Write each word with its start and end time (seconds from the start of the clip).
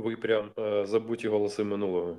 Ви 0.00 0.16
прям 0.16 0.50
е, 0.58 0.86
забуті 0.86 1.28
голоси 1.28 1.64
минулого. 1.64 2.16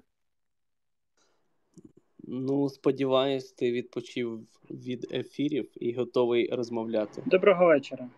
Ну, 2.23 2.69
сподіваюсь, 2.69 3.51
ти 3.51 3.71
відпочив 3.71 4.47
від 4.69 5.13
ефірів 5.13 5.69
і 5.75 5.93
готовий 5.93 6.49
розмовляти. 6.51 7.23
Доброго 7.25 7.65
вечора. 7.65 8.09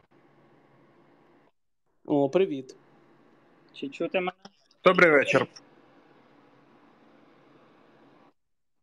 О, 2.05 2.29
привіт. 2.29 2.75
Чи 3.73 3.89
чути 3.89 4.19
мене? 4.19 4.31
Добрий 4.83 5.11
вечір. 5.11 5.47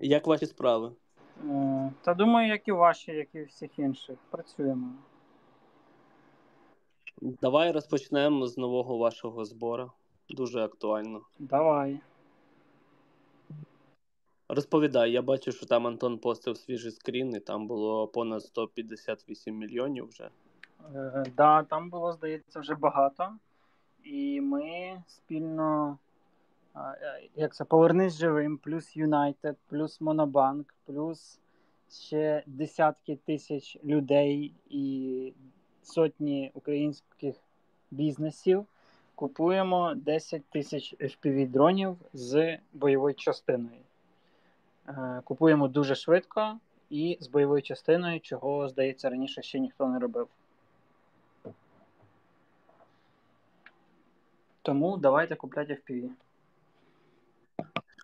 Як 0.01 0.27
ваші 0.27 0.47
справи? 0.47 0.93
Е, 1.45 1.93
Та 2.03 2.15
думаю, 2.15 2.49
як 2.49 2.69
і 2.69 2.73
ваші, 2.73 3.13
як 3.13 3.35
і 3.35 3.43
всіх 3.43 3.79
інших. 3.79 4.17
Працюємо. 4.31 4.93
Давай 7.21 7.73
розпочнемо 7.73 8.47
з 8.47 8.59
нового 8.59 8.99
вашого 8.99 9.45
збору. 9.45 9.91
Дуже 10.31 10.61
актуально. 10.61 11.21
Давай. 11.39 12.01
Розповідай, 14.49 15.13
я 15.13 15.23
бачу, 15.23 15.53
що 15.53 15.67
там 15.67 15.87
Антон 15.87 16.19
постив 16.19 16.57
свіжий 16.57 16.91
скрін, 16.91 17.35
і 17.37 17.41
там 17.41 17.67
було 17.67 18.07
понад 18.07 18.43
158 18.43 19.57
мільйонів 19.57 20.09
вже. 20.09 20.31
Е, 20.95 21.25
Да, 21.37 21.63
там 21.63 21.91
було, 21.91 22.13
здається, 22.13 22.61
вже 22.61 22.75
багато. 22.75 23.33
І 24.05 24.41
ми 24.41 25.03
спільно, 25.07 25.99
е, 26.77 27.29
як 27.37 27.55
це, 27.55 27.65
повернись 27.65 28.19
живим, 28.19 28.59
плюс 28.59 28.97
Юнайтед, 28.97 29.57
плюс 29.69 30.01
Монобанк, 30.01 30.75
плюс 30.87 31.41
ще 31.91 32.43
десятки 32.47 33.17
тисяч 33.17 33.79
людей 33.85 34.55
і 34.71 35.35
сотні 35.83 36.51
українських 36.55 37.37
бізнесів. 37.91 38.67
Купуємо 39.21 39.95
10 39.95 40.45
тисяч 40.45 40.95
FPV-дронів 41.01 41.97
з 42.13 42.59
бойовою 42.73 43.15
частиною. 43.15 43.81
Е, 44.89 45.21
Купуємо 45.25 45.69
дуже 45.69 45.95
швидко 45.95 46.59
і 46.91 47.19
з 47.21 47.29
бойовою 47.29 47.63
частиною, 47.63 48.21
чого, 48.21 48.69
здається, 48.69 49.11
раніше 49.11 49.43
ще 49.43 49.59
ніхто 49.59 49.89
не 49.89 49.99
робив. 49.99 50.29
Тому 54.63 54.97
давайте 54.97 55.37
купляти 55.37 55.79
FPV. 55.89 56.09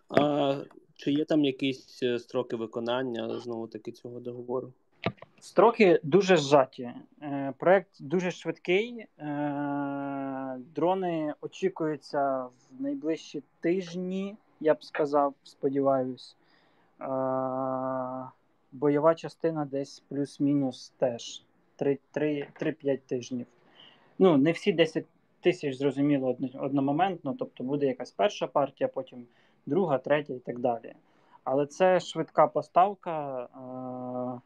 А 0.09 0.57
чи 0.95 1.13
є 1.13 1.25
там 1.25 1.45
якісь 1.45 2.03
е, 2.03 2.19
строки 2.19 2.57
виконання 2.57 3.41
знову 3.41 3.67
таки 3.67 3.93
цього 3.93 4.21
договору? 4.21 4.73
Строки 5.41 6.01
дуже 6.03 6.37
зжаті. 6.37 6.91
Е, 7.23 7.53
Проект 7.59 8.03
дуже 8.03 8.31
швидкий. 8.31 9.07
Дрони 10.75 11.35
очікуються 11.41 12.45
в 12.45 12.83
найближчі 12.83 13.43
тижні, 13.61 14.37
я 14.61 14.75
б 14.75 14.85
сказав, 14.85 15.35
сподіваюсь. 15.43 16.37
Е, 17.01 17.07
Бойова 18.73 19.15
частина 19.15 19.65
десь 19.65 20.03
плюс-мінус 20.09 20.93
теж 20.99 21.43
3-5 21.79 22.99
тижнів. 23.07 23.47
Ну, 24.19 24.37
не 24.37 24.53
всі 24.53 24.73
10 24.73 25.05
тисяч 25.41 25.77
зрозуміло 25.77 26.29
одно- 26.29 26.61
одномоментно, 26.65 27.37
тобто 27.39 27.65
буде 27.65 27.87
якась 27.87 28.11
перша 28.11 28.47
партія, 28.47 28.89
потім 28.89 29.27
друга, 29.67 29.99
третя 29.99 30.33
і 30.33 30.39
так 30.39 30.59
далі. 30.59 30.95
Але 31.45 31.67
це 31.67 32.01
швидка 32.01 32.47
поставка. 32.47 33.43
Е, 33.43 34.41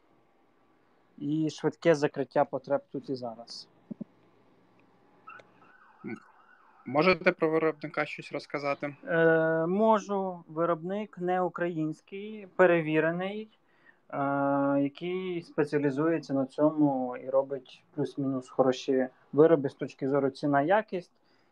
і 1.21 1.49
швидке 1.49 1.95
закриття 1.95 2.45
потреб 2.45 2.81
тут 2.91 3.09
і 3.09 3.15
зараз. 3.15 3.67
Можете 6.85 7.31
про 7.31 7.49
виробника 7.49 8.05
щось 8.05 8.31
розказати? 8.31 8.95
Е, 9.07 9.65
можу, 9.67 10.43
виробник 10.47 11.17
не 11.17 11.41
український, 11.41 12.47
перевірений, 12.55 13.49
е, 14.09 14.17
який 14.81 15.41
спеціалізується 15.41 16.33
на 16.33 16.45
цьому 16.45 17.17
і 17.17 17.29
робить 17.29 17.83
плюс-мінус 17.95 18.49
хороші 18.49 19.07
вироби 19.33 19.69
з 19.69 19.73
точки 19.73 20.09
зору 20.09 20.29
ціна 20.29 20.61
якість 20.61 21.11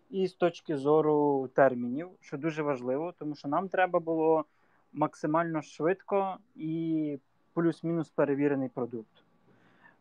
і 0.10 0.28
з 0.28 0.34
точки 0.34 0.78
зору 0.78 1.50
термінів, 1.54 2.10
що 2.20 2.38
дуже 2.38 2.64
важливо, 2.64 3.14
тому 3.20 3.36
що 3.36 3.48
нам 3.48 3.70
треба 3.70 4.00
було 4.00 4.46
максимально 4.94 5.62
швидко 5.62 6.38
і 6.56 7.20
плюс-мінус 7.54 8.10
перевірений 8.10 8.70
продукт. 8.70 9.24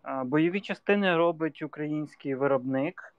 Е, 0.05 0.25
Бойові 0.25 0.61
частини 0.61 1.17
робить 1.17 1.63
український 1.63 2.35
виробник. 2.35 3.15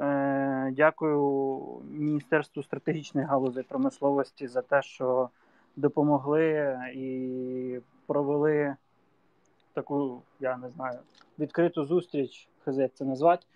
Е, 0.00 0.72
Дякую 0.76 1.82
Міністерству 1.90 2.62
стратегічної 2.62 3.26
галузі 3.26 3.62
промисловості 3.62 4.48
за 4.48 4.62
те, 4.62 4.82
що 4.82 5.28
допомогли 5.76 6.78
і 6.94 7.78
провели 8.06 8.76
таку, 9.72 10.22
я 10.40 10.56
не 10.56 10.68
знаю, 10.70 10.98
відкриту 11.38 11.84
зустріч, 11.84 12.48
як 12.66 12.94
це 12.94 13.04
назвати, 13.04 13.46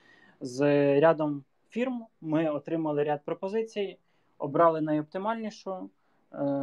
з 0.41 0.61
рядом 1.01 1.45
фірм. 1.71 2.07
Ми 2.21 2.49
отримали 2.49 3.05
ряд 3.05 3.21
пропозицій, 3.25 3.99
обрали 4.39 4.81
найоптимальнішу. 4.81 5.71
Е, 5.73 5.89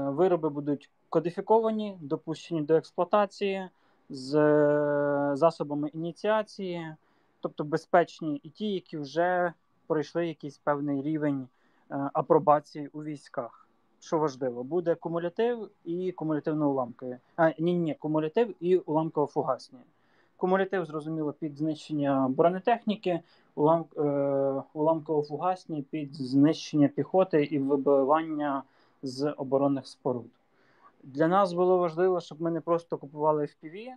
Вироби 0.10 0.50
будуть 0.50 0.90
кодифіковані, 1.10 1.98
допущені 2.02 2.62
до 2.62 2.76
експлуатації 2.76 3.70
з 4.10 4.36
е, 4.36 5.36
засобами 5.36 5.90
ініціації, 5.90 6.96
тобто 7.40 7.64
безпечні 7.64 8.36
і 8.44 8.50
ті, 8.50 8.74
які 8.74 8.98
вже 8.98 9.54
пройшли 9.92 10.28
якийсь 10.28 10.58
певний 10.58 11.02
рівень 11.02 11.48
е, 11.92 12.10
апробації 12.14 12.90
у 12.94 13.04
військах. 13.04 13.68
Що 14.00 14.18
важливо, 14.18 14.64
буде 14.64 14.96
кумулятив 14.96 15.70
і 15.86 16.14
кумулятивно-уламкові. 16.18 17.18
А, 17.36 17.52
ні, 17.60 17.74
ні, 17.74 17.96
кумулятив 17.96 18.56
і 18.60 18.78
уламково-фугасні. 18.78 19.80
Кумулятив, 20.38 20.86
зрозуміло, 20.86 21.34
під 21.34 21.58
знищення 21.58 22.28
бронетехніки, 22.30 23.20
улам, 23.56 23.86
е, 23.98 24.02
уламково-фугасні 24.74 25.82
під 25.82 26.16
знищення 26.16 26.88
піхоти 26.88 27.44
і 27.44 27.60
вибивання 27.60 28.64
з 29.04 29.32
оборонних 29.38 29.88
споруд. 29.88 30.30
Для 31.04 31.28
нас 31.28 31.54
було 31.54 31.78
важливо, 31.78 32.22
щоб 32.22 32.42
ми 32.42 32.52
не 32.52 32.62
просто 32.62 32.98
купували 32.98 33.44
FPV, 33.44 33.88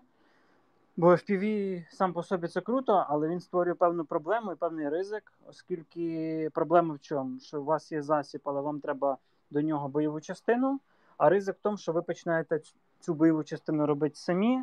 бо 0.97 1.13
FPV 1.13 1.85
сам 1.91 2.13
по 2.13 2.23
собі 2.23 2.49
це 2.49 2.61
круто, 2.61 3.07
але 3.09 3.29
він 3.29 3.41
створює 3.41 3.75
певну 3.75 4.05
проблему 4.05 4.53
і 4.53 4.57
певний 4.57 4.89
ризик, 4.89 5.33
оскільки 5.49 6.51
проблема 6.55 6.95
в 6.95 7.01
чому? 7.01 7.41
Що 7.41 7.61
у 7.61 7.65
вас 7.65 7.93
є 7.93 8.03
засіб, 8.03 8.41
але 8.45 8.61
вам 8.61 8.81
треба 8.81 9.19
до 9.51 9.63
нього 9.63 9.89
бойову 9.89 10.21
частину. 10.21 10.81
А 11.19 11.29
ризик 11.29 11.57
в 11.57 11.63
тому, 11.63 11.77
що 11.77 11.93
ви 11.93 12.03
починаєте 12.03 12.61
цю 13.01 13.15
бойову 13.15 13.45
частину 13.45 13.87
робити 13.87 14.17
самі, 14.17 14.63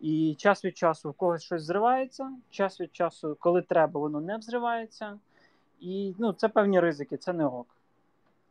і 0.00 0.34
час 0.38 0.64
від 0.64 0.76
часу 0.76 1.10
в 1.10 1.12
когось 1.12 1.42
щось 1.42 1.62
зривається, 1.62 2.32
час 2.50 2.80
від 2.80 2.96
часу, 2.96 3.36
коли 3.40 3.62
треба, 3.62 4.00
воно 4.00 4.20
не 4.20 4.36
взривається. 4.36 5.18
І 5.80 6.14
ну, 6.18 6.32
це 6.32 6.48
певні 6.48 6.80
ризики, 6.80 7.16
це 7.16 7.32
не 7.32 7.46
ок. 7.46 7.66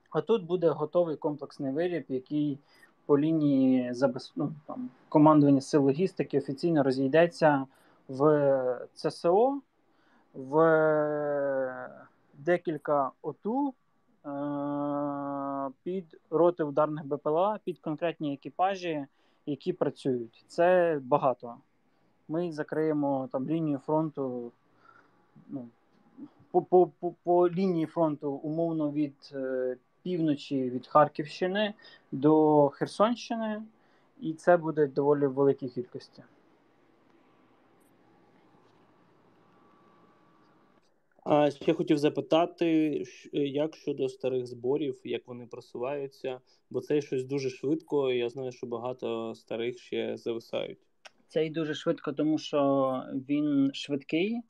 А 0.09 0.21
тут 0.21 0.45
буде 0.45 0.69
готовий 0.69 1.15
комплексний 1.15 1.71
виріб, 1.71 2.05
який 2.07 2.59
по 3.07 3.19
лінії 3.19 3.93
забез... 3.93 4.33
ну, 4.35 4.53
там, 4.67 4.89
командування 5.09 5.61
сил 5.61 5.83
логістики 5.83 6.37
офіційно 6.37 6.83
розійдеться 6.83 7.65
в 8.07 8.79
ЦСО, 8.93 9.61
в 10.33 10.57
декілька 12.33 13.11
ОТУ 13.21 13.73
е- 14.25 15.69
під 15.83 16.17
роти 16.29 16.63
ударних 16.63 17.05
БПЛА, 17.05 17.59
під 17.63 17.79
конкретні 17.79 18.33
екіпажі, 18.33 19.05
які 19.45 19.73
працюють. 19.73 20.45
Це 20.47 20.99
багато. 21.03 21.55
Ми 22.27 22.51
закриємо 22.51 23.29
там 23.31 23.49
лінію 23.49 23.77
фронту. 23.77 24.51
Ну, 25.49 25.67
по, 26.51 26.61
по, 26.61 26.87
по, 26.99 27.13
по 27.23 27.49
лінії 27.49 27.85
фронту 27.85 28.31
умовно 28.31 28.91
від 28.91 29.15
е, 29.33 29.77
півночі 30.07 30.69
від 30.69 30.87
Харківщини 30.87 31.73
до 32.11 32.69
Херсонщини, 32.69 33.63
і 34.21 34.33
це 34.33 34.57
буде 34.57 34.87
доволі 34.87 35.27
в 35.27 35.33
великій 35.33 35.69
кількості. 35.69 36.23
А 41.23 41.51
ще 41.51 41.73
хотів 41.73 41.97
запитати, 41.97 43.03
як 43.33 43.75
щодо 43.75 44.09
старих 44.09 44.47
зборів, 44.47 45.01
як 45.03 45.27
вони 45.27 45.45
просуваються, 45.45 46.39
бо 46.69 46.81
це 46.81 47.01
щось 47.01 47.23
дуже 47.23 47.49
швидко. 47.49 48.11
і 48.11 48.17
Я 48.17 48.29
знаю, 48.29 48.51
що 48.51 48.67
багато 48.67 49.35
старих 49.35 49.79
ще 49.79 50.17
зависають. 50.17 50.79
Це 51.27 51.45
і 51.45 51.49
дуже 51.49 51.73
швидко, 51.73 52.13
тому 52.13 52.37
що 52.37 53.03
він 53.29 53.71
швидкий 53.73 54.41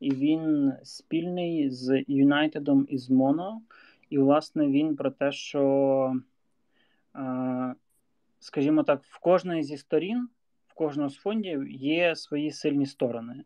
і 0.00 0.14
він 0.14 0.72
спільний 0.82 1.70
з 1.70 2.04
Юнайтедом 2.08 2.86
і 2.90 2.98
з 2.98 3.10
Моно. 3.10 3.62
І, 4.14 4.18
власне, 4.18 4.66
він 4.66 4.96
про 4.96 5.10
те, 5.10 5.32
що, 5.32 6.14
е, 7.16 7.74
скажімо 8.38 8.82
так, 8.82 9.02
в 9.04 9.18
кожної 9.18 9.62
зі 9.62 9.76
сторін, 9.76 10.28
в 10.66 10.74
кожного 10.74 11.08
з 11.08 11.16
фондів 11.16 11.70
є 11.70 12.16
свої 12.16 12.50
сильні 12.50 12.86
сторони. 12.86 13.44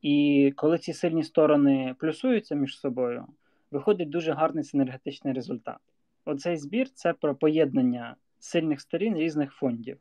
І 0.00 0.52
коли 0.56 0.78
ці 0.78 0.92
сильні 0.92 1.22
сторони 1.22 1.94
плюсуються 1.98 2.54
між 2.54 2.78
собою, 2.78 3.26
виходить 3.70 4.10
дуже 4.10 4.32
гарний 4.32 4.64
синергетичний 4.64 5.34
результат. 5.34 5.78
оцей 6.24 6.56
збір 6.56 6.88
це 6.90 7.12
про 7.12 7.34
поєднання 7.34 8.16
сильних 8.38 8.80
сторін 8.80 9.16
різних 9.16 9.52
фондів. 9.52 9.98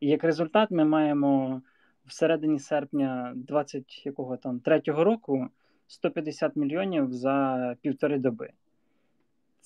І 0.00 0.08
як 0.08 0.24
результат, 0.24 0.70
ми 0.70 0.84
маємо 0.84 1.62
всередині 2.06 2.58
серпня 2.58 3.32
20 3.36 4.06
якого 4.06 4.36
там 4.36 4.60
третього 4.60 5.04
року 5.04 5.48
150 5.86 6.56
мільйонів 6.56 7.12
за 7.12 7.76
півтори 7.80 8.18
доби. 8.18 8.50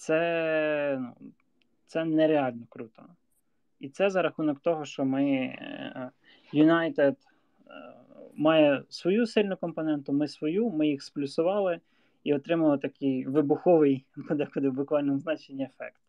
Це, 0.03 0.99
ну, 1.01 1.33
це 1.87 2.05
нереально 2.05 2.67
круто. 2.69 3.03
І 3.81 3.89
це 3.89 4.11
за 4.11 4.23
рахунок 4.23 4.61
того, 4.61 4.85
що 4.85 5.05
ми 5.05 5.25
е, 5.25 6.11
United 6.55 7.13
е, 7.13 7.17
має 8.35 8.83
свою 8.89 9.27
сильну 9.27 9.57
компоненту, 9.57 10.13
ми 10.13 10.29
свою, 10.29 10.71
ми 10.71 10.89
їх 10.89 11.03
сплюсували 11.03 11.81
і 12.25 12.35
отримали 12.35 12.79
такий 12.79 13.27
вибуховий, 13.27 14.05
подекуди 14.29 14.69
в 14.69 14.73
буквальному 14.73 15.19
значенні 15.19 15.65
ефект. 15.65 16.01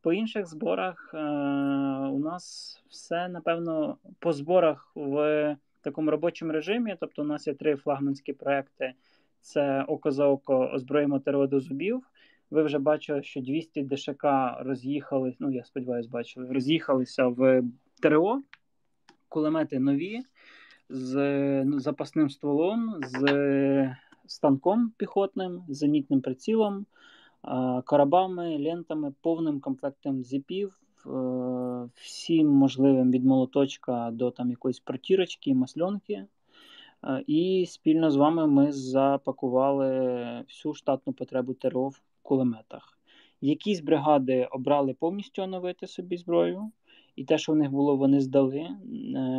По 0.00 0.12
інших 0.12 0.46
зборах 0.46 1.10
е, 1.14 1.18
у 2.08 2.18
нас 2.18 2.76
все, 2.88 3.28
напевно, 3.28 3.98
по 4.18 4.32
зборах 4.32 4.92
в 4.94 5.56
такому 5.80 6.10
робочому 6.10 6.52
режимі. 6.52 6.96
Тобто, 7.00 7.22
у 7.22 7.26
нас 7.26 7.46
є 7.46 7.54
три 7.54 7.76
флагманські 7.76 8.32
проекти: 8.32 8.94
це 9.40 9.82
око 9.82 10.10
за 10.10 10.26
око 10.26 10.70
озброїмо 10.74 11.18
до 11.18 11.60
зубів. 11.60 12.02
Ви 12.52 12.62
вже 12.62 12.78
бачили, 12.78 13.22
що 13.22 13.40
200 13.40 13.82
ДШК 13.82 14.24
роз'їхали. 14.60 15.34
Ну, 15.38 15.50
я 15.50 15.64
сподіваюся, 15.64 16.08
бачили, 16.12 16.52
роз'їхалися 16.52 17.26
в 17.26 17.62
ТРО, 18.02 18.42
кулемети 19.28 19.78
нові 19.78 20.20
з 20.88 21.14
ну, 21.64 21.80
запасним 21.80 22.30
стволом, 22.30 23.00
з 23.04 23.96
станком 24.26 24.92
піхотним, 24.96 25.62
зенітним 25.68 26.20
прицілом, 26.20 26.86
коробами, 27.84 28.58
лентами, 28.58 29.12
повним 29.20 29.60
комплектом 29.60 30.24
зіпів, 30.24 30.80
е, 31.06 31.10
всім 31.94 32.48
можливим 32.48 33.10
від 33.10 33.24
молоточка 33.24 34.10
до 34.12 34.30
там 34.30 34.50
якоїсь 34.50 34.80
протірочки, 34.80 35.54
масльонки. 35.54 36.24
Е, 37.04 37.24
і 37.26 37.66
спільно 37.68 38.10
з 38.10 38.16
вами 38.16 38.46
ми 38.46 38.72
запакували 38.72 39.88
всю 40.48 40.74
штатну 40.74 41.12
потребу 41.12 41.54
ТРО 41.54 41.88
в 41.88 42.02
кулеметах. 42.22 42.98
Якісь 43.40 43.80
бригади 43.80 44.48
обрали 44.52 44.94
повністю 44.94 45.42
оновити 45.42 45.86
собі 45.86 46.16
зброю, 46.16 46.70
і 47.16 47.24
те, 47.24 47.38
що 47.38 47.52
в 47.52 47.56
них 47.56 47.70
було, 47.70 47.96
вони 47.96 48.20
здали. 48.20 48.58
Е, 48.60 48.76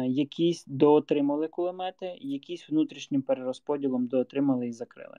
якісь 0.07 0.65
доотримали 0.68 1.47
кулемети, 1.47 2.18
якісь 2.19 2.69
внутрішнім 2.69 3.21
перерозподілом 3.21 4.07
доотримали 4.07 4.68
і 4.68 4.71
закрили. 4.71 5.18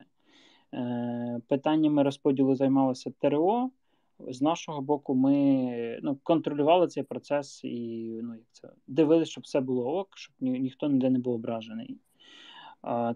Е, 0.74 1.40
питаннями 1.48 2.02
розподілу 2.02 2.54
займалося 2.54 3.12
ТРО. 3.18 3.70
З 4.28 4.42
нашого 4.42 4.80
боку, 4.80 5.14
ми 5.14 6.00
ну, 6.02 6.18
контролювали 6.22 6.86
цей 6.86 7.02
процес 7.02 7.64
і 7.64 8.20
ну, 8.22 8.34
як 8.34 8.44
це, 8.52 8.68
дивилися, 8.86 9.30
щоб 9.30 9.44
все 9.44 9.60
було 9.60 9.98
ок, 9.98 10.08
щоб 10.14 10.34
ні, 10.40 10.60
ніхто 10.60 10.88
ніде 10.88 11.10
не 11.10 11.18
був 11.18 11.34
ображений. 11.34 11.98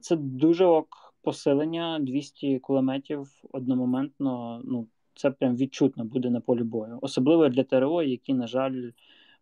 Це 0.00 0.16
дуже 0.16 0.64
ок 0.64 1.07
посилення 1.22 1.98
200 1.98 2.58
кулеметів 2.58 3.28
одномоментно. 3.52 4.62
Ну, 4.64 4.86
Це 5.14 5.30
прям 5.30 5.56
відчутно 5.56 6.04
буде 6.04 6.30
на 6.30 6.40
полі 6.40 6.62
бою, 6.62 6.98
особливо 7.02 7.48
для 7.48 7.64
ТРО, 7.64 8.02
які, 8.02 8.34
на 8.34 8.46
жаль, 8.46 8.90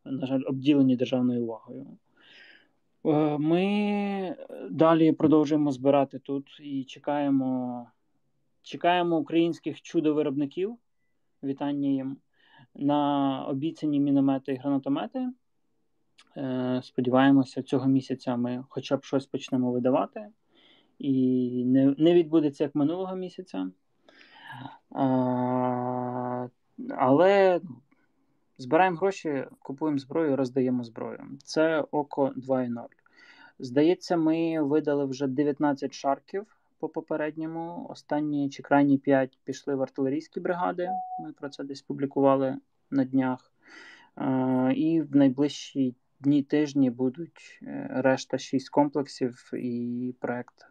на 0.05 0.26
жаль, 0.26 0.43
обділені 0.46 0.96
державною 0.96 1.43
увагою. 1.43 1.87
Е, 3.05 3.38
ми 3.38 4.37
далі 4.70 5.12
продовжуємо 5.12 5.73
збирати 5.73 6.19
тут 6.19 6.61
і 6.61 6.84
чекаємо 6.84 7.87
чекаємо 8.62 9.17
українських 9.17 9.82
чудо-виробників. 9.82 10.76
Вітання 11.43 11.88
їм 11.88 12.17
на 12.75 13.44
обіцяні 13.49 14.00
міномети 14.00 14.52
і 14.52 14.56
гранатомети. 14.56 15.29
Е, 16.37 16.81
сподіваємося, 16.84 17.62
цього 17.62 17.87
місяця 17.87 18.37
ми 18.37 18.64
хоча 18.69 18.96
б 18.96 19.05
щось 19.05 19.26
почнемо 19.26 19.72
видавати, 19.72 20.26
і 20.98 21.64
не 21.64 21.94
не 21.98 22.14
відбудеться 22.14 22.64
як 22.64 22.75
минулого 22.75 23.16
місяця. 23.16 23.70
А, 24.90 26.48
Але 26.90 27.60
збираємо 28.58 28.96
гроші, 28.96 29.44
купуємо 29.58 29.98
зброю, 29.98 30.37
роздаємо 30.37 30.84
зброю. 30.84 31.20
Це 31.44 31.81
око 31.81 32.32
2.0. 32.37 32.84
Здається, 33.58 34.16
ми 34.16 34.62
видали 34.62 35.04
вже 35.04 35.26
19 35.26 35.94
шарків 35.94 36.46
по 36.78 36.88
попередньому. 36.88 37.87
Останні 37.90 38.50
чи 38.50 38.62
крайні 38.62 38.98
5 38.98 39.38
пішли 39.44 39.75
в 39.75 39.82
артилерійські 39.82 40.40
бригади. 40.40 40.88
Ми 41.22 41.32
про 41.32 41.48
це 41.48 41.64
десь 41.64 41.82
публікували 41.82 42.56
на 42.90 43.04
днях. 43.04 43.52
І 44.75 45.00
в 45.00 45.16
найближчі 45.16 45.94
дні 46.20 46.43
тижні 46.43 46.90
будуть 46.90 47.60
е, 47.62 47.88
решта 47.90 48.38
6 48.38 48.69
комплексів, 48.69 49.50
і 49.52 50.14
проект 50.20 50.66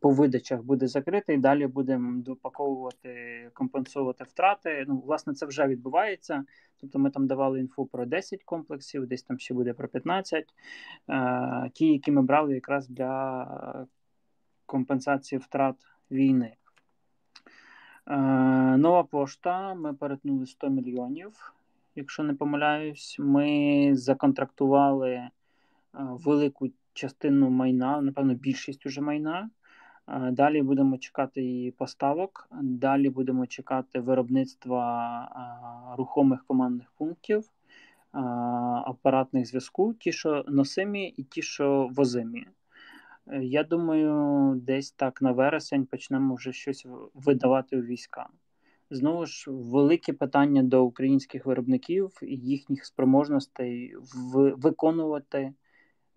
по 0.00 0.10
видачах 0.10 0.62
буде 0.62 0.86
закритий. 0.88 1.38
Далі 1.38 1.66
будемо 1.66 2.22
допаковувати, 2.22 3.50
компенсувати 3.54 4.24
втрати. 4.24 4.84
Ну, 4.88 5.02
власне, 5.06 5.34
це 5.34 5.46
вже 5.46 5.66
відбувається. 5.66 6.44
Тобто 6.80 6.98
ми 6.98 7.10
там 7.10 7.26
давали 7.26 7.60
інфу 7.60 7.86
про 7.86 8.06
10 8.06 8.44
комплексів, 8.44 9.06
десь 9.06 9.22
там 9.22 9.38
ще 9.38 9.54
буде 9.54 9.72
про 9.72 9.88
15. 9.88 10.44
Е, 11.10 11.70
ті, 11.74 11.86
які 11.86 12.10
ми 12.10 12.22
брали 12.22 12.54
якраз 12.54 12.88
для 12.88 13.86
компенсації 14.66 15.38
втрат 15.38 15.76
війни. 16.10 16.56
Нова 18.76 19.04
пошта. 19.04 19.74
Ми 19.74 19.94
перетнули 19.94 20.46
100 20.46 20.70
мільйонів 20.70 21.54
якщо 21.94 22.22
не 22.22 22.34
помиляюсь, 22.34 23.16
ми 23.18 23.90
законтрактували 23.94 25.10
е, 25.10 25.30
велику 25.94 26.68
частину 26.92 27.50
майна, 27.50 28.00
напевно, 28.00 28.34
більшість 28.34 28.86
уже 28.86 29.00
майна. 29.00 29.50
Е, 30.08 30.30
далі 30.30 30.62
будемо 30.62 30.98
чекати 30.98 31.64
і 31.64 31.70
поставок. 31.70 32.48
Далі 32.62 33.10
будемо 33.10 33.46
чекати 33.46 34.00
виробництва 34.00 34.82
е, 35.24 35.96
рухомих 35.96 36.44
командних 36.46 36.92
пунктів, 36.98 37.50
апаратних 38.86 39.46
зв'язку, 39.46 39.94
ті, 39.94 40.12
що 40.12 40.44
носимі, 40.48 41.08
і 41.08 41.22
ті, 41.22 41.42
що 41.42 41.90
возимі. 41.92 42.46
Я 43.42 43.64
думаю, 43.64 44.54
десь 44.54 44.90
так 44.90 45.22
на 45.22 45.32
вересень 45.32 45.86
почнемо 45.86 46.34
вже 46.34 46.52
щось 46.52 46.86
видавати 47.14 47.76
у 47.76 47.82
війська. 47.82 48.26
Знову 48.90 49.26
ж 49.26 49.50
велике 49.50 50.12
питання 50.12 50.62
до 50.62 50.84
українських 50.84 51.46
виробників 51.46 52.10
і 52.22 52.36
їхніх 52.36 52.84
спроможностей 52.84 53.96
виконувати 54.34 55.52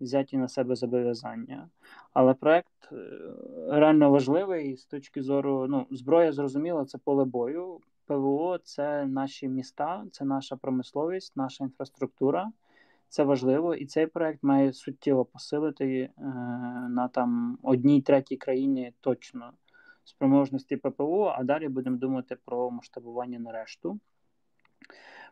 взяті 0.00 0.36
на 0.38 0.48
себе 0.48 0.74
зобов'язання. 0.74 1.68
Але 2.12 2.34
проект 2.34 2.92
е, 2.92 2.96
реально 3.70 4.10
важливий 4.10 4.76
з 4.76 4.84
точки 4.84 5.22
зору 5.22 5.66
ну, 5.68 5.86
зброя, 5.90 6.32
зрозуміло, 6.32 6.84
це 6.84 6.98
поле 6.98 7.24
бою. 7.24 7.80
ПВО 8.06 8.58
це 8.58 9.06
наші 9.06 9.48
міста, 9.48 10.04
це 10.12 10.24
наша 10.24 10.56
промисловість, 10.56 11.36
наша 11.36 11.64
інфраструктура. 11.64 12.52
Це 13.08 13.24
важливо, 13.24 13.74
і 13.74 13.86
цей 13.86 14.06
проект 14.06 14.42
має 14.42 14.72
суттєво 14.72 15.24
посилити 15.24 16.00
е, 16.00 16.10
на 16.90 17.08
там 17.08 17.58
одній 17.62 18.02
третій 18.02 18.36
країні 18.36 18.92
точно 19.00 19.52
спроможності 20.04 20.76
ППО, 20.76 21.34
а 21.38 21.44
далі 21.44 21.68
будемо 21.68 21.96
думати 21.96 22.36
про 22.44 22.70
масштабування 22.70 23.38
на 23.38 23.52
решту. 23.52 23.98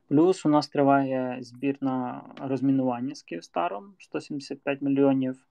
Плюс 0.08 0.46
у 0.46 0.48
нас 0.48 0.68
триває 0.68 1.38
збір 1.40 1.76
на 1.80 2.22
розмінування 2.42 3.14
з 3.14 3.22
Київстаром 3.22 3.94
175 3.98 4.82
мільйонів. 4.82 5.46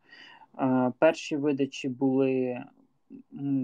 Е, 0.60 0.92
перші 1.00 1.38
видачі 1.38 1.90
були 1.90 2.64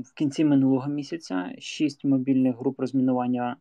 в 0.05 0.13
кінці 0.13 0.45
минулого 0.45 0.89
місяця. 0.89 1.51
Шість 1.59 2.05
мобільних 2.05 2.57
груп 2.57 2.79
розмінування 2.79 3.55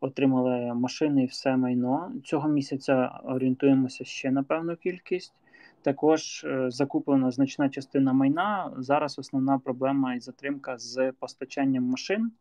отримали 0.00 0.74
машини 0.74 1.22
і 1.22 1.26
все 1.26 1.56
майно. 1.56 2.12
Цього 2.24 2.48
місяця 2.48 3.20
орієнтуємося 3.24 4.04
ще 4.04 4.30
на 4.30 4.42
певну 4.42 4.76
кількість. 4.76 5.34
Також 5.82 6.44
е, 6.44 6.70
закуплена 6.70 7.30
значна 7.30 7.68
частина 7.68 8.12
майна. 8.12 8.72
Зараз 8.78 9.18
основна 9.18 9.58
проблема 9.58 10.14
і 10.14 10.20
затримка 10.20 10.78
з 10.78 11.12
постачанням 11.12 11.84
машин. 11.84 12.32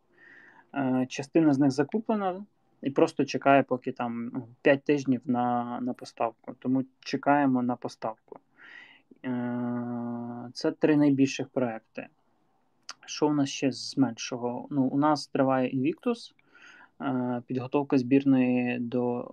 Е, 0.75 1.05
частина 1.09 1.53
з 1.53 1.59
них 1.59 1.71
закуплена 1.71 2.45
і 2.81 2.89
просто 2.89 3.25
чекає, 3.25 3.63
поки 3.63 3.91
там 3.91 4.31
5 4.61 4.79
ну, 4.79 4.81
тижнів 4.85 5.21
на 5.25 5.79
на 5.81 5.93
поставку. 5.93 6.53
Тому 6.59 6.83
чекаємо 6.99 7.63
на 7.63 7.75
поставку. 7.75 8.39
Е, 9.25 10.49
це 10.53 10.71
три 10.71 10.97
найбільших 10.97 11.49
проекти. 11.49 12.07
Що 13.05 13.27
у 13.27 13.33
нас 13.33 13.49
ще 13.49 13.71
з 13.71 13.97
меншого? 13.97 14.67
Ну, 14.71 14.83
У 14.83 14.97
нас 14.97 15.27
триває 15.27 15.69
Invictus, 15.69 16.33
підготовка 17.47 17.97
збірної 17.97 18.79
до, 18.79 19.31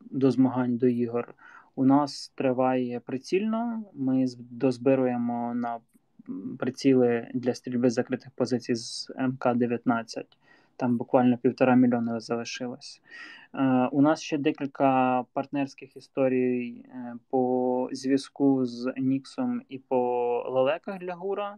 до 0.00 0.30
змагань 0.30 0.76
до 0.76 0.86
ігор. 0.86 1.34
У 1.74 1.84
нас 1.84 2.32
триває 2.34 3.00
прицільно. 3.00 3.84
Ми 3.94 4.26
дозбируємо 4.38 5.54
на 5.54 5.78
приціли 6.58 7.28
для 7.34 7.54
стрільби 7.54 7.90
закритих 7.90 8.30
позицій 8.30 8.74
з 8.74 9.10
МК-19 9.10 10.24
Там 10.76 10.96
буквально 10.96 11.38
півтора 11.38 11.74
мільйона 11.74 12.20
залишилось. 12.20 13.00
Е, 13.54 13.88
У 13.92 14.02
нас 14.02 14.22
ще 14.22 14.38
декілька 14.38 15.22
партнерських 15.32 15.96
історій 15.96 16.84
е, 16.88 17.14
по 17.30 17.88
зв'язку 17.92 18.64
з 18.64 18.92
Ніксом 18.96 19.62
і 19.68 19.78
по 19.78 19.98
лелеках 20.48 20.98
для 20.98 21.14
Гура. 21.14 21.56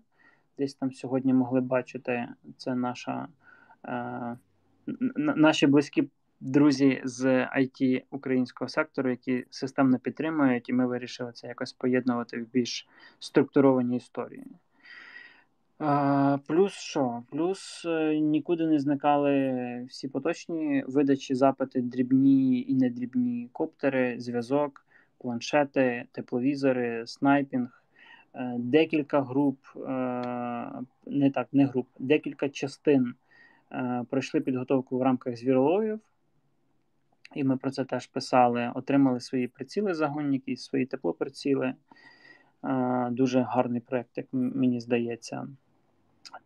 Десь 0.59 0.75
там 0.75 0.93
сьогодні 0.93 1.35
могли 1.35 1.61
бачити. 1.61 2.29
Це 2.57 2.75
наша, 2.75 3.29
е, 3.85 4.37
наші 5.17 5.67
близькі 5.67 6.09
друзі 6.41 7.03
з 7.05 7.25
IT 7.59 8.03
українського 8.11 8.69
сектору, 8.69 9.11
які 9.11 9.47
системно 9.51 9.99
підтримують, 9.99 10.69
і 10.69 10.73
ми 10.73 10.87
вирішили 10.87 11.33
це 11.33 11.47
якось 11.47 11.73
поєднувати 11.73 12.43
в 12.43 12.51
більш 12.53 12.89
структуровані 13.19 13.97
історії. 13.97 14.47
Плюс 16.47 16.73
що? 16.73 17.23
Плюс 17.31 17.85
е, 17.85 18.19
нікуди 18.21 18.67
не 18.67 18.79
зникали 18.79 19.87
всі 19.89 20.09
поточні 20.09 20.85
видачі, 20.87 21.35
запити, 21.35 21.81
дрібні 21.83 22.63
і 22.69 22.75
недрібні 22.75 23.49
коптери, 23.53 24.21
зв'язок, 24.21 24.87
планшети, 25.19 26.05
тепловізори, 26.13 27.07
снайпінг. 27.07 27.83
Е, 28.35 28.55
Декілька 28.59 29.23
груп, 29.23 29.59
е, 29.77 29.81
не 31.07 31.31
так, 31.35 31.49
не 31.53 31.67
груп, 31.67 31.87
декілька 31.99 32.49
частин 32.49 33.15
пройшли 34.11 34.41
підготовку 34.41 34.99
в 34.99 35.03
рамках 35.03 35.37
звіроловів, 35.37 36.01
і 37.35 37.45
ми 37.45 37.57
про 37.57 37.71
це 37.71 37.85
теж 37.85 38.07
писали. 38.07 38.73
Отримали 38.75 39.21
свої 39.21 39.49
приціли 39.49 39.95
загонники, 39.95 40.57
свої 40.57 40.87
теплоприціли. 40.87 41.75
Дуже 43.11 43.41
гарний 43.41 43.81
проєкт, 43.81 44.11
як 44.17 44.27
мені 44.33 44.81
здається. 44.81 45.47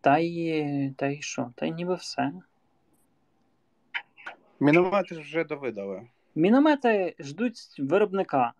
Та 0.00 0.18
й, 0.18 0.90
та 0.96 1.06
й 1.06 1.22
що? 1.22 1.52
Та 1.54 1.66
й 1.66 1.72
ніби 1.72 1.94
все. 1.94 2.32
Міномети 4.60 5.14
ж 5.14 5.20
вже 5.20 5.44
довидали. 5.44 6.08
Міномети 6.34 7.14
ждуть 7.20 7.58
виробника. 7.78 8.52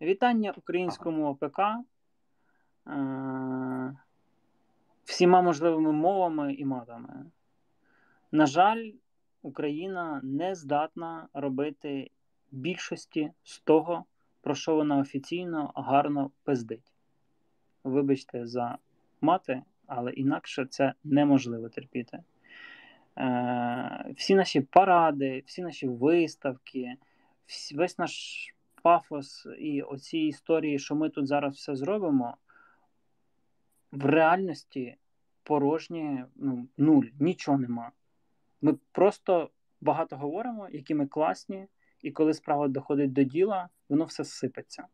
Вітання 0.00 0.54
українському 0.56 1.30
ОПК. 1.30 1.60
Е, 2.86 3.96
всіма 5.04 5.42
можливими 5.42 5.92
мовами 5.92 6.54
і 6.54 6.64
матами. 6.64 7.24
На 8.32 8.46
жаль, 8.46 8.90
Україна 9.42 10.20
не 10.22 10.54
здатна 10.54 11.28
робити 11.34 12.10
більшості 12.50 13.32
з 13.42 13.60
того, 13.60 14.04
про 14.40 14.54
що 14.54 14.74
вона 14.74 14.98
офіційно 14.98 15.72
гарно 15.76 16.30
пиздить. 16.44 16.92
Вибачте 17.84 18.46
за 18.46 18.78
мати, 19.20 19.62
але 19.86 20.12
інакше 20.12 20.66
це 20.70 20.94
неможливо 21.04 21.68
терпіти. 21.68 22.18
Е, 23.18 24.12
всі 24.16 24.34
наші 24.34 24.60
паради, 24.60 25.42
всі 25.46 25.62
наші 25.62 25.88
виставки, 25.88 26.96
весь 27.74 27.98
наш 27.98 28.46
пафос 28.82 29.46
і 29.58 29.82
оці 29.82 30.18
історії, 30.18 30.78
що 30.78 30.94
ми 30.94 31.10
тут 31.10 31.26
зараз 31.26 31.54
все 31.54 31.76
зробимо, 31.76 32.36
в 33.92 34.06
реальності 34.06 34.96
порожні 35.42 36.24
ну, 36.36 36.68
нуль, 36.76 37.04
нічого 37.20 37.58
нема. 37.58 37.90
Ми 38.60 38.74
просто 38.92 39.50
багато 39.80 40.16
говоримо, 40.16 40.68
які 40.68 40.94
ми 40.94 41.06
класні, 41.06 41.66
і 42.02 42.10
коли 42.10 42.34
справа 42.34 42.68
доходить 42.68 43.12
до 43.12 43.22
діла, 43.22 43.68
воно 43.88 44.04
все 44.04 44.24
сипеться. 44.24 44.86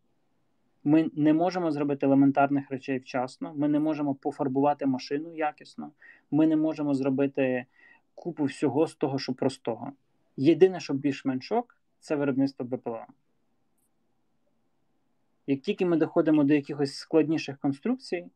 Ми 0.89 1.11
не 1.15 1.33
можемо 1.33 1.71
зробити 1.71 2.07
елементарних 2.07 2.71
речей 2.71 2.99
вчасно, 2.99 3.55
ми 3.55 3.69
не 3.69 3.81
можемо 3.81 4.15
пофарбувати 4.15 4.87
машину 4.87 5.35
якісно, 5.35 5.91
ми 6.31 6.47
не 6.47 6.57
можемо 6.57 6.95
зробити 6.95 7.67
купу 8.15 8.45
всього 8.45 8.87
з 8.87 8.95
того, 8.95 9.19
що 9.19 9.35
простого. 9.35 9.93
Єдине, 10.37 10.81
що 10.81 10.95
більш-менш 10.95 11.53
ок, 11.53 11.77
це 12.01 12.17
виробництво 12.17 12.67
БПЛА. 12.67 13.07
Як 15.47 15.61
тільки 15.61 15.87
ми 15.87 15.97
доходимо 15.97 16.45
до 16.45 16.55
якихось 16.55 16.95
складніших 16.95 17.59
конструкцій, 17.59 18.27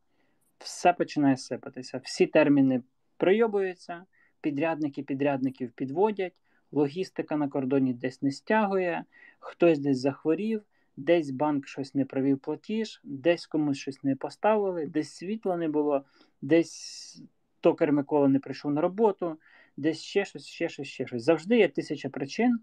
все 0.59 0.93
починає 0.93 1.37
сипатися. 1.37 2.01
Всі 2.05 2.27
терміни 2.27 2.83
прийобуються, 3.17 4.05
підрядники 4.41 5.03
підрядників 5.03 5.71
підводять, 5.71 6.35
логістика 6.73 7.37
на 7.37 7.49
кордоні 7.49 7.95
десь 7.95 8.23
не 8.23 8.31
стягує, 8.31 9.05
хтось 9.39 9.79
десь 9.79 9.99
захворів, 9.99 10.63
десь 10.97 11.31
банк 11.31 11.67
щось 11.67 11.95
не 11.95 12.05
провів 12.05 12.39
платіж, 12.39 13.01
десь 13.05 13.47
комусь 13.47 13.79
щось 13.79 14.05
не 14.05 14.17
поставили, 14.17 14.87
десь 14.87 15.11
світла 15.11 15.57
не 15.57 15.69
було, 15.69 16.05
десь 16.43 17.23
токар 17.61 17.93
Микола 17.93 18.29
не 18.29 18.39
прийшов 18.39 18.73
на 18.73 18.81
роботу, 18.81 19.39
десь 19.77 20.03
ще 20.03 20.25
щось, 20.25 20.47
ще 20.47 20.69
щось, 20.69 20.89
ще 20.89 21.07
щось. 21.07 21.23
Завжди 21.23 21.59
є 21.59 21.69
тисяча 21.69 22.09
причин 22.09 22.61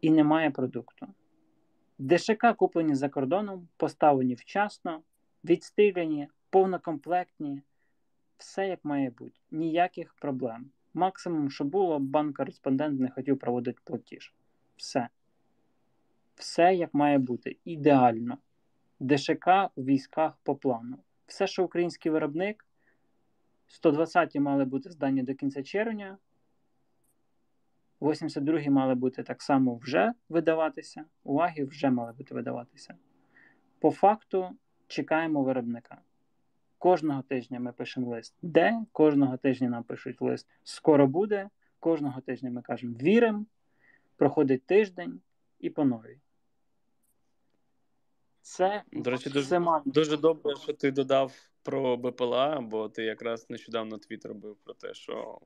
і 0.00 0.10
немає 0.10 0.50
продукту. 0.50 1.06
ДШК 1.98 2.56
куплені 2.56 2.94
за 2.94 3.08
кордоном, 3.08 3.68
поставлені 3.76 4.34
вчасно, 4.34 5.02
відстріляні, 5.44 6.28
повнокомплектні, 6.50 7.62
все 8.38 8.68
як 8.68 8.84
має 8.84 9.10
бути, 9.10 9.40
ніяких 9.50 10.14
проблем. 10.14 10.70
Максимум, 10.94 11.50
що 11.50 11.64
було, 11.64 11.98
банк-кореспондент 11.98 13.00
не 13.00 13.10
хотів 13.10 13.38
проводити 13.38 13.80
платіж. 13.84 14.34
Все. 14.76 15.08
Все 16.40 16.74
як 16.74 16.94
має 16.94 17.18
бути. 17.18 17.56
Ідеально. 17.64 18.38
ДШК 19.00 19.48
у 19.74 19.84
військах 19.84 20.38
по 20.42 20.56
плану. 20.56 20.98
Все, 21.26 21.46
що 21.46 21.64
український 21.64 22.12
виробник, 22.12 22.66
120-ті 23.84 24.40
мали 24.40 24.64
бути 24.64 24.90
здані 24.90 25.22
до 25.22 25.34
кінця 25.34 25.62
червня. 25.62 26.18
82 28.00 28.70
мали 28.70 28.94
бути 28.94 29.22
так 29.22 29.42
само 29.42 29.76
вже 29.76 30.12
видаватися. 30.28 31.04
Уваги 31.24 31.64
вже 31.64 31.90
мали 31.90 32.12
бути 32.12 32.34
видаватися. 32.34 32.94
По 33.78 33.90
факту 33.90 34.50
чекаємо 34.86 35.42
виробника. 35.42 36.00
Кожного 36.78 37.22
тижня 37.22 37.60
ми 37.60 37.72
пишемо 37.72 38.10
лист, 38.10 38.34
де, 38.42 38.80
кожного 38.92 39.36
тижня 39.36 39.68
нам 39.68 39.84
пишуть 39.84 40.22
лист 40.22 40.48
скоро 40.64 41.06
буде, 41.06 41.48
кожного 41.80 42.20
тижня 42.20 42.50
ми 42.50 42.62
кажемо 42.62 42.96
віримо, 42.96 43.44
проходить 44.16 44.66
тиждень 44.66 45.20
і 45.58 45.70
по 45.70 45.84
новій. 45.84 46.18
Це 48.42 48.82
До 48.92 49.10
речі, 49.10 49.30
дуже, 49.30 49.60
дуже 49.84 50.16
добре, 50.16 50.56
що 50.56 50.72
ти 50.72 50.90
додав 50.90 51.32
про 51.62 51.96
БПЛА, 51.96 52.60
бо 52.60 52.88
ти 52.88 53.04
якраз 53.04 53.50
нещодавно 53.50 53.98
твіт 53.98 54.26
робив 54.26 54.56
про 54.64 54.74
те, 54.74 54.94
що 54.94 55.38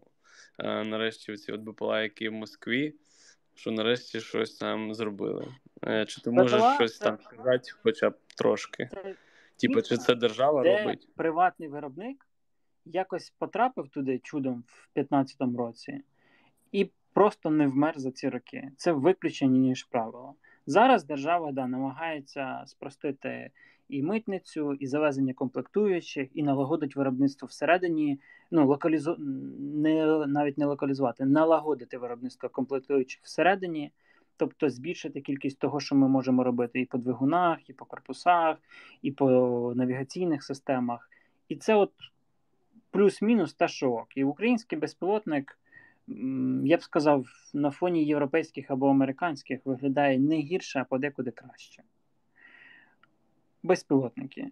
е, 0.59 0.85
нарешті 0.85 1.37
ці 1.37 1.53
от 1.53 1.61
БПЛА, 1.61 2.03
які 2.03 2.29
в 2.29 2.33
Москві, 2.33 2.95
що 3.55 3.71
нарешті 3.71 4.21
щось 4.21 4.55
там 4.55 4.95
зробили. 4.95 5.55
Е, 5.87 6.07
чи 6.07 6.21
ти 6.21 6.31
можеш 6.31 6.63
щось 6.75 6.99
це- 6.99 7.05
там 7.05 7.19
сказати, 7.21 7.71
хоча 7.83 8.11
б 8.11 8.15
трошки? 8.37 8.89
Це 8.93 9.15
Типу, 9.57 9.83
чи 9.83 9.97
це 9.97 10.15
держава 10.15 10.63
де 10.63 10.79
робить? 10.79 11.09
приватний 11.17 11.69
виробник 11.69 12.27
якось 12.85 13.31
потрапив 13.31 13.89
туди 13.89 14.19
чудом 14.19 14.65
в 14.67 14.89
2015 14.95 15.57
році 15.59 16.01
і 16.73 16.91
просто 17.13 17.51
не 17.51 17.67
вмер 17.67 17.99
за 17.99 18.11
ці 18.11 18.29
роки. 18.29 18.71
Це 18.77 18.93
виключення, 18.93 19.59
ніж 19.59 19.85
правило. 19.85 20.35
Зараз 20.67 21.05
держава 21.05 21.53
да, 21.53 21.67
намагається 21.67 22.63
спростити 22.67 23.51
і 23.89 24.03
митницю, 24.03 24.75
і 24.75 24.87
завезення 24.87 25.35
комплектуючих, 25.35 26.29
і 26.35 26.43
налагодить 26.43 26.97
виробництво 26.97 27.47
всередині. 27.47 28.21
Ну, 28.51 28.67
локалізу... 28.67 29.17
не, 29.59 30.27
навіть 30.27 30.59
не 30.59 30.67
локалізувати, 30.67 31.25
налагодити 31.25 31.99
виробництво 31.99 32.49
комплектуючих 32.49 33.23
всередині, 33.23 33.93
тобто 34.37 34.69
збільшити 34.69 35.21
кількість 35.21 35.59
того, 35.59 35.81
що 35.81 35.95
ми 35.95 36.09
можемо 36.09 36.45
робити 36.45 36.81
і 36.81 36.85
по 36.85 36.99
двигунах, 36.99 37.71
і 37.71 37.73
по 37.73 37.85
корпусах, 37.85 38.57
і 39.03 39.13
по 39.13 39.73
навігаційних 39.77 40.45
системах. 40.45 41.11
І 41.49 41.57
це 41.57 41.75
от 41.75 41.93
плюс-мінус 42.91 43.55
те, 43.55 43.69
що 43.69 43.91
ок. 43.91 44.17
І 44.17 44.25
український 44.25 44.79
безпілотник, 44.79 45.59
я 46.65 46.77
б 46.77 46.83
сказав, 46.83 47.27
на 47.55 47.71
фоні 47.71 48.05
європейських 48.05 48.71
або 48.71 48.89
американських 48.89 49.61
виглядає 49.65 50.19
не 50.19 50.37
гірше, 50.37 50.81
а 50.81 50.85
подекуди 50.85 51.31
краще. 51.31 51.83
Безпілотники. 53.63 54.51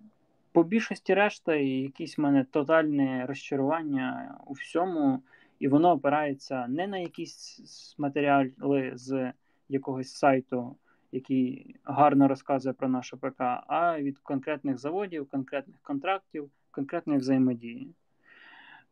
По 0.53 0.63
більшості 0.63 1.15
решта 1.15 1.55
якісь 1.55 2.19
в 2.19 2.21
мене 2.21 2.45
тотальне 2.45 3.27
розчарування 3.27 4.39
у 4.47 4.53
всьому, 4.53 5.23
і 5.59 5.69
воно 5.69 5.91
опирається 5.91 6.67
не 6.67 6.87
на 6.87 6.99
якісь 6.99 7.95
матеріали 7.99 8.93
з 8.95 9.33
якогось 9.69 10.13
сайту, 10.13 10.77
який 11.13 11.77
гарно 11.85 12.29
розказує 12.29 12.73
про 12.73 12.89
нашу 12.89 13.19
ПК, 13.19 13.41
а 13.67 14.01
від 14.01 14.19
конкретних 14.19 14.79
заводів, 14.79 15.29
конкретних 15.29 15.77
контрактів, 15.83 16.51
конкретної 16.71 17.19
взаємодії. 17.19 17.95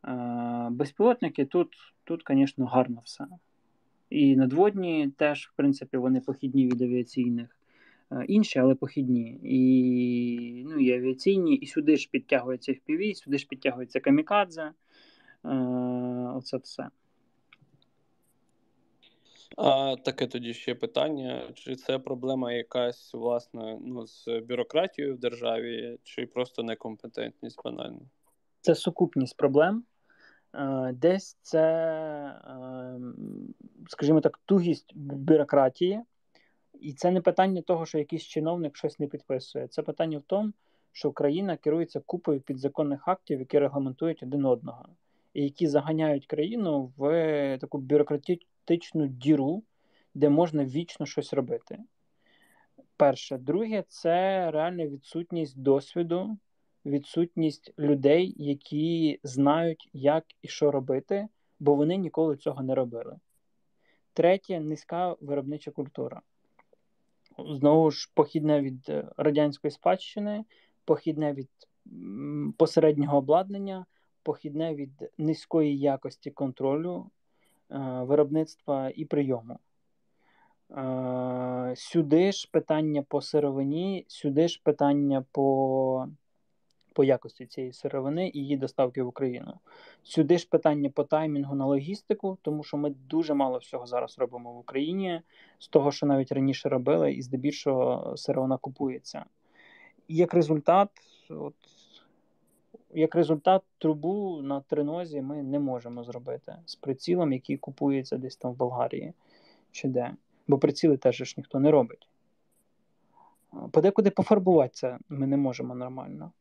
Е, 0.04 0.69
Безпілотники 0.71 1.45
тут, 1.45 1.69
тут, 2.04 2.23
звісно, 2.30 2.66
гарно 2.66 3.02
все. 3.04 3.26
І 4.11 4.37
надводні 4.37 5.12
теж, 5.16 5.50
в 5.52 5.57
принципі, 5.57 5.97
вони 5.97 6.21
похідні 6.21 6.66
від 6.66 6.83
авіаційних. 6.83 7.57
Е, 8.12 8.25
Інші, 8.28 8.59
але 8.59 8.75
похідні. 8.75 9.40
І, 9.42 10.64
ну, 10.66 10.80
і 10.80 10.92
авіаційні, 10.92 11.54
і 11.54 11.66
сюди 11.66 11.97
ж 11.97 12.09
підтягується 12.11 12.73
FPV, 12.73 13.14
сюди 13.14 13.38
ж 13.38 13.47
підтягується 13.47 14.00
камікадзе. 14.00 14.73
Е, 15.45 15.49
Оце 16.35 16.57
все. 16.57 16.88
А 19.57 19.97
таке 20.04 20.26
тоді 20.26 20.54
ще 20.54 20.75
питання: 20.75 21.42
чи 21.54 21.76
це 21.76 21.99
проблема 21.99 22.52
якась 22.52 23.14
власне 23.14 23.78
ну, 23.85 24.07
з 24.07 24.40
бюрократією 24.49 25.14
в 25.14 25.19
державі, 25.19 25.99
чи 26.02 26.26
просто 26.26 26.62
некомпетентність 26.62 27.61
банально? 27.64 28.00
Це 28.61 28.75
сукупність 28.75 29.37
проблем. 29.37 29.85
Е, 30.54 30.92
Десь 30.92 31.38
це, 31.42 31.62
е, 31.62 33.00
скажімо 33.88 34.21
так, 34.21 34.40
тугість 34.45 34.92
бюрократії, 34.97 36.00
і 36.80 36.92
це 36.92 37.11
не 37.11 37.21
питання 37.21 37.62
того, 37.62 37.87
що 37.87 37.99
якийсь 37.99 38.23
чиновник 38.23 38.76
щось 38.76 38.99
не 38.99 39.07
підписує. 39.07 39.69
Це 39.69 39.83
питання 39.83 40.19
в 40.19 40.23
тому, 40.23 40.52
що 40.92 41.09
Україна 41.09 41.57
керується 41.57 42.00
купою 42.00 42.40
підзаконних 42.40 43.09
актів, 43.09 43.38
які 43.38 43.59
регламентують 43.59 44.23
один 44.23 44.45
одного, 44.45 44.88
і 45.35 45.42
які 45.42 45.66
заганяють 45.66 46.26
країну 46.26 46.92
в 46.97 47.59
таку 47.59 47.78
бюрократичну 47.78 49.07
діру, 49.07 49.62
де 50.14 50.28
можна 50.28 50.64
вічно 50.64 51.07
щось 51.07 51.33
робити. 51.33 51.78
Перше, 52.97 53.38
друге, 53.38 53.85
це 53.88 54.50
реальна 54.50 54.87
відсутність 54.87 55.59
досвіду, 55.59 56.37
відсутність 56.87 57.72
людей, 57.78 58.34
які 58.37 59.20
знають, 59.22 59.90
як 59.92 60.25
і 60.42 60.49
що 60.49 60.70
робити, 60.70 61.28
бо 61.60 61.75
вони 61.75 61.96
ніколи 61.96 62.37
цього 62.37 62.62
не 62.62 62.75
робили. 62.75 63.16
Третє 64.12 64.60
низька 64.60 65.16
виробнича 65.20 65.70
культура. 65.70 66.22
Знову 67.38 67.90
ж, 67.90 68.10
похідне 68.14 68.60
від 68.60 68.88
е, 68.88 69.08
радянської 69.16 69.70
спадщини, 69.70 70.44
похідне 70.84 71.32
від 71.32 71.49
посереднього 72.56 73.18
обладнання, 73.18 73.87
похідне 74.22 74.75
від 74.75 75.10
низької 75.18 75.78
якості 75.78 76.30
контролю 76.30 77.10
е, 77.70 77.78
виробництва 78.02 78.90
і 78.94 79.04
прийому. 79.04 79.58
Е, 80.70 81.75
Сюди 81.76 82.32
ж 82.32 82.49
питання 82.52 83.02
по 83.02 83.20
сировині, 83.20 84.04
сюди 84.08 84.49
ж 84.49 84.60
питання 84.64 85.25
по, 85.32 86.08
по 87.00 87.04
якості 87.04 87.47
цієї 87.47 87.73
сировини 87.73 88.30
і 88.35 88.38
її 88.38 88.57
доставки 88.57 89.02
в 89.02 89.07
Україну. 89.07 89.54
Сюди 90.02 90.38
ж 90.38 90.49
питання 90.49 90.90
по 90.90 91.04
таймінгу 91.04 91.54
на 91.54 91.66
логістику, 91.66 92.38
тому 92.42 92.64
що 92.64 92.76
ми 92.76 92.90
дуже 92.90 93.35
мало 93.35 93.59
всього 93.59 93.87
зараз 93.87 94.19
робимо 94.19 94.52
в 94.52 94.59
Україні, 94.59 95.23
з 95.59 95.69
того, 95.69 95.92
що 95.92 96.07
навіть 96.07 96.33
раніше 96.33 96.69
робили, 96.69 97.12
і 97.12 97.23
здебільшого 97.23 98.16
сировина 98.16 98.57
купується. 98.57 99.25
І 100.09 100.16
як 100.16 100.35
результат, 100.35 100.88
от, 101.30 101.54
як 102.95 103.14
результат, 103.14 103.62
трубу 103.78 104.40
на 104.42 104.61
тринозі 104.61 105.23
ми 105.23 105.42
не 105.42 105.59
можемо 105.59 106.04
зробити 106.04 106.57
з 106.66 106.75
прицілом, 106.75 107.33
який 107.33 107.57
купується 107.57 108.16
десь 108.16 108.37
там 108.37 108.52
в 108.52 108.57
Болгарії 108.57 109.12
чи 109.71 109.88
де. 109.88 110.14
Бо 110.49 110.59
приціли 110.59 110.97
теж 110.97 111.16
ж 111.16 111.35
ніхто 111.37 111.61
не 111.61 111.71
робить. 111.71 112.09
Подекуди 113.71 114.11
пофарбуватися 114.11 114.99
ми 115.09 115.26
не 115.26 115.37
можемо 115.37 115.75
нормально. 115.75 116.32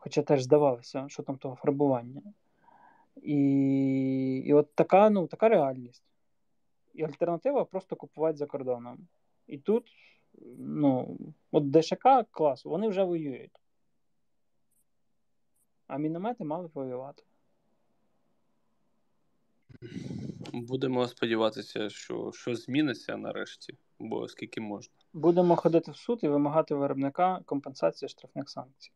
Хоча 0.00 0.22
теж 0.22 0.42
здавалося, 0.42 1.04
що 1.08 1.22
там 1.22 1.36
того 1.36 1.54
фарбування. 1.54 2.22
І 3.22 4.42
і 4.46 4.52
от 4.52 4.74
така 4.74 5.10
ну, 5.10 5.26
така 5.26 5.48
реальність. 5.48 6.04
І 6.94 7.02
альтернатива 7.02 7.64
просто 7.64 7.96
купувати 7.96 8.38
за 8.38 8.46
кордоном. 8.46 9.08
І 9.46 9.58
тут, 9.58 9.90
ну, 10.58 11.18
от 11.52 11.70
ДШК 11.70 12.08
класу, 12.30 12.70
вони 12.70 12.88
вже 12.88 13.04
воюють. 13.04 13.60
А 15.86 15.98
міномети 15.98 16.44
мали 16.44 16.70
воювати. 16.74 17.22
Будемо 20.52 21.08
сподіватися, 21.08 21.90
що 21.90 22.32
щось 22.32 22.64
зміниться 22.64 23.16
нарешті, 23.16 23.74
бо 23.98 24.28
скільки 24.28 24.60
можна. 24.60 24.94
Будемо 25.12 25.56
ходити 25.56 25.90
в 25.90 25.96
суд 25.96 26.20
і 26.22 26.28
вимагати 26.28 26.74
виробника 26.74 27.40
компенсації 27.46 28.08
штрафних 28.08 28.50
санкцій. 28.50 28.92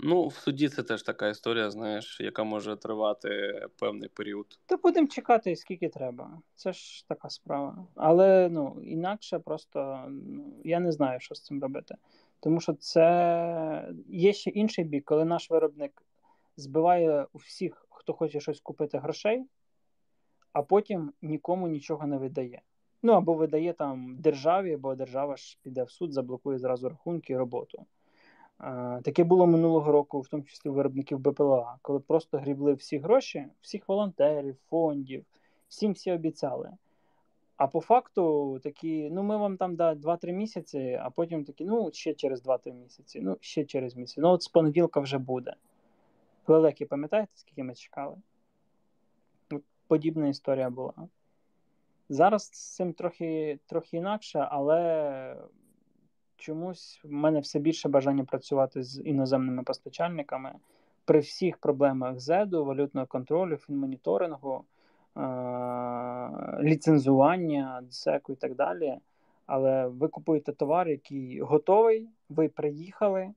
Ну, 0.00 0.26
в 0.26 0.34
суді 0.34 0.68
це 0.68 0.82
теж 0.82 1.02
така 1.02 1.28
історія, 1.28 1.70
знаєш, 1.70 2.20
яка 2.20 2.44
може 2.44 2.76
тривати 2.76 3.62
певний 3.78 4.08
період. 4.08 4.58
Та 4.66 4.76
будемо 4.76 5.08
чекати, 5.08 5.56
скільки 5.56 5.88
треба. 5.88 6.40
Це 6.54 6.72
ж 6.72 7.08
така 7.08 7.30
справа. 7.30 7.86
Але 7.94 8.48
ну, 8.48 8.80
інакше 8.84 9.38
просто 9.38 10.04
ну, 10.08 10.52
я 10.64 10.80
не 10.80 10.92
знаю, 10.92 11.20
що 11.20 11.34
з 11.34 11.44
цим 11.44 11.62
робити. 11.62 11.94
Тому 12.40 12.60
що 12.60 12.74
це 12.74 13.92
є 14.08 14.32
ще 14.32 14.50
інший 14.50 14.84
бік, 14.84 15.04
коли 15.04 15.24
наш 15.24 15.50
виробник 15.50 16.02
збиває 16.56 17.26
у 17.32 17.38
всіх, 17.38 17.86
хто 17.90 18.12
хоче 18.12 18.40
щось 18.40 18.60
купити 18.60 18.98
грошей, 18.98 19.44
а 20.52 20.62
потім 20.62 21.12
нікому 21.22 21.68
нічого 21.68 22.06
не 22.06 22.18
видає. 22.18 22.62
Ну 23.02 23.12
або 23.12 23.34
видає 23.34 23.72
там 23.72 24.16
державі, 24.18 24.76
бо 24.76 24.94
держава 24.94 25.36
ж 25.36 25.58
піде 25.62 25.84
в 25.84 25.90
суд, 25.90 26.12
заблокує 26.12 26.58
зразу 26.58 26.88
рахунки 26.88 27.32
і 27.32 27.36
роботу. 27.36 27.86
Таке 29.02 29.24
було 29.24 29.46
минулого 29.46 29.92
року, 29.92 30.20
в 30.20 30.28
тому 30.28 30.42
числі 30.42 30.70
у 30.70 30.72
виробників 30.72 31.18
БПЛА, 31.18 31.78
коли 31.82 32.00
просто 32.00 32.38
грібли 32.38 32.74
всі 32.74 32.98
гроші, 32.98 33.46
всіх 33.60 33.88
волонтерів, 33.88 34.56
фондів, 34.70 35.24
всім 35.68 35.92
всі 35.92 36.12
обіцяли. 36.12 36.70
А 37.56 37.66
по 37.66 37.80
факту 37.80 38.58
такі, 38.62 39.10
ну 39.10 39.22
ми 39.22 39.36
вам 39.36 39.56
там 39.56 39.76
да, 39.76 39.94
2-3 39.94 40.32
місяці, 40.32 41.00
а 41.02 41.10
потім 41.10 41.44
такі, 41.44 41.64
ну, 41.64 41.90
ще 41.92 42.14
через 42.14 42.46
2-3 42.46 42.72
місяці, 42.72 43.20
ну, 43.20 43.36
ще 43.40 43.64
через 43.64 43.96
місяць. 43.96 44.18
Ну, 44.18 44.28
от 44.28 44.42
з 44.42 44.48
понеділка 44.48 45.00
вже 45.00 45.18
буде. 45.18 45.54
Лелеки, 46.46 46.86
пам'ятаєте, 46.86 47.32
скільки 47.34 47.64
ми 47.64 47.74
чекали? 47.74 48.16
Подібна 49.86 50.28
історія 50.28 50.70
була. 50.70 50.92
Зараз 52.08 52.42
з 52.42 52.74
цим 52.74 52.92
трохи, 52.92 53.58
трохи 53.66 53.96
інакше, 53.96 54.48
але 54.50 55.36
чомусь 56.38 57.00
в 57.04 57.12
мене 57.12 57.40
все 57.40 57.58
більше 57.58 57.88
бажання 57.88 58.24
працювати 58.24 58.82
з 58.82 59.02
іноземними 59.04 59.62
постачальниками 59.62 60.52
при 61.04 61.18
всіх 61.18 61.58
проблемах 61.58 62.20
ЗЕДу, 62.20 62.64
валютного 62.64 63.06
контролю, 63.06 63.56
фінмоніторингу, 63.56 64.64
е- 65.16 65.20
ліцензування, 66.62 67.82
ДСЕКу 67.88 68.32
і 68.32 68.36
так 68.36 68.54
далі. 68.54 68.98
Але 69.46 69.86
ви 69.86 70.08
купуєте 70.08 70.52
товар, 70.52 70.88
який 70.88 71.40
готовий, 71.40 72.08
ви 72.28 72.48
приїхали, 72.48 73.30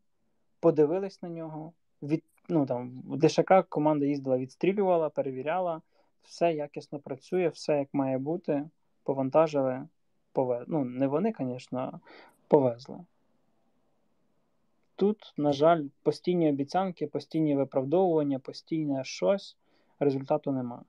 подивились 0.60 1.22
на 1.22 1.30
нього. 1.30 1.74
Від, 2.02 2.24
ну, 2.50 2.66
там, 2.66 3.04
В 3.08 3.18
ДШК 3.18 3.54
команда 3.70 4.06
їздила, 4.06 4.38
відстрілювала, 4.38 5.10
перевіряла, 5.10 5.82
все 6.24 6.54
якісно 6.54 7.00
працює, 7.00 7.48
все 7.48 7.78
як 7.78 7.88
має 7.94 8.18
бути, 8.18 8.70
повантажили, 9.04 9.88
повезли. 10.34 10.66
Ну, 10.68 10.84
не 10.86 11.08
вони, 11.08 11.34
звісно, 11.40 12.00
повезли. 12.52 12.98
Тут, 14.96 15.34
на 15.38 15.54
жаль, 15.54 15.84
постійні 16.04 16.50
обіцянки, 16.50 17.08
постійні 17.08 17.56
виправдовування, 17.56 18.40
постійне 18.40 19.04
щось, 19.04 19.58
результату 20.00 20.52
немає. 20.52 20.84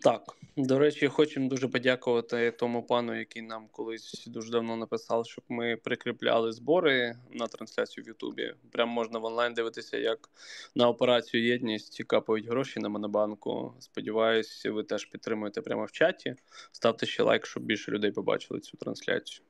Так, 0.00 0.36
до 0.56 0.78
речі, 0.78 1.08
хочемо 1.08 1.48
дуже 1.48 1.68
подякувати 1.68 2.50
тому 2.50 2.82
пану, 2.82 3.18
який 3.18 3.42
нам 3.42 3.68
колись 3.72 4.24
дуже 4.26 4.50
давно 4.50 4.76
написав, 4.76 5.26
щоб 5.26 5.44
ми 5.48 5.76
прикріпляли 5.76 6.52
збори 6.52 7.18
на 7.30 7.46
трансляцію 7.46 8.04
в 8.04 8.08
Ютубі. 8.08 8.54
Прям 8.72 8.88
можна 8.88 9.18
в 9.18 9.24
онлайн 9.24 9.54
дивитися, 9.54 9.96
як 9.96 10.28
на 10.74 10.88
операцію 10.88 11.44
єдність 11.44 12.04
капають 12.04 12.48
гроші 12.48 12.80
на 12.80 12.88
Монобанку. 12.88 13.74
Сподіваюсь, 13.80 14.66
ви 14.66 14.84
теж 14.84 15.04
підтримуєте 15.04 15.60
прямо 15.62 15.84
в 15.84 15.92
чаті. 15.92 16.34
Ставте 16.72 17.06
ще 17.06 17.22
лайк, 17.22 17.46
щоб 17.46 17.62
більше 17.62 17.92
людей 17.92 18.10
побачили 18.10 18.60
цю 18.60 18.76
трансляцію. 18.76 19.44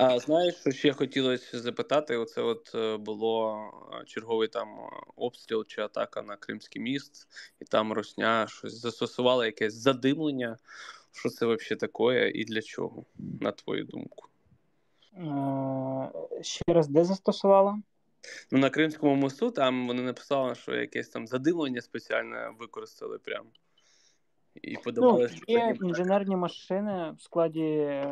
А 0.00 0.18
знаєш, 0.18 0.54
що 0.54 0.70
ще 0.70 0.92
хотілося 0.92 1.60
запитати? 1.60 2.16
Оце 2.16 2.42
от 2.42 2.74
е, 2.74 2.96
було 2.96 3.58
е, 3.92 4.04
черговий 4.04 4.48
там 4.48 4.68
е, 4.68 4.88
обстріл 5.16 5.64
чи 5.66 5.80
атака 5.80 6.22
на 6.22 6.36
Кримський 6.36 6.82
міст, 6.82 7.28
і 7.60 7.64
там 7.64 7.92
Росня 7.92 8.46
щось 8.48 8.80
застосувала 8.80 9.46
якесь 9.46 9.74
задимлення. 9.74 10.56
Що 11.12 11.28
це 11.28 11.46
взагалі 11.46 11.76
таке 11.80 12.30
і 12.30 12.44
для 12.44 12.62
чого, 12.62 13.04
на 13.40 13.52
твою 13.52 13.84
думку? 13.84 14.28
Ще 16.42 16.64
раз 16.68 16.88
де 16.88 17.04
застосувала? 17.04 17.82
Ну, 18.50 18.58
на 18.58 18.70
Кримському 18.70 19.14
мосту 19.14 19.50
там 19.50 19.86
вони 19.86 20.02
написали, 20.02 20.54
що 20.54 20.74
якесь 20.74 21.08
там 21.08 21.26
задимлення 21.26 21.80
спеціальне 21.80 22.50
використали 22.58 23.18
прям. 23.18 23.46
І 24.62 24.76
подавали, 24.76 25.30
ну, 25.32 25.54
є 25.54 25.76
інженерні 25.82 26.36
машини 26.36 27.14
в 27.18 27.22
складі 27.22 28.02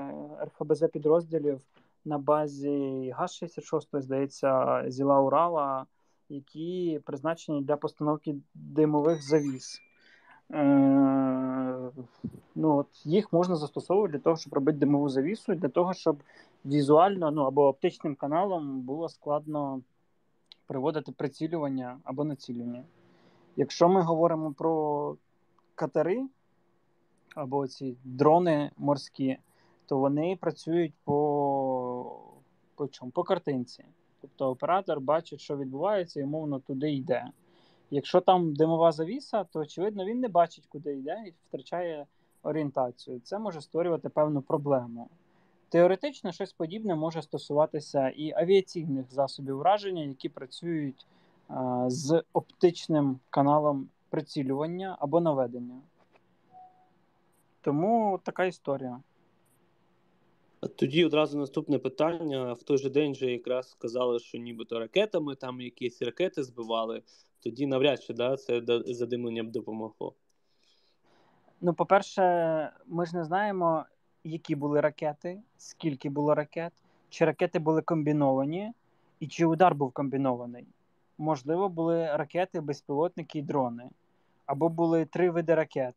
РФБЗ 0.45 0.85
підрозділів 0.93 1.61
на 2.05 2.19
базі 2.19 3.15
ГАЗ-66, 3.19 4.01
здається, 4.01 4.83
Зіла 4.87 5.21
Урала, 5.21 5.87
які 6.29 7.01
призначені 7.05 7.63
для 7.63 7.77
постановки 7.77 8.35
димових 8.55 9.23
завіс. 9.23 9.81
Е, 10.53 10.65
ну, 12.55 12.77
от 12.77 13.07
Їх 13.07 13.33
можна 13.33 13.57
застосовувати 13.57 14.13
для 14.13 14.19
того, 14.19 14.37
щоб 14.37 14.55
робити 14.55 14.79
димову 14.79 15.09
завісу, 15.09 15.55
для 15.55 15.69
того, 15.69 15.95
щоб 15.95 16.23
візуально 16.65 17.31
ну, 17.31 17.43
або 17.43 17.69
оптичним 17.69 18.15
каналом 18.15 18.81
було 18.81 19.09
складно 19.09 19.81
приводити 20.67 21.13
прицілювання 21.13 21.99
або 22.05 22.25
націлювання. 22.25 22.85
Якщо 23.57 23.89
ми 23.89 24.03
говоримо 24.03 24.53
про 24.53 25.17
катери 25.75 26.27
або 27.37 27.67
ці 27.67 27.97
дрони 28.05 28.71
морські, 28.77 29.39
то 29.87 29.99
вони 29.99 30.39
працюють 30.41 30.95
по, 31.05 32.21
по, 32.75 32.89
чому? 32.89 33.11
по 33.11 33.23
картинці. 33.23 33.85
Тобто 34.21 34.51
оператор 34.51 35.01
бачить, 35.01 35.41
що 35.41 35.57
відбувається, 35.57 36.21
і 36.21 36.25
умовно 36.25 36.59
туди 36.59 36.93
йде. 36.93 37.25
Якщо 37.91 38.21
там 38.21 38.55
димова 38.55 38.93
завіса, 38.93 39.45
то 39.45 39.61
очевидно 39.61 40.05
він 40.05 40.21
не 40.21 40.29
бачить, 40.29 40.67
куди 40.69 40.93
йде, 40.93 41.25
і 41.27 41.33
втрачає 41.49 42.07
орієнтацію. 42.43 43.21
Це 43.21 43.39
може 43.39 43.61
створювати 43.61 44.09
певну 44.09 44.43
проблему. 44.43 45.09
Теоретично 45.69 46.33
щось 46.33 46.53
подібне 46.53 46.95
може 46.95 47.23
стосуватися 47.23 48.09
і 48.09 48.33
авіаційних 48.37 49.13
засобів 49.13 49.57
враження, 49.57 50.03
які 50.03 50.29
працюють 50.29 51.07
а, 51.49 51.85
з 51.91 52.23
оптичним 52.33 53.19
каналом 53.31 53.89
прицілювання 54.11 54.97
або 55.01 55.21
наведення. 55.21 55.81
Тому 57.67 58.21
така 58.23 58.45
історія. 58.45 59.01
Тоді 60.77 61.05
одразу 61.05 61.39
наступне 61.39 61.79
питання. 61.79 62.53
В 62.53 62.63
той 62.63 62.79
же 62.79 62.91
день 62.91 63.15
же 63.15 63.31
якраз 63.31 63.71
сказали, 63.71 64.19
що 64.19 64.39
нібито 64.39 64.79
ракетами 64.79 65.35
там 65.35 65.61
якісь 65.61 66.03
ракети 66.03 66.43
збивали. 66.43 67.03
Тоді 67.41 67.67
навряд 67.67 68.03
чи 68.03 68.15
да, 68.15 68.37
це 68.37 68.63
задимлення 68.87 69.43
б 69.43 69.51
допомогло. 69.51 70.15
Ну, 71.61 71.75
по-перше, 71.75 72.23
ми 72.87 73.07
ж 73.07 73.17
не 73.17 73.25
знаємо, 73.25 73.85
які 74.25 74.55
були 74.55 74.81
ракети, 74.81 75.43
скільки 75.59 76.09
було 76.09 76.35
ракет, 76.35 76.73
чи 77.09 77.25
ракети 77.25 77.59
були 77.59 77.83
комбіновані, 77.83 78.73
і 79.21 79.27
чи 79.27 79.47
удар 79.47 79.75
був 79.75 79.93
комбінований. 79.93 80.67
Можливо, 81.19 81.69
були 81.69 82.17
ракети, 82.17 82.61
безпілотники 82.61 83.39
і 83.39 83.43
дрони, 83.43 83.91
або 84.47 84.69
були 84.69 85.05
три 85.05 85.31
види 85.31 85.55
ракет, 85.55 85.95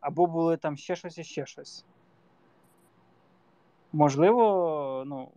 або 0.00 0.26
були 0.26 0.56
там 0.56 0.76
ще 0.76 0.96
щось 0.96 1.18
і 1.18 1.24
ще 1.24 1.46
щось. 1.46 1.84
Можливо, 3.92 5.04
ну, 5.06 5.28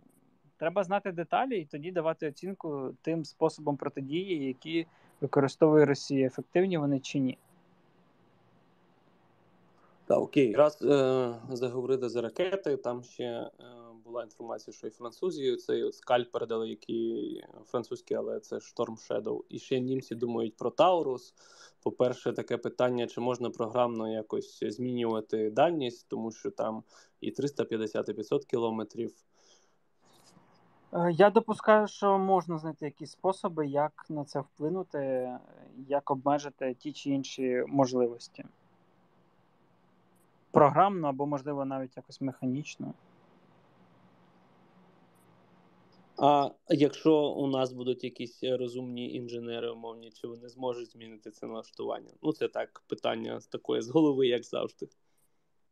треба 0.56 0.84
знати 0.84 1.12
деталі 1.12 1.60
і 1.60 1.64
тоді 1.64 1.90
давати 1.92 2.28
оцінку 2.28 2.94
тим 3.02 3.24
способом 3.24 3.76
протидії, 3.76 4.46
які 4.46 4.86
використовує 5.20 5.84
Росія, 5.84 6.26
ефективні 6.26 6.78
вони 6.78 7.00
чи 7.00 7.18
ні. 7.18 7.38
Так, 10.06 10.18
окей. 10.18 10.54
Раз 10.54 10.82
е, 10.82 11.34
заговорили 11.50 12.08
за 12.08 12.20
ракети, 12.22 12.76
там 12.76 13.02
ще 13.02 13.24
е, 13.24 13.50
була 14.10 14.22
інформація, 14.24 14.74
що 14.74 14.86
і 14.86 14.90
французі 14.90 15.56
цей 15.56 15.84
от 15.84 15.94
скаль 15.94 16.22
передали, 16.22 16.68
який 16.68 17.44
французький, 17.64 18.16
але 18.16 18.40
це 18.40 18.56
Storm 18.56 19.10
Shadow. 19.10 19.40
І 19.48 19.58
ще 19.58 19.80
німці 19.80 20.14
думають 20.14 20.56
про 20.56 20.70
Таурус. 20.70 21.34
По-перше, 21.82 22.32
таке 22.32 22.56
питання: 22.56 23.06
чи 23.06 23.20
можна 23.20 23.50
програмно 23.50 24.12
якось 24.12 24.64
змінювати 24.64 25.50
дальність, 25.50 26.06
тому 26.08 26.32
що 26.32 26.50
там 26.50 26.82
і 27.20 27.30
350 27.30 28.08
і 28.08 28.14
500 28.14 28.44
кілометрів. 28.44 29.12
Е, 30.92 31.12
я 31.12 31.30
допускаю, 31.30 31.86
що 31.88 32.18
можна 32.18 32.58
знайти 32.58 32.84
якісь 32.84 33.10
способи, 33.10 33.66
як 33.66 34.06
на 34.08 34.24
це 34.24 34.40
вплинути, 34.40 35.30
як 35.88 36.10
обмежити 36.10 36.74
ті 36.74 36.92
чи 36.92 37.10
інші 37.10 37.64
можливості. 37.68 38.44
Програмно 40.50 41.08
або, 41.08 41.26
можливо, 41.26 41.64
навіть 41.64 41.96
якось 41.96 42.20
механічно. 42.20 42.94
А 46.22 46.50
якщо 46.68 47.16
у 47.16 47.46
нас 47.46 47.72
будуть 47.72 48.04
якісь 48.04 48.42
розумні 48.42 49.14
інженери, 49.14 49.70
умовні, 49.70 50.10
чи 50.10 50.28
вони 50.28 50.48
зможуть 50.48 50.90
змінити 50.92 51.30
це 51.30 51.46
налаштування? 51.46 52.10
Ну, 52.22 52.32
це 52.32 52.48
так, 52.48 52.82
питання 52.86 53.40
з 53.40 53.46
такої 53.46 53.82
з 53.82 53.88
голови, 53.88 54.26
як 54.26 54.44
завжди. 54.44 54.88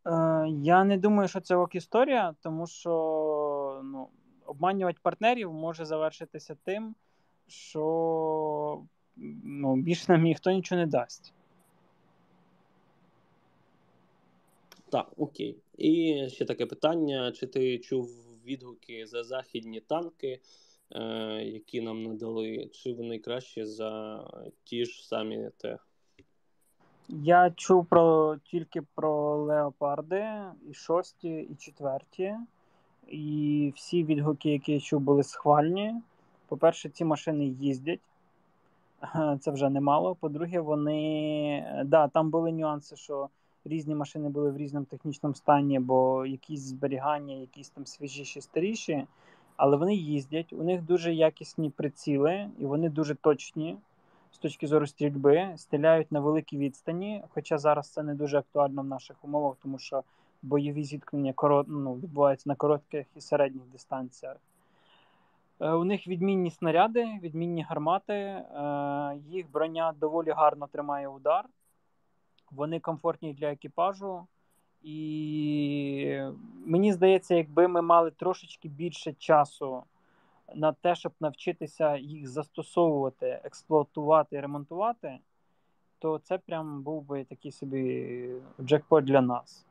Е, 0.06 0.46
Я 0.62 0.84
не 0.84 0.98
думаю, 0.98 1.28
що 1.28 1.40
це 1.40 1.56
ок 1.56 1.74
історія, 1.74 2.34
тому 2.42 2.66
що 2.66 3.80
ну, 3.84 4.08
обманювати 4.46 4.98
партнерів 5.02 5.52
може 5.52 5.84
завершитися 5.84 6.56
тим, 6.64 6.94
що 7.46 8.82
ну, 9.44 9.76
більше 9.76 10.12
нам 10.12 10.22
ніхто 10.22 10.50
нічого 10.50 10.80
не 10.80 10.86
дасть. 10.86 11.34
Так, 14.90 15.12
окей. 15.16 15.56
І 15.78 16.24
ще 16.28 16.44
таке 16.44 16.66
питання: 16.66 17.32
чи 17.32 17.46
ти 17.46 17.78
чув 17.78 18.27
відгуки 18.48 19.06
за 19.06 19.24
західні 19.24 19.80
танки, 19.80 20.40
е, 20.90 21.02
які 21.44 21.80
нам 21.80 22.02
надали, 22.02 22.70
чи 22.72 22.92
вони 22.92 23.18
краще 23.18 23.66
за 23.66 24.24
ті 24.64 24.84
ж 24.84 25.08
самі 25.08 25.50
те? 25.56 25.78
Я 27.08 27.50
чув 27.56 27.86
про 27.86 28.36
тільки 28.44 28.82
про 28.94 29.36
леопарди, 29.36 30.24
і 30.70 30.74
шості, 30.74 31.28
і 31.28 31.54
четверті. 31.54 32.34
І 33.08 33.72
всі 33.76 34.04
відгуки, 34.04 34.50
які 34.50 34.72
я 34.72 34.80
чув, 34.80 35.00
були 35.00 35.22
схвальні. 35.22 35.94
По-перше, 36.48 36.88
ці 36.88 37.04
машини 37.04 37.44
їздять, 37.44 38.00
це 39.40 39.50
вже 39.50 39.70
немало. 39.70 40.14
По-друге, 40.14 40.60
вони. 40.60 41.82
Да, 41.86 42.08
там 42.08 42.30
були 42.30 42.52
нюанси, 42.52 42.96
що 42.96 43.28
різні 43.68 43.94
машини 43.94 44.28
були 44.28 44.50
в 44.50 44.56
різному 44.56 44.86
технічному 44.86 45.34
стані, 45.34 45.78
бо 45.78 46.26
якісь 46.26 46.60
зберігання, 46.60 47.34
якісь 47.34 47.68
там 47.68 47.86
свіжіші, 47.86 48.40
старіші, 48.40 49.06
але 49.56 49.76
вони 49.76 49.94
їздять, 49.94 50.52
у 50.52 50.62
них 50.62 50.82
дуже 50.82 51.14
якісні 51.14 51.70
приціли, 51.70 52.50
і 52.58 52.66
вони 52.66 52.88
дуже 52.88 53.14
точні 53.14 53.76
з 54.32 54.38
точки 54.38 54.66
зору 54.66 54.86
стрільби, 54.86 55.52
стріляють 55.56 56.12
на 56.12 56.20
великій 56.20 56.58
відстані. 56.58 57.22
Хоча 57.28 57.58
зараз 57.58 57.88
це 57.88 58.02
не 58.02 58.14
дуже 58.14 58.38
актуально 58.38 58.82
в 58.82 58.86
наших 58.86 59.24
умовах, 59.24 59.56
тому 59.62 59.78
що 59.78 60.02
бойові 60.42 60.84
зіткнення 60.84 61.32
корот, 61.32 61.66
ну, 61.68 61.94
відбуваються 61.94 62.48
на 62.48 62.54
коротких 62.54 63.06
і 63.16 63.20
середніх 63.20 63.64
дистанціях. 63.72 64.36
Е, 65.60 65.72
у 65.72 65.84
них 65.84 66.08
відмінні 66.08 66.50
снаряди, 66.50 67.06
відмінні 67.22 67.62
гармати, 67.62 68.12
е, 68.12 68.44
їх 69.28 69.50
броня 69.50 69.94
доволі 70.00 70.30
гарно 70.30 70.66
тримає 70.66 71.08
удар 71.08 71.44
вони 72.50 72.80
комфортні 72.80 73.34
для 73.34 73.52
екіпажу. 73.52 74.26
І 74.82 76.18
мені 76.66 76.92
здається, 76.92 77.34
якби 77.34 77.68
ми 77.68 77.82
мали 77.82 78.10
трошечки 78.10 78.68
більше 78.68 79.12
часу 79.12 79.82
на 80.54 80.72
те, 80.72 80.94
щоб 80.94 81.12
навчитися 81.20 81.96
їх 81.96 82.28
застосовувати, 82.28 83.40
експлуатувати 83.44 84.36
і 84.36 84.40
ремонтувати, 84.40 85.18
то 85.98 86.18
це 86.18 86.38
прям 86.38 86.82
був 86.82 87.02
би 87.02 87.24
такий 87.24 87.52
собі 87.52 88.28
джекпот 88.60 89.04
для 89.04 89.20
нас. 89.20 89.66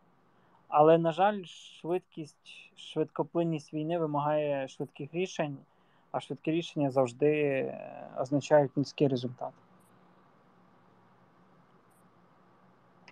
Але, 0.67 0.97
на 0.97 1.11
жаль, 1.11 1.43
швидкість, 1.43 2.71
швидкоплинність 2.75 3.73
війни 3.73 3.99
вимагає 3.99 4.67
швидких 4.67 5.13
рішень, 5.13 5.57
а 6.11 6.19
швидкі 6.19 6.51
рішення 6.51 6.91
завжди 6.91 7.73
означають 8.19 8.77
низький 8.77 9.07
результат. 9.07 9.51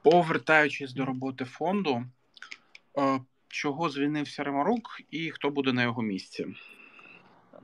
Повертаючись 0.05 0.93
до 0.93 1.05
роботи 1.05 1.45
фонду, 1.45 2.03
е, 2.97 3.19
чого 3.47 3.89
звільнився 3.89 4.43
Ремарук 4.43 4.81
і 5.11 5.31
хто 5.31 5.49
буде 5.49 5.73
на 5.73 5.83
його 5.83 6.01
місці? 6.01 6.45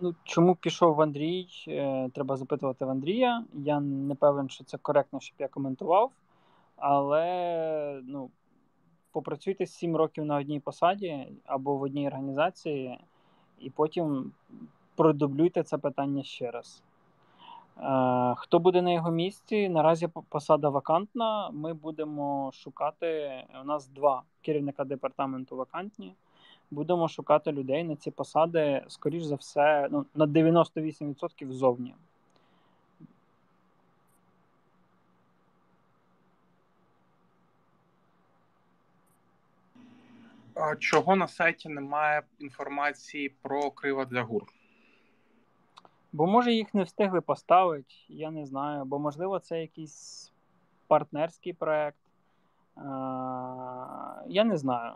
Ну, 0.02 0.16
Чому 0.24 0.56
пішов 0.56 1.02
Андрій? 1.02 1.48
Е, 1.68 2.10
треба 2.14 2.38
запитувати 2.38 2.86
в 2.86 2.90
Андрія. 2.90 3.44
Я 3.54 3.80
не 3.80 4.16
певен, 4.16 4.50
що 4.50 4.64
це 4.64 4.78
коректно, 4.78 5.20
щоб 5.20 5.36
я 5.40 5.48
коментував. 5.48 6.12
Але 6.76 8.02
ну, 8.04 8.30
попрацюйте 9.12 9.66
7 9.66 9.96
років 9.96 10.26
на 10.26 10.36
одній 10.36 10.60
посаді 10.60 11.28
або 11.46 11.78
в 11.78 11.82
одній 11.82 12.08
організації, 12.08 12.98
і 13.60 13.70
потім 13.70 14.32
продублюйте 14.96 15.64
це 15.64 15.78
питання 15.78 16.24
ще 16.24 16.52
раз. 16.52 16.84
Хто 18.52 18.60
буде 18.60 18.82
на 18.82 18.92
його 18.92 19.12
місці? 19.12 19.70
Наразі 19.70 20.08
посада 20.30 20.70
вакантна. 20.70 21.50
Ми 21.50 21.74
будемо 21.74 22.52
шукати. 22.54 23.32
У 23.62 23.64
нас 23.66 23.88
два 23.88 24.24
керівника 24.42 24.84
департаменту 24.84 25.56
вакантні. 25.56 26.16
Будемо 26.72 27.08
шукати 27.08 27.52
людей 27.52 27.84
на 27.84 27.96
ці 27.96 28.12
посади, 28.12 28.84
скоріш 28.88 29.24
за 29.24 29.36
все, 29.36 29.88
ну, 29.92 30.06
на 30.16 30.26
98% 30.26 31.52
ззовні. 31.52 31.96
Чого 40.80 41.16
на 41.16 41.28
сайті 41.28 41.70
немає 41.70 42.22
інформації 42.40 43.34
про 43.42 43.72
крива 43.72 44.06
для 44.06 44.22
гур? 44.22 44.44
Бо 46.14 46.28
може 46.28 46.54
їх 46.54 46.74
не 46.74 46.84
встигли 46.84 47.22
поставити, 47.22 47.94
я 48.10 48.32
не 48.32 48.46
знаю. 48.46 48.86
Бо, 48.86 49.00
можливо, 49.00 49.40
це 49.40 49.62
якийсь 49.62 50.32
партнерський 50.88 51.54
проект. 51.54 51.98
Я 54.28 54.44
не 54.46 54.58
знаю. 54.58 54.94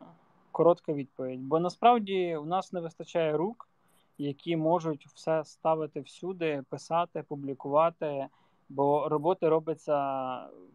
Коротка 0.52 0.94
відповідь. 0.94 1.42
Бо 1.42 1.60
насправді 1.60 2.36
у 2.36 2.46
нас 2.46 2.74
не 2.74 2.80
вистачає 2.82 3.38
рук, 3.38 3.70
які 4.18 4.58
можуть 4.58 5.08
все 5.08 5.44
ставити 5.46 6.00
всюди, 6.02 6.64
писати, 6.70 7.24
публікувати 7.28 8.28
Бо 8.70 9.10
роботи 9.10 9.50
робиться 9.50 9.96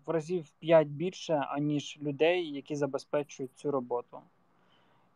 в 0.06 0.10
разів 0.10 0.50
5 0.58 0.88
більше, 0.88 1.34
аніж 1.34 1.98
людей, 2.02 2.50
які 2.50 2.76
забезпечують 2.76 3.50
цю 3.54 3.70
роботу. 3.70 4.20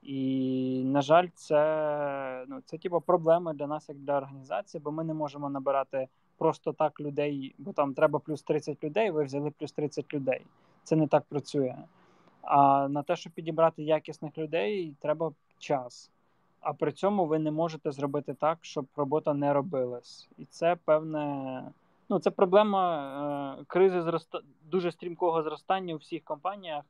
І, 0.05 0.83
на 0.85 1.03
жаль, 1.03 1.29
це, 1.35 2.45
ну, 2.49 2.61
це 2.65 2.79
типу, 2.79 3.01
проблема 3.01 3.53
для 3.53 3.67
нас, 3.67 3.89
як 3.89 3.99
для 3.99 4.17
організації, 4.17 4.81
бо 4.85 4.93
ми 4.93 5.05
не 5.05 5.15
можемо 5.15 5.51
набирати 5.51 6.09
просто 6.39 6.73
так 6.73 7.01
людей, 7.01 7.55
бо 7.59 7.73
там 7.73 7.95
треба 7.95 8.19
плюс 8.19 8.43
30 8.43 8.85
людей, 8.85 9.11
ви 9.11 9.25
взяли 9.25 9.51
плюс 9.51 9.73
30 9.73 10.15
людей. 10.15 10.47
Це 10.83 10.97
не 10.97 11.07
так 11.07 11.25
працює. 11.25 11.77
А 12.43 12.89
на 12.89 13.03
те, 13.03 13.17
щоб 13.17 13.33
підібрати 13.33 13.83
якісних 13.83 14.39
людей, 14.39 14.95
треба 15.01 15.33
час. 15.59 16.11
А 16.61 16.73
при 16.73 16.93
цьому 16.93 17.27
ви 17.27 17.39
не 17.39 17.51
можете 17.51 17.93
зробити 17.93 18.35
так, 18.35 18.59
щоб 18.61 18.87
робота 18.97 19.35
не 19.35 19.53
робилась. 19.53 20.29
І 20.39 20.45
це 20.45 20.77
певне. 20.85 21.63
Ну, 22.09 22.19
це 22.19 22.31
проблема 22.31 23.57
е, 23.61 23.65
кризи 23.67 24.03
зроста... 24.03 24.41
дуже 24.71 24.93
стрімкого 24.93 25.43
зростання 25.43 25.95
у 25.95 25.97
всіх 25.97 26.25
компаніях, 26.25 26.85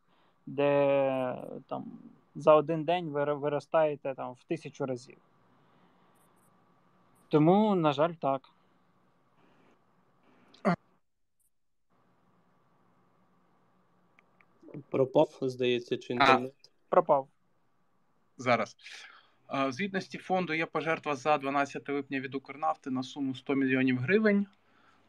де 0.46 1.38
там 1.68 1.84
за 2.34 2.54
один 2.54 2.84
день 2.84 3.08
ви 3.10 3.34
виростаєте 3.34 4.14
там 4.14 4.32
в 4.32 4.44
тисячу 4.44 4.86
разів. 4.86 5.18
Тому, 7.28 7.74
на 7.74 7.92
жаль, 7.92 8.12
так. 8.12 8.50
Пропав, 14.90 15.38
здається, 15.42 15.96
чи 15.96 16.12
інтернет. 16.12 16.54
Пропав. 16.88 17.28
Зараз. 18.36 18.76
Звітності 19.68 20.18
фонду 20.18 20.54
є 20.54 20.66
пожертва 20.66 21.16
за 21.16 21.38
12 21.38 21.88
липня 21.88 22.20
від 22.20 22.34
Укрнафти 22.34 22.90
на 22.90 23.02
суму 23.02 23.34
100 23.34 23.54
мільйонів 23.54 23.98
гривень. 23.98 24.46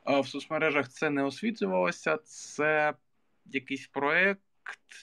В 0.06 0.28
соцмережах 0.28 0.90
це 0.90 1.10
не 1.10 1.24
освітлювалося. 1.24 2.18
Це 2.18 2.94
якийсь 3.46 3.88
проект, 3.88 4.42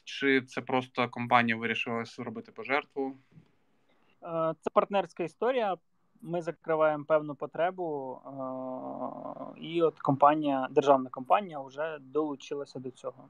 чи 0.05 0.43
це 0.43 0.61
просто 0.61 1.09
компанія 1.09 1.57
вирішила 1.57 2.05
зробити 2.05 2.53
пожертву? 2.53 3.17
Е, 4.23 4.55
Це 4.61 4.71
партнерська 4.73 5.25
історія. 5.25 5.77
Ми 6.23 6.43
закриваємо 6.43 7.05
певну 7.05 7.35
потребу, 7.35 8.19
е, 8.27 9.61
і 9.61 9.83
от 9.83 10.01
компанія, 10.01 10.69
державна 10.71 11.11
компанія 11.11 11.61
вже 11.61 11.99
долучилася 12.01 12.79
до 12.79 12.91
цього. 12.91 13.25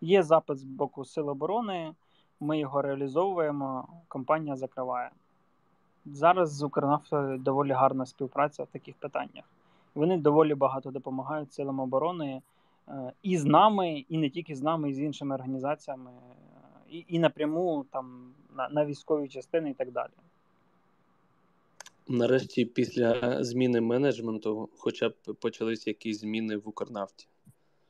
Є 0.00 0.22
запит 0.22 0.58
з 0.58 0.62
боку 0.64 1.04
Сил 1.04 1.28
оборони, 1.28 1.94
ми 2.40 2.58
його 2.58 2.82
реалізовуємо, 2.82 3.88
компанія 4.08 4.56
закриває. 4.56 5.10
Зараз 6.06 6.52
з 6.52 6.62
Укрнафтою 6.62 7.38
доволі 7.38 7.72
гарна 7.72 8.06
співпраця 8.06 8.62
в 8.62 8.66
таких 8.66 8.94
питаннях. 8.94 9.44
Вони 9.94 10.18
доволі 10.18 10.54
багато 10.54 10.90
допомагають 10.90 11.52
силам 11.52 11.80
оборони 11.80 12.42
і 13.22 13.38
з 13.38 13.44
нами, 13.44 14.04
і 14.08 14.18
не 14.18 14.30
тільки 14.30 14.54
з 14.54 14.62
нами, 14.62 14.90
і 14.90 14.94
з 14.94 15.00
іншими 15.00 15.34
організаціями, 15.34 16.10
і, 16.90 17.04
і 17.08 17.18
напряму 17.18 17.86
там 17.90 18.34
на, 18.56 18.68
на 18.68 18.86
військові 18.86 19.28
частини 19.28 19.70
і 19.70 19.74
так 19.74 19.92
далі. 19.92 20.12
Нарешті, 22.08 22.64
після 22.64 23.44
зміни 23.44 23.80
менеджменту, 23.80 24.68
хоча 24.78 25.08
б 25.08 25.14
почалися 25.40 25.90
якісь 25.90 26.20
зміни 26.20 26.56
в 26.56 26.68
Укрнафті. 26.68 27.26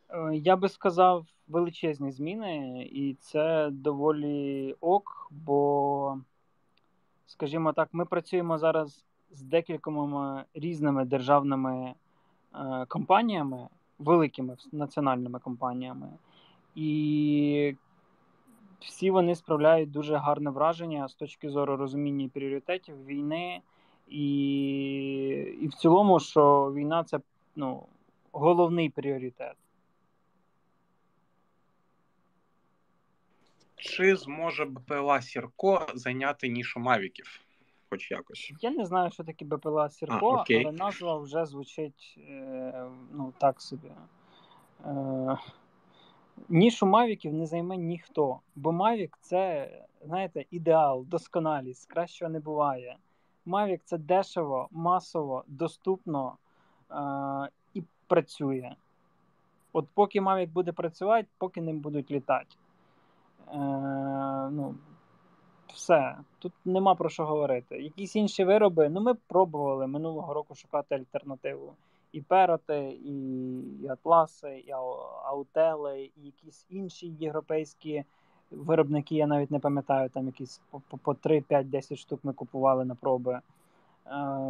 Е, 0.08 0.36
Я 0.36 0.56
би 0.56 0.68
сказав 0.68 1.26
величезні 1.48 2.10
зміни, 2.10 2.82
і 2.92 3.14
це 3.20 3.70
доволі 3.70 4.74
ок, 4.80 5.28
бо, 5.30 6.18
скажімо 7.26 7.72
так, 7.72 7.88
ми 7.92 8.04
працюємо 8.04 8.58
зараз 8.58 9.04
з 9.30 9.42
декількома 9.42 10.44
різними 10.54 11.04
державними 11.04 11.94
е, 12.54 12.86
компаніями, 12.88 13.68
великими 13.98 14.56
національними 14.72 15.38
компаніями, 15.38 16.08
і 16.74 17.74
всі 18.80 19.10
вони 19.10 19.34
справляють 19.34 19.90
дуже 19.90 20.16
гарне 20.16 20.50
враження 20.50 21.08
з 21.08 21.14
точки 21.14 21.50
зору 21.50 21.76
розуміння 21.76 22.28
пріоритетів 22.34 23.06
війни, 23.06 23.60
і, 24.08 24.26
і 25.60 25.68
в 25.68 25.74
цілому, 25.74 26.20
що 26.20 26.72
війна 26.72 27.04
це 27.04 27.20
ну, 27.56 27.86
головний 28.32 28.90
пріоритет. 28.90 29.56
Чи 33.76 34.16
зможе 34.16 34.64
БПЛА 34.64 35.22
Сірко 35.22 35.86
зайняти 35.94 36.48
нішу 36.48 36.80
Мавіків? 36.80 37.43
Хоч 37.94 38.10
якось. 38.10 38.52
Я 38.60 38.70
не 38.70 38.84
знаю, 38.84 39.10
що 39.10 39.24
таке 39.24 39.44
БПЛА 39.44 39.90
Сірко, 39.90 40.44
А, 40.48 40.54
але 40.54 40.72
назва 40.72 41.18
вже 41.18 41.46
звучить 41.46 42.18
е, 42.18 42.90
ну, 43.12 43.32
так 43.38 43.60
собі. 43.60 43.92
Е, 44.86 45.38
нішу 46.48 46.86
Мавіків 46.86 47.34
не 47.34 47.46
займе 47.46 47.76
ніхто. 47.76 48.40
Бо 48.56 48.72
Мавік 48.72 49.18
це, 49.20 49.70
знаєте, 50.04 50.44
ідеал, 50.50 51.04
досконалість, 51.06 51.92
кращого 51.92 52.30
не 52.30 52.40
буває. 52.40 52.96
Мавік 53.46 53.80
це 53.84 53.98
дешево, 53.98 54.68
масово, 54.70 55.44
доступно 55.46 56.36
е, 56.90 56.94
і 57.74 57.82
працює. 58.06 58.74
От 59.72 59.88
поки 59.94 60.20
Мавік 60.20 60.50
буде 60.50 60.72
працювати, 60.72 61.28
поки 61.38 61.60
ним 61.60 61.80
будуть 61.80 62.10
літати. 62.10 62.56
Е, 63.48 63.58
ну, 64.50 64.74
все, 65.72 66.16
тут 66.38 66.52
нема 66.64 66.94
про 66.94 67.08
що 67.08 67.26
говорити. 67.26 67.82
Якісь 67.82 68.16
інші 68.16 68.44
вироби, 68.44 68.88
ну 68.88 69.00
ми 69.00 69.14
пробували 69.14 69.86
минулого 69.86 70.34
року 70.34 70.54
шукати 70.54 70.94
альтернативу. 70.94 71.72
І 72.12 72.20
пероти, 72.20 72.98
і, 73.04 73.88
атласи, 73.88 74.64
і 74.66 74.70
аутели, 75.24 76.10
і 76.16 76.26
якісь 76.26 76.66
інші 76.70 77.06
європейські 77.06 78.04
виробники, 78.50 79.14
я 79.14 79.26
навіть 79.26 79.50
не 79.50 79.58
пам'ятаю, 79.58 80.08
там 80.08 80.26
якісь 80.26 80.60
по, 80.70 80.80
по, 80.88 80.96
по 80.98 81.14
3, 81.14 81.40
5, 81.40 81.70
10 81.70 81.98
штук 81.98 82.20
ми 82.22 82.32
купували 82.32 82.84
на 82.84 82.94
проби. 82.94 83.32
Е, 83.32 83.40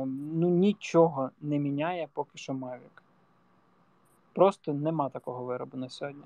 ну 0.07 0.49
нічого 0.49 1.31
не 1.41 1.59
міняє 1.59 2.09
поки 2.13 2.39
що 2.39 2.53
Mavic. 2.53 3.03
Просто 4.33 4.73
нема 4.73 5.09
такого 5.09 5.45
виробу 5.45 5.77
на 5.77 5.89
сьогодні. 5.89 6.25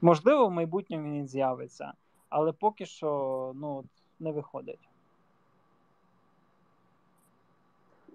Можливо, 0.00 0.46
в 0.46 0.50
майбутньому 0.50 1.12
він 1.12 1.28
з'явиться, 1.28 1.92
але 2.28 2.52
поки 2.52 2.86
що 2.86 3.52
ну, 3.54 3.84
не 4.22 4.32
виходить. 4.32 4.88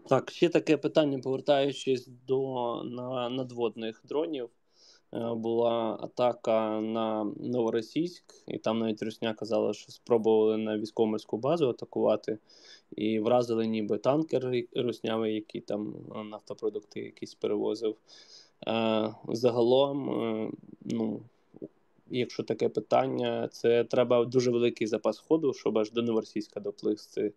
Так, 0.07 0.31
ще 0.31 0.49
таке 0.49 0.77
питання, 0.77 1.19
повертаючись 1.19 2.09
до 2.27 2.83
на, 2.83 3.29
надводних 3.29 4.01
дронів. 4.05 4.49
Е, 5.13 5.33
Була 5.33 5.99
атака 6.01 6.81
на 6.81 7.23
Новоросійськ, 7.39 8.23
і 8.47 8.57
там 8.57 8.79
навіть 8.79 9.03
Русня 9.03 9.33
казала, 9.33 9.73
що 9.73 9.91
спробували 9.91 10.57
на 10.57 10.77
військово-морську 10.77 11.37
базу 11.37 11.69
атакувати, 11.69 12.37
і 12.95 13.19
вразили 13.19 13.67
ніби 13.67 13.97
танкер 13.97 14.51
руснявий, 14.75 15.35
який 15.35 15.61
там 15.61 15.95
е, 16.15 16.23
нафтопродукти 16.23 16.99
якісь 16.99 17.33
перевозив. 17.33 17.95
Е, 18.67 19.13
Загалом, 19.27 20.53
ну, 20.81 21.21
якщо 22.09 22.43
таке 22.43 22.69
питання, 22.69 23.47
це 23.51 23.83
треба 23.83 24.25
дуже 24.25 24.51
великий 24.51 24.87
запас 24.87 25.19
ходу, 25.19 25.53
щоб 25.53 25.77
аж 25.77 25.91
до 25.91 26.01
Новоросійська 26.01 26.59
доплисти. 26.59 27.33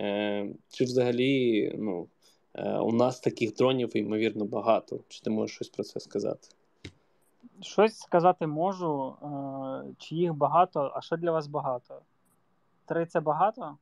Е, 0.00 0.48
Чи 0.68 0.84
взагалі 0.84 1.72
ну, 1.78 2.08
е, 2.54 2.78
у 2.78 2.92
нас 2.92 3.20
таких 3.20 3.54
дронів, 3.54 3.96
ймовірно, 3.96 4.44
багато? 4.44 5.00
Чи 5.08 5.22
ти 5.22 5.30
можеш 5.30 5.56
щось 5.56 5.68
про 5.68 5.84
це 5.84 6.00
сказати? 6.00 6.48
Щось 7.60 7.98
сказати 7.98 8.46
можу, 8.46 9.14
е, 9.22 9.94
чи 9.98 10.14
їх 10.14 10.34
багато, 10.34 10.92
а 10.94 11.00
що 11.00 11.16
для 11.16 11.30
вас 11.30 11.46
багато? 11.46 12.00
Три 12.86 13.06
це 13.06 13.20
багато? 13.20 13.76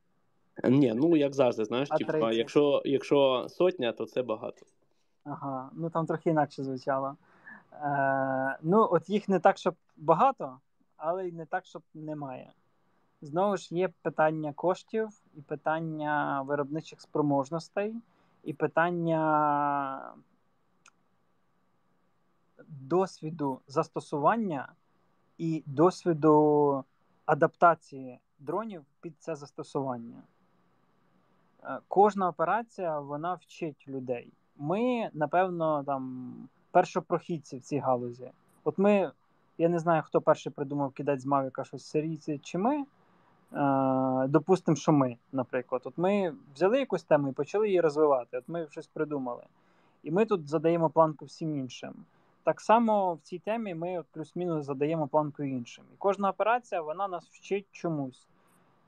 Е, 0.63 0.69
Ні, 0.69 0.93
ну 0.95 1.15
як 1.15 1.33
завжди, 1.33 1.65
знаєш, 1.65 1.87
А 1.91 1.97
типа, 1.97 2.11
30? 2.11 2.33
якщо, 2.33 2.81
якщо 2.85 3.45
сотня, 3.49 3.91
то 3.91 4.05
це 4.05 4.23
багато. 4.23 4.65
Ага, 5.23 5.69
ну 5.73 5.89
там 5.89 6.05
трохи 6.05 6.29
інакше 6.29 6.63
звучало. 6.63 7.15
Е, 7.81 8.57
ну, 8.61 8.87
от 8.91 9.09
їх 9.09 9.29
не 9.29 9.39
так, 9.39 9.57
щоб 9.57 9.75
багато, 9.97 10.59
але 10.97 11.27
й 11.27 11.31
не 11.31 11.45
так, 11.45 11.65
щоб 11.65 11.81
немає. 11.93 12.51
Знову 13.21 13.57
ж 13.57 13.75
є 13.75 13.87
питання 14.01 14.53
коштів, 14.53 15.09
і 15.35 15.41
питання 15.41 16.41
виробничих 16.41 17.01
спроможностей, 17.01 17.95
і 18.43 18.53
питання 18.53 20.13
досвіду 22.67 23.61
застосування 23.67 24.73
і 25.37 25.63
досвіду 25.65 26.83
адаптації 27.25 28.19
дронів 28.39 28.85
під 29.01 29.13
це 29.19 29.35
застосування. 29.35 30.23
Е, 31.63 31.79
Кожна 31.87 32.29
операція 32.29 32.99
вона 32.99 33.33
вчить 33.33 33.87
людей. 33.87 34.33
Ми, 34.57 35.09
напевно, 35.13 35.83
там 35.83 36.33
першопрохідці 36.73 37.57
в 37.57 37.61
цій 37.61 37.77
галузі. 37.77 38.31
От 38.63 38.77
ми, 38.77 39.11
я 39.57 39.69
не 39.69 39.79
знаю, 39.79 40.03
хто 40.05 40.21
перший 40.21 40.51
придумав 40.51 40.91
кидати 40.91 41.19
з 41.19 41.25
Мавіка 41.25 41.63
щось 41.63 41.85
сирійці 41.85 42.39
чи 42.43 42.57
ми. 42.57 42.85
Е, 43.53 44.27
допустимо, 44.27 44.75
що 44.75 44.91
ми, 44.91 45.17
наприклад. 45.31 45.81
От 45.85 45.97
ми 45.97 46.33
взяли 46.55 46.79
якусь 46.79 47.03
тему 47.03 47.27
і 47.27 47.31
почали 47.31 47.67
її 47.67 47.81
розвивати. 47.81 48.37
От 48.37 48.43
ми 48.47 48.67
щось 48.71 48.87
придумали. 48.87 49.43
І 50.03 50.11
ми 50.11 50.25
тут 50.25 50.47
задаємо 50.47 50.89
планку 50.89 51.25
всім 51.25 51.55
іншим. 51.55 51.93
Так 52.43 52.61
само 52.61 53.13
в 53.13 53.19
цій 53.21 53.39
темі 53.39 53.75
ми 53.75 54.03
плюс-мінус 54.11 54.65
задаємо 54.65 55.07
планку 55.07 55.43
іншим. 55.43 55.83
І 55.93 55.95
кожна 55.97 56.29
операція 56.29 56.81
вона 56.81 57.07
нас 57.07 57.25
вчить 57.25 57.67
чомусь. 57.71 58.27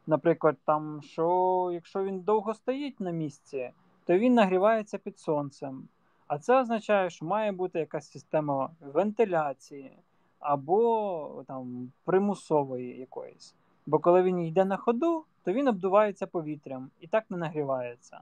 Наприклад, 0.08 0.58
там, 0.66 1.02
що 1.02 1.70
якщо 1.74 2.04
він 2.04 2.20
довго 2.20 2.54
стоїть 2.54 3.00
на 3.00 3.12
місці, 3.12 3.72
то 4.06 4.18
він 4.18 4.34
нагрівається 4.34 4.98
під 4.98 5.20
сонцем. 5.20 5.88
А 6.28 6.40
це 6.40 6.60
означає, 6.60 7.10
що 7.10 7.26
має 7.26 7.52
бути 7.52 7.80
якась 7.80 8.12
система 8.12 8.70
вентиляції 8.82 9.98
або 10.40 11.44
там 11.48 11.92
примусової 12.06 13.00
якоїсь. 13.00 13.56
Бо 13.86 14.00
коли 14.00 14.24
він 14.24 14.40
йде 14.40 14.66
на 14.66 14.78
ходу, 14.78 15.26
то 15.44 15.54
він 15.54 15.68
обдувається 15.68 16.28
повітрям 16.28 16.90
і 17.00 17.08
так 17.08 17.32
не 17.32 17.38
нагрівається. 17.38 18.22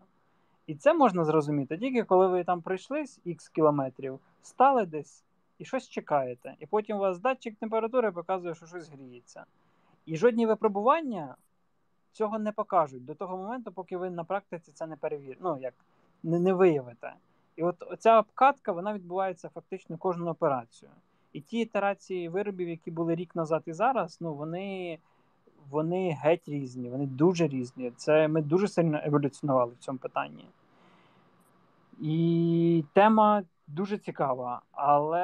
І 0.67 0.75
це 0.75 0.93
можна 0.93 1.25
зрозуміти 1.25 1.77
тільки 1.77 2.03
коли 2.03 2.27
ви 2.27 2.43
там 2.43 2.61
пройшли 2.61 3.05
з 3.05 3.19
х 3.25 3.49
кілометрів, 3.53 4.19
стали 4.41 4.85
десь 4.85 5.23
і 5.57 5.65
щось 5.65 5.89
чекаєте. 5.89 6.55
І 6.59 6.65
потім 6.65 6.97
у 6.97 6.99
вас 6.99 7.19
датчик 7.19 7.55
температури 7.55 8.11
показує, 8.11 8.55
що 8.55 8.65
щось 8.65 8.89
гріється. 8.89 9.45
І 10.05 10.17
жодні 10.17 10.45
випробування 10.45 11.35
цього 12.11 12.39
не 12.39 12.51
покажуть 12.51 13.05
до 13.05 13.15
того 13.15 13.37
моменту, 13.37 13.71
поки 13.71 13.97
ви 13.97 14.09
на 14.09 14.23
практиці 14.23 14.71
це 14.71 14.87
не 14.87 14.95
перевірите. 14.95 15.41
Ну, 15.43 15.57
як 15.61 15.73
не, 16.23 16.39
не 16.39 16.53
виявите. 16.53 17.13
І 17.55 17.63
от 17.63 17.83
ця 17.99 18.19
обкатка 18.19 18.71
вона 18.71 18.93
відбувається 18.93 19.49
фактично 19.49 19.97
кожну 19.97 20.31
операцію. 20.31 20.91
І 21.33 21.41
ті 21.41 21.59
ітерації 21.59 22.29
виробів, 22.29 22.69
які 22.69 22.91
були 22.91 23.15
рік 23.15 23.35
назад 23.35 23.63
і 23.65 23.73
зараз, 23.73 24.17
ну 24.21 24.33
вони 24.33 24.99
вони 25.69 26.17
геть 26.21 26.47
різні, 26.47 26.89
вони 26.89 27.05
дуже 27.05 27.47
різні. 27.47 27.91
Це 27.91 28.27
Ми 28.27 28.41
дуже 28.41 28.67
сильно 28.67 28.99
еволюціонували 29.03 29.73
в 29.73 29.77
цьому 29.77 29.97
питанні. 29.97 30.45
І 31.99 32.83
тема 32.93 33.43
дуже 33.67 33.97
цікава, 33.97 34.61
але 34.71 35.23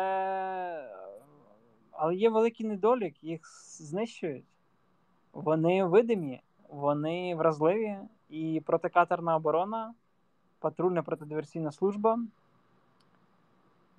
але 1.91 2.15
є 2.15 2.29
великий 2.29 2.65
недолік, 2.65 3.23
їх 3.23 3.41
знищують. 3.77 4.45
Вони 5.33 5.83
видимі, 5.83 6.41
вони 6.69 7.35
вразливі, 7.35 7.97
і 8.29 8.61
протикатерна 8.65 9.35
оборона, 9.35 9.93
патрульна 10.59 11.03
протидиверсійна 11.03 11.71
служба 11.71 12.19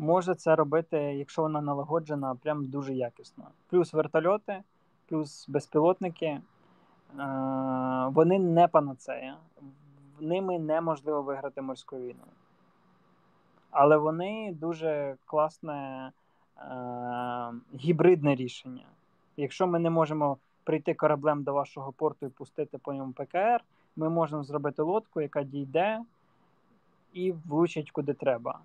може 0.01 0.35
це 0.35 0.57
робити, 0.57 0.97
якщо 0.97 1.43
вона 1.43 1.61
налагоджена, 1.61 2.35
прям 2.35 2.67
дуже 2.67 2.95
якісно. 2.95 3.45
Плюс 3.69 3.93
вертольоти, 3.93 4.63
плюс 5.09 5.49
безпілотники. 5.49 6.27
Е, 6.27 6.43
вони 8.13 8.39
не 8.39 8.69
панацея, 8.69 9.37
ними 10.21 10.59
неможливо 10.59 11.23
виграти 11.23 11.63
морську 11.63 11.97
війну. 11.97 12.25
Але 13.71 13.97
вони 13.97 14.57
дуже 14.61 15.17
класне 15.27 16.13
е, 16.59 16.63
гібридне 17.75 18.35
рішення. 18.35 18.85
Якщо 19.37 19.67
ми 19.67 19.79
не 19.79 19.91
можемо 19.91 20.37
прийти 20.65 20.95
кораблем 20.95 21.43
до 21.43 21.53
вашого 21.53 21.93
порту 21.93 22.27
і 22.27 22.29
пустити 22.29 22.79
по 22.79 22.93
ньому 22.93 23.13
ПКР, 23.13 23.65
ми 23.97 24.09
можемо 24.09 24.43
зробити 24.43 24.83
лодку, 24.83 25.21
яка 25.21 25.43
дійде 25.43 26.01
і 27.13 27.33
влучить 27.33 27.91
куди 27.91 28.15
треба. 28.15 28.61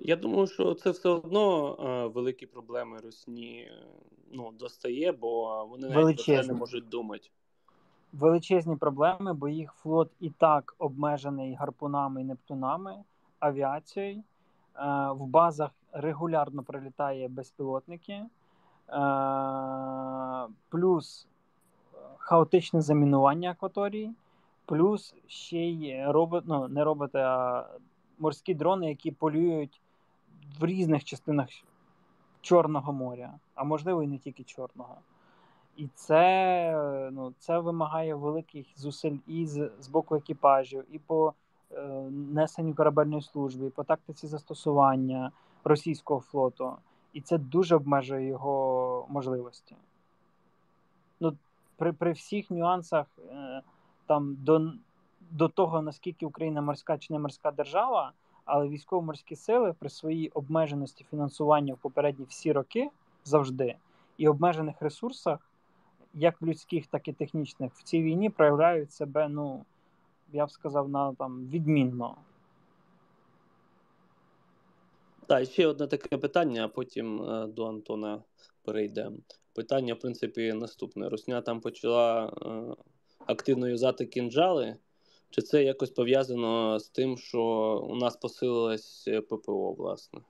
Я 0.00 0.16
думаю, 0.16 0.46
що 0.46 0.74
це 0.74 0.90
все 0.90 1.08
одно 1.08 1.76
е, 1.80 2.06
великі 2.06 2.46
проблеми 2.46 2.98
Русні 3.04 3.70
ну, 4.32 4.52
достає, 4.58 5.12
бо 5.12 5.64
вони 5.64 5.88
навіть 5.88 6.28
не 6.28 6.52
можуть 6.52 6.88
думати. 6.88 7.28
Величезні 8.12 8.76
проблеми, 8.76 9.32
бо 9.32 9.48
їх 9.48 9.72
флот 9.72 10.10
і 10.20 10.30
так 10.30 10.74
обмежений 10.78 11.54
гарпунами 11.54 12.20
і 12.20 12.24
нептунами, 12.24 12.96
авіацією. 13.38 14.16
Е, 14.16 14.22
в 15.12 15.26
базах 15.26 15.70
регулярно 15.92 16.62
прилітає 16.62 17.28
безпілотники, 17.28 18.12
е, 18.12 18.26
плюс 20.68 21.26
хаотичне 22.18 22.80
замінування 22.80 23.50
акваторії, 23.50 24.12
плюс 24.66 25.14
ще 25.26 25.58
й 25.58 26.04
робот, 26.06 26.44
ну, 26.46 26.68
не 26.68 26.84
роботи, 26.84 27.18
а 27.18 27.66
морські 28.18 28.54
дрони, 28.54 28.88
які 28.88 29.10
полюють 29.10 29.80
в 30.60 30.64
різних 30.64 31.04
частинах 31.04 31.48
Чорного 32.40 32.92
моря, 32.92 33.34
а 33.54 33.64
можливо 33.64 34.02
і 34.02 34.06
не 34.06 34.18
тільки 34.18 34.44
Чорного. 34.44 34.96
І 35.76 35.88
це 35.94 37.10
ну, 37.12 37.34
це 37.38 37.58
вимагає 37.58 38.14
великих 38.14 38.66
зусиль 38.76 39.16
і 39.26 39.46
з, 39.46 39.70
з 39.80 39.88
боку 39.88 40.16
екіпажів, 40.16 40.84
і 40.90 40.98
по 40.98 41.34
е, 41.72 41.82
несенню 42.10 42.74
корабельної 42.74 43.22
служби, 43.22 43.66
і 43.66 43.70
по 43.70 43.84
тактиці 43.84 44.26
застосування 44.26 45.32
російського 45.64 46.20
флоту. 46.20 46.76
І 47.12 47.20
це 47.20 47.38
дуже 47.38 47.76
обмежує 47.76 48.26
його 48.26 49.06
можливості. 49.08 49.76
Ну, 51.20 51.36
При 51.76 51.92
при 51.92 52.12
всіх 52.12 52.50
нюансах 52.50 53.06
е, 53.30 53.62
там 54.06 54.36
до 54.40 54.72
до 55.30 55.48
того, 55.48 55.82
наскільки 55.82 56.26
Україна 56.26 56.60
морська 56.62 56.98
чи 56.98 57.12
не 57.12 57.18
морська 57.18 57.50
держава, 57.50 58.12
але 58.44 58.68
військово-морські 58.68 59.36
сили 59.36 59.74
при 59.78 59.88
своїй 59.88 60.28
обмеженості 60.28 61.06
фінансування 61.10 61.74
в 61.74 61.78
попередні 61.78 62.26
всі 62.28 62.52
роки 62.52 62.90
завжди 63.24 63.76
і 64.18 64.28
обмежених 64.28 64.82
ресурсах, 64.82 65.50
як 66.14 66.42
людських, 66.42 66.86
так 66.86 67.08
і 67.08 67.12
технічних, 67.12 67.72
в 67.74 67.82
цій 67.82 68.02
війні 68.02 68.30
проявляють 68.30 68.92
себе, 68.92 69.28
ну 69.28 69.64
я 70.32 70.46
б 70.46 70.50
сказав, 70.50 70.88
на 70.88 71.14
там 71.14 71.46
відмінно. 71.46 72.16
Так, 75.26 75.44
ще 75.44 75.66
одне 75.66 75.86
таке 75.86 76.18
питання, 76.18 76.64
а 76.64 76.68
потім 76.68 77.22
е, 77.22 77.46
до 77.46 77.66
Антона 77.66 78.22
перейдемо. 78.64 79.16
Питання, 79.54 79.94
в 79.94 79.98
принципі, 79.98 80.52
наступне. 80.52 81.08
Русня 81.08 81.40
там 81.40 81.60
почала 81.60 82.26
е, 82.26 82.82
активно 83.26 83.68
юзати 83.68 84.06
кінжали. 84.06 84.76
Чи 85.30 85.42
це 85.42 85.64
якось 85.64 85.90
пов'язано 85.90 86.78
з 86.78 86.88
тим, 86.88 87.16
що 87.16 87.42
у 87.88 87.96
нас 87.96 88.16
посилилось 88.16 89.04
е, 89.08 89.20
ППО, 89.20 89.72
власне? 89.72 90.20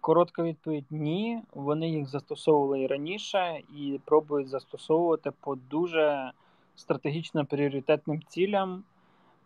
Коротка 0.00 0.42
відповідь 0.42 0.86
ні. 0.90 1.42
Вони 1.54 1.90
їх 1.90 2.08
застосовували 2.08 2.80
і 2.80 2.86
раніше, 2.86 3.60
і 3.76 4.00
пробують 4.04 4.48
застосовувати 4.48 5.32
по 5.40 5.54
дуже 5.54 6.32
стратегічно 6.76 7.46
пріоритетним 7.46 8.22
цілям. 8.22 8.84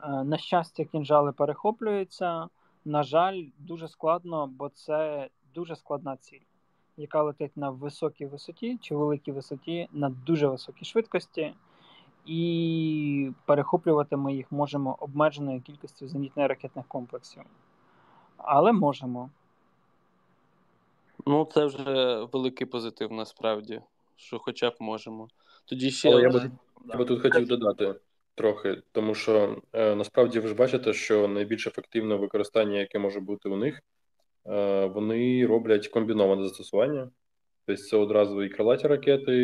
Е, 0.03 0.25
на 0.25 0.39
щастя, 0.39 0.85
кінжали 0.85 1.33
перехоплюються. 1.33 2.49
На 2.85 3.03
жаль, 3.03 3.45
дуже 3.59 3.89
складно, 3.89 4.47
бо 4.47 4.69
це 4.69 5.29
дуже 5.55 5.77
складна 5.77 6.17
ціль, 6.17 6.41
яка 6.97 7.23
летить 7.23 7.57
на 7.57 7.71
високій 7.71 8.27
висоті 8.27 8.79
чи 8.81 8.95
великій 8.95 9.33
висоті 9.33 9.89
на 9.93 10.09
дуже 10.09 10.47
високій 10.47 10.85
швидкості 10.85 11.55
і 12.27 13.31
перехоплювати 13.47 14.17
ми 14.17 14.35
їх 14.35 14.53
можемо 14.53 14.97
обмеженою 15.01 15.61
кількістю 15.61 16.07
зенітно-ракетних 16.07 16.85
комплексів. 16.89 17.43
Але 18.37 18.73
можемо. 18.73 19.31
Ну, 21.27 21.49
це 21.53 21.65
вже 21.65 22.25
великий 22.33 22.67
позитив 22.67 23.13
насправді, 23.13 23.81
що 24.17 24.39
хоча 24.39 24.71
б 24.71 24.75
можемо. 24.81 25.29
Тоді 25.65 25.91
ще. 25.91 26.11
Але 26.11 26.23
я 26.23 26.31
би, 26.31 26.51
я 26.89 26.97
би 26.97 27.05
тут 27.05 27.23
хотів 27.23 27.47
додати 27.47 27.95
трохи, 28.35 28.83
тому 28.93 29.15
що 29.15 29.63
е, 29.73 29.95
насправді 29.95 30.41
ви 30.41 30.49
ж 30.49 30.55
бачите, 30.55 30.93
що 30.93 31.29
найбільш 31.29 31.67
ефективне 31.67 32.15
використання, 32.15 32.79
яке 32.79 32.99
може 32.99 33.21
бути 33.21 33.49
у 33.49 33.57
них, 33.57 33.83
вони 34.95 35.47
роблять 35.47 35.89
комбіноване 35.89 36.43
застосування. 36.43 37.11
Тобто 37.67 37.83
це 37.83 37.97
одразу 37.97 38.43
і 38.43 38.49
крилаті 38.49 38.87
ракети, 38.87 39.37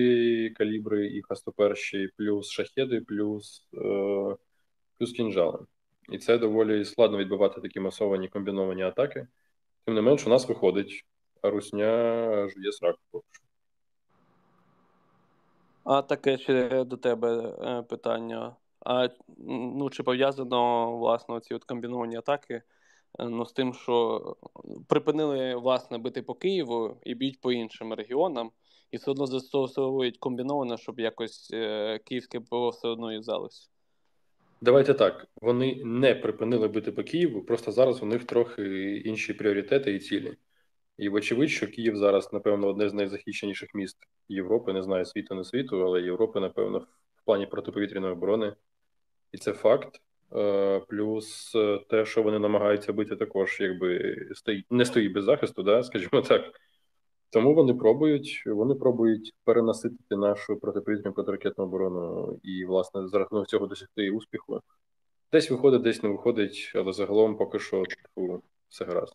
і 0.45 0.51
калібри, 0.51 1.07
і 1.07 1.23
Х-101, 1.23 2.09
плюс 2.17 2.51
шахеди, 2.51 3.01
плюс 3.01 3.69
е, 3.75 4.37
плюс 4.99 5.13
кінжали. 5.13 5.67
І 6.09 6.19
це 6.19 6.39
доволі 6.39 6.85
складно 6.85 7.19
відбивати 7.19 7.61
такі 7.61 7.81
масовані 7.81 8.29
комбіновані 8.29 8.83
атаки. 8.83 9.27
Тим 9.85 9.95
не 9.95 10.03
менш, 10.03 10.27
у 10.27 10.31
нас 10.31 10.49
виходить, 10.49 11.05
а 11.43 11.51
русня 11.51 12.49
жує 12.49 12.73
сраку. 12.73 13.25
А 15.85 16.03
таке 16.03 16.39
ще 16.39 16.85
до 16.85 16.97
тебе 16.97 17.57
е, 17.61 17.83
питання. 17.83 18.57
А 18.81 19.09
ну, 19.49 19.91
чи 19.91 20.03
пов'язано 20.03 20.93
власне 20.97 21.41
ці 21.41 21.55
от 21.55 21.65
комбіновані 21.65 22.17
атаки 22.17 22.63
ну, 23.19 23.47
з 23.47 23.53
тим, 23.53 23.75
що 23.75 24.37
припинили 24.89 25.55
власне 25.55 25.99
бити 25.99 26.23
по 26.23 26.35
Києву 26.35 26.97
і 27.05 27.15
б'ють 27.15 27.41
по 27.41 27.53
іншим 27.53 27.93
регіонам, 27.93 28.51
і 28.91 28.97
все 28.97 29.11
одно 29.11 29.27
застосовують 29.27 30.19
комбіновано, 30.19 30.77
щоб 30.77 31.01
якось 31.01 31.51
е, 31.53 31.99
київське 32.05 32.41
ПВО 32.41 32.69
все 32.69 32.89
одно 32.89 33.13
юзалось. 33.13 33.71
Давайте 34.61 34.95
так. 34.95 35.27
Вони 35.41 35.83
не 35.85 36.15
припинили 36.15 36.69
бити 36.69 36.93
по 36.93 37.03
Києву, 37.03 37.43
просто 37.43 37.73
зараз 37.73 38.03
у 38.03 38.07
них 38.07 38.25
трохи 38.25 38.97
інші 38.97 39.35
пріоритети 39.35 39.95
і 39.95 39.99
цілі. 39.99 40.37
І 40.99 41.09
вочевидь, 41.09 41.51
що 41.51 41.69
Київ 41.69 41.97
зараз, 41.97 42.33
напевно, 42.33 42.69
одне 42.69 42.89
з 42.89 42.95
найзахищеніших 42.95 43.75
міст 43.75 43.99
Європи, 44.29 44.73
не 44.73 44.83
знаю 44.83 45.05
світу, 45.05 45.35
не 45.35 45.45
світу, 45.45 45.83
але 45.85 46.03
Європи, 46.03 46.41
напевно, 46.41 46.79
в 47.17 47.25
плані 47.25 47.47
протиповітряної 47.47 48.13
оборони. 48.13 48.55
І 49.33 49.39
це 49.39 49.53
факт. 49.53 50.01
Е, 50.37 50.81
плюс 50.89 51.57
те, 51.91 52.05
що 52.05 52.23
вони 52.23 52.39
намагаються 52.39 52.93
бити, 52.93 53.17
також 53.17 53.61
якби 53.61 54.17
стоїть 54.35 54.67
не 54.71 54.85
стоїть 54.85 55.13
без 55.13 55.25
захисту, 55.25 55.63
да, 55.63 55.83
скажімо 55.83 56.23
так. 56.23 56.43
Тому 57.31 57.55
вони 57.55 57.75
пробують, 57.75 58.43
вони 58.47 58.75
пробують 58.75 59.35
перенаситити 59.45 60.17
нашу 60.17 60.57
протиповітряну 60.57 61.15
протиракетну 61.15 61.65
оборону 61.65 62.39
і, 62.43 62.65
власне, 62.65 63.09
за 63.09 63.19
рахунок 63.19 63.49
цього 63.49 63.67
досягти 63.67 64.11
успіху. 64.11 64.61
Десь 65.33 65.51
виходить, 65.51 65.83
десь 65.83 66.03
не 66.03 66.09
виходить, 66.09 66.73
але 66.75 66.93
загалом 66.93 67.37
поки 67.37 67.59
що 67.59 67.83
типу, 67.83 68.43
все 68.69 68.85
гаразд. 68.85 69.15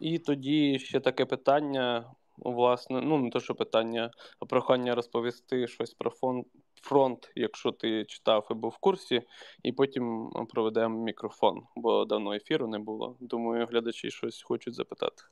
І 0.00 0.18
тоді 0.18 0.78
ще 0.78 1.00
таке 1.00 1.24
питання: 1.24 2.10
власне, 2.36 3.00
ну 3.00 3.18
не 3.18 3.30
то, 3.30 3.40
що 3.40 3.54
питання, 3.54 4.10
а 4.40 4.44
прохання 4.46 4.94
розповісти 4.94 5.66
щось 5.66 5.94
про 5.94 6.10
фонд, 6.10 6.44
фронт, 6.86 7.32
якщо 7.34 7.72
ти 7.72 8.04
читав 8.04 8.48
і 8.50 8.54
був 8.54 8.70
в 8.70 8.78
курсі, 8.78 9.22
і 9.62 9.72
потім 9.72 10.30
проведемо 10.48 11.04
мікрофон, 11.04 11.62
бо 11.76 12.04
давно 12.04 12.34
ефіру 12.34 12.66
не 12.66 12.78
було. 12.78 13.16
Думаю, 13.20 13.66
глядачі 13.70 14.10
щось 14.10 14.42
хочуть 14.42 14.74
запитати. 14.74 15.22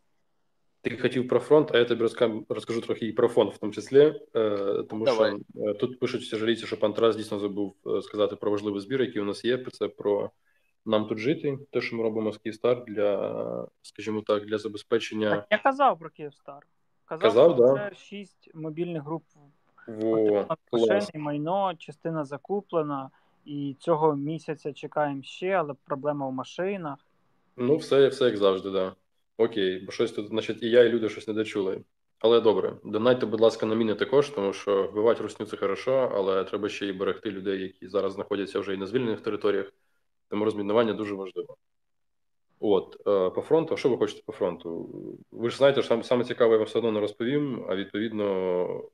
Ти 0.85 0.97
хотів 0.97 1.29
про 1.29 1.41
фронт, 1.41 1.71
а 1.75 1.79
я 1.79 1.85
тобі 1.85 2.05
розкажу 2.49 2.81
трохи 2.81 3.07
і 3.07 3.13
про 3.13 3.29
фонд, 3.29 3.53
в 3.53 3.59
тому 3.59 3.73
числі, 3.73 4.21
е, 4.35 4.83
тому 4.91 5.05
Давай. 5.05 5.31
що 5.31 5.71
е, 5.71 5.75
тут 5.75 5.99
пишуть 5.99 6.23
всі 6.23 6.37
жаліться, 6.37 6.67
що 6.67 6.81
пан 6.81 6.93
Тарас 6.93 7.17
дійсно 7.17 7.39
забув 7.39 7.77
е, 7.87 8.03
сказати 8.03 8.37
про 8.37 8.51
важливий 8.51 8.81
збір, 8.81 9.03
який 9.03 9.23
у 9.23 9.25
нас 9.25 9.45
є. 9.45 9.65
Це 9.73 9.89
про 9.89 10.31
нам 10.87 11.07
тут 11.07 11.19
жити. 11.19 11.59
Те, 11.71 11.81
що 11.81 11.97
ми 11.97 12.03
робимо 12.03 12.33
з 12.33 12.39
Київстар 12.39 12.85
для, 12.85 13.69
скажімо 13.83 14.23
так, 14.27 14.47
для 14.47 14.59
забезпечення. 14.59 15.31
Так, 15.31 15.47
Я 15.51 15.59
казав 15.59 15.99
про 15.99 16.11
Київстар. 16.11 16.67
Казав, 17.05 17.23
Казав 17.23 17.55
що 17.55 17.63
да. 17.63 17.75
це 17.75 17.97
шість 17.97 18.51
мобільних 18.55 19.03
груп 19.03 19.25
Во, 19.87 20.47
машини, 20.73 21.09
майно, 21.15 21.75
частина 21.79 22.25
закуплена, 22.25 23.11
і 23.45 23.77
цього 23.79 24.17
місяця 24.17 24.73
чекаємо 24.73 25.23
ще, 25.23 25.51
але 25.51 25.75
проблема 25.85 26.29
в 26.29 26.33
машинах. 26.33 26.99
Ну, 27.57 27.77
все, 27.77 28.09
все 28.09 28.25
як 28.25 28.37
завжди, 28.37 28.73
так. 28.73 28.73
Да. 28.73 28.95
Окей, 29.45 29.85
бо 29.87 29.93
щось 29.93 30.13
тут, 30.13 30.29
значить, 30.29 30.63
і 30.63 30.71
я, 30.71 30.85
і 30.85 30.89
люди 30.89 31.09
щось 31.09 31.29
не 31.29 31.35
дочули. 31.35 31.81
Але 32.19 32.41
добре, 32.41 32.77
донайте, 32.85 33.27
будь 33.27 33.41
ласка, 33.41 33.67
на 33.67 33.75
міни 33.75 33.95
також, 33.95 34.31
тому 34.31 34.53
що 34.53 34.83
вбивати 34.83 35.23
русню 35.23 35.47
це 35.47 35.57
хорошо, 35.57 36.13
але 36.15 36.45
треба 36.45 36.69
ще 36.69 36.87
й 36.87 36.93
берегти 36.93 37.31
людей, 37.31 37.63
які 37.63 37.89
зараз 37.89 38.13
знаходяться 38.13 38.61
вже 38.61 38.75
і 38.75 38.77
на 38.77 38.87
звільнених 38.87 39.21
територіях. 39.21 39.73
Тому 40.29 40.45
розмінування 40.45 40.93
дуже 40.93 41.15
важливо. 41.15 41.57
От, 42.61 42.97
е, 43.07 43.31
по 43.31 43.41
фронту, 43.41 43.77
що 43.77 43.89
ви 43.89 43.97
хочете 43.97 44.23
по 44.27 44.33
фронту? 44.33 44.89
Ви 45.33 45.51
ж 45.51 45.57
знаєте, 45.57 45.83
що 45.83 45.89
саме, 45.89 46.03
саме 46.03 46.25
цікаве 46.25 46.53
я 46.53 46.59
вам 46.59 46.67
все 46.67 46.79
одно 46.79 46.93
не 46.93 47.01
розповім, 47.01 47.65
а 47.69 47.77
відповідно, 47.77 48.25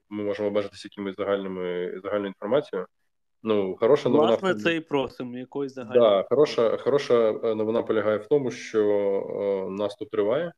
ми 0.09 0.25
можемо 0.25 0.49
обмежитися 0.49 0.89
якимось 0.93 1.17
загальними 1.17 1.93
загальною 2.03 2.27
інформацією. 2.27 2.87
Ну, 3.43 3.77
хороша 3.81 4.09
новина. 4.09 4.37
Власне, 4.37 4.55
це 4.55 4.77
і 4.77 4.81
просимо 4.81 5.39
якоїсь 5.39 5.75
загальної. 5.75 6.01
Да, 6.01 6.27
хороша, 6.29 6.77
хороша 6.77 7.31
е, 7.31 7.55
новина 7.55 7.83
полягає 7.83 8.19
в 8.19 8.27
тому, 8.27 8.51
що 8.51 8.83
е, 8.89 9.71
наступ 9.71 10.11
триває, 10.11 10.53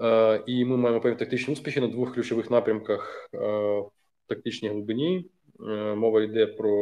е, 0.00 0.42
і 0.46 0.64
ми 0.64 0.76
маємо 0.76 1.00
певні 1.00 1.18
тактичні 1.18 1.54
успіхи 1.54 1.80
на 1.80 1.88
двох 1.88 2.14
ключових 2.14 2.50
напрямках 2.50 3.30
е, 3.34 3.38
в 3.38 3.90
тактичній 4.26 4.68
глибині. 4.68 5.30
Е, 5.60 5.94
мова 5.94 6.22
йде 6.22 6.46
про 6.46 6.72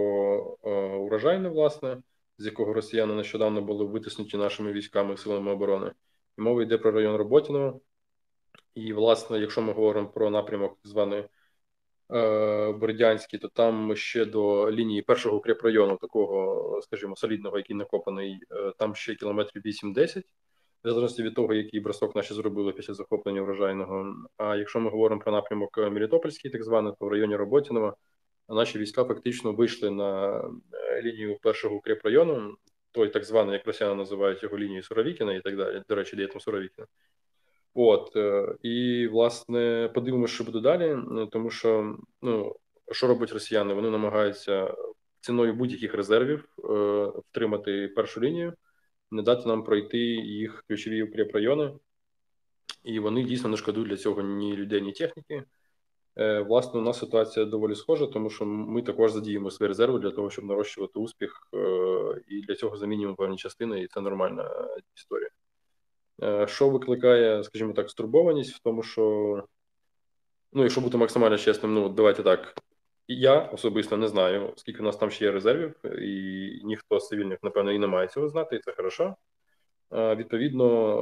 урожайне, 1.01 1.49
власне 1.49 1.97
з 2.39 2.47
якого 2.47 2.73
росіяни 2.73 3.15
нещодавно 3.15 3.63
були 3.63 3.85
витиснуті 3.85 4.37
нашими 4.37 4.73
військами 4.73 5.17
силами 5.17 5.53
оборони. 5.53 5.93
І 6.39 6.41
мова 6.41 6.63
йде 6.63 6.79
про 6.79 6.91
район 6.91 7.17
Роботіного. 7.17 7.81
І, 8.75 8.93
власне, 8.93 9.39
якщо 9.39 9.63
ми 9.63 9.73
говоримо 9.73 10.09
про 10.09 10.31
напрямок 10.31 10.79
званий 10.85 11.25
е, 12.13 12.73
Бордянський, 12.73 13.39
то 13.39 13.49
там 13.49 13.97
ще 13.97 14.25
до 14.25 14.73
лінії 14.73 15.03
першого 15.03 15.37
укріпрайону, 15.37 15.97
такого, 15.97 16.81
скажімо, 16.83 17.17
солідного, 17.17 17.57
який 17.57 17.77
накопаний, 17.77 18.39
е, 18.51 18.73
там 18.79 18.95
ще 18.95 19.15
кілометрів 19.15 19.63
8-10, 19.63 20.25
в 20.85 20.89
залежності 20.89 21.23
від 21.23 21.35
того, 21.35 21.55
який 21.55 21.81
бросок 21.81 22.17
наші 22.17 22.35
зробили 22.35 22.73
після 22.73 22.95
захоплення 22.95 23.43
врожайного. 23.43 24.15
А 24.37 24.57
якщо 24.57 24.81
ми 24.81 24.91
говоримо 24.91 25.21
про 25.21 25.33
напрямок 25.33 25.79
Мелітопольський, 25.79 26.51
так 26.51 26.65
званий, 26.65 26.93
то 27.01 27.07
в 27.07 27.09
районі 27.09 27.37
Роботіного 27.37 27.97
наші 28.49 28.79
війська 28.79 29.05
фактично 29.05 29.53
вийшли 29.53 29.91
на 29.91 30.39
е, 30.73 31.03
лінію 31.03 31.39
першого 31.43 31.77
укріпрайону, 31.77 32.57
той 32.93 33.09
так 33.09 33.25
званий, 33.25 33.53
як 33.53 33.67
росіяни 33.67 33.95
називають 33.95 34.43
його 34.43 34.59
лінією 34.59 34.83
Суровікіна 34.83 35.35
і 35.35 35.41
так 35.41 35.57
далі. 35.57 35.83
До 35.89 35.95
речі, 35.95 36.17
де 36.17 36.27
там 36.27 36.41
Суровікіна. 36.41 36.87
От 37.75 38.17
е, 38.17 38.55
і 38.63 39.07
власне 39.07 39.91
подивимося, 39.95 40.35
що 40.35 40.45
буде 40.45 40.61
далі, 40.61 40.85
е, 40.85 41.29
тому 41.33 41.51
що 41.51 41.97
ну 42.23 42.57
що 42.93 43.07
роблять 43.07 43.33
росіяни? 43.33 43.75
Вони 43.75 43.91
намагаються 43.91 44.75
ціною 45.21 45.55
будь-яких 45.55 45.95
резервів 45.95 46.49
втримати 47.31 47.89
першу 47.89 48.21
лінію, 48.21 48.55
не 49.11 49.23
дати 49.23 49.49
нам 49.49 49.65
пройти 49.65 49.99
їх 49.99 50.65
ключові 50.69 51.03
укріпрайони, 51.03 51.73
і 52.85 52.99
вони 52.99 53.25
дійсно 53.25 53.51
не 53.51 53.57
шкодують 53.57 53.89
для 53.89 53.97
цього 53.97 54.23
ні 54.23 54.57
людей, 54.57 54.83
ні 54.83 54.93
техніки. 54.93 55.45
Е, 56.19 56.41
власне, 56.41 56.81
у 56.81 56.83
нас 56.83 56.99
ситуація 56.99 57.47
доволі 57.47 57.75
схожа, 57.75 58.07
тому 58.07 58.31
що 58.31 58.45
ми 58.45 58.83
також 58.83 59.13
задіємо 59.13 59.51
свої 59.51 59.69
резерви 59.69 59.99
для 59.99 60.11
того, 60.11 60.31
щоб 60.31 60.45
нарощувати 60.45 60.99
успіх, 60.99 61.49
е, 61.55 61.59
і 62.29 62.41
для 62.41 62.55
цього 62.55 62.77
замінюємо 62.77 63.15
певні 63.15 63.37
частини, 63.37 63.83
і 63.83 63.87
це 63.87 64.01
нормальна 64.01 64.69
історія. 64.97 65.29
Е, 66.23 66.47
що 66.49 66.69
викликає, 66.69 67.45
скажімо 67.45 67.73
так, 67.73 67.91
стурбованість 67.91 68.55
в 68.55 68.59
тому, 68.63 68.83
що, 68.83 69.03
ну, 70.53 70.63
якщо 70.63 70.81
бути 70.81 70.97
максимально 70.97 71.39
чесним, 71.39 71.75
ну 71.75 71.89
давайте 71.89 72.23
так. 72.23 72.55
Я 73.09 73.41
особисто 73.41 73.97
не 73.97 74.09
знаю, 74.09 74.53
скільки 74.57 74.81
у 74.83 74.85
нас 74.85 74.97
там 74.97 75.11
ще 75.11 75.25
є 75.25 75.33
резервів, 75.33 75.75
і 76.03 76.61
ніхто 76.65 77.01
з 77.01 77.09
цивільних, 77.09 77.39
напевно, 77.43 77.73
і 77.73 77.79
не 77.79 77.87
має 77.87 78.09
цього 78.09 78.29
знати, 78.29 78.57
і 78.57 78.59
це 78.59 78.73
хорошо. 78.73 79.17
Відповідно, 79.93 80.97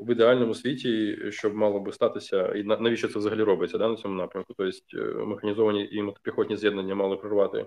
в 0.00 0.12
ідеальному 0.12 0.54
світі, 0.54 1.18
щоб 1.30 1.54
мало 1.54 1.80
би 1.80 1.92
статися, 1.92 2.52
і 2.52 2.62
навіщо 2.62 3.08
це 3.08 3.18
взагалі 3.18 3.42
робиться 3.42 3.78
да, 3.78 3.88
на 3.88 3.96
цьому 3.96 4.14
напрямку? 4.14 4.54
Тобто 4.56 5.26
механізовані 5.26 5.88
і 5.92 6.02
мотопіхотні 6.02 6.56
з'єднання 6.56 6.94
мали 6.94 7.16
прорвати 7.16 7.66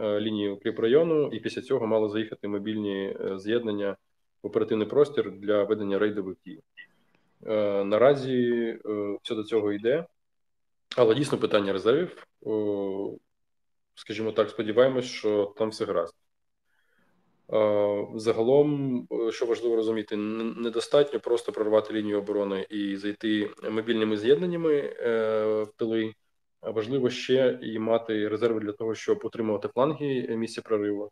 е, 0.00 0.20
лінію 0.20 0.54
укріпрайону, 0.54 1.28
і 1.32 1.40
після 1.40 1.62
цього 1.62 1.86
мали 1.86 2.08
заїхати 2.08 2.48
мобільні 2.48 3.16
е, 3.20 3.38
з'єднання 3.38 3.96
в 4.42 4.46
оперативний 4.46 4.86
простір 4.86 5.30
для 5.30 5.64
ведення 5.64 5.98
рейдових 5.98 6.36
дій. 6.46 6.60
Наразі 7.84 8.78
все 9.22 9.34
до 9.34 9.42
цього 9.44 9.72
йде, 9.72 10.06
але 10.96 11.14
дійсно 11.14 11.38
питання 11.38 11.72
резервів. 11.72 12.26
Скажімо 13.94 14.32
так, 14.32 14.50
сподіваємось, 14.50 15.04
що 15.04 15.54
там 15.56 15.68
все 15.68 15.84
гаразд. 15.84 16.14
Загалом, 18.14 18.96
е, 19.12 19.32
що 19.32 19.46
важливо 19.46 19.76
розуміти, 19.76 20.16
недостатньо 20.16 21.20
просто 21.20 21.52
прорвати 21.52 21.94
лінію 21.94 22.18
оборони 22.18 22.66
і 22.70 22.96
зайти 22.96 23.50
мобільними 23.70 24.16
з'єднаннями 24.16 24.74
е, 24.74 25.62
в 25.62 25.72
тили. 25.76 26.14
Важливо 26.62 27.10
ще 27.10 27.58
і 27.62 27.78
мати 27.78 28.28
резерви 28.28 28.60
для 28.60 28.72
того, 28.72 28.94
щоб 28.94 29.20
утримувати 29.24 29.68
фланги 29.68 30.36
місця 30.36 30.62
прориву 30.62 31.10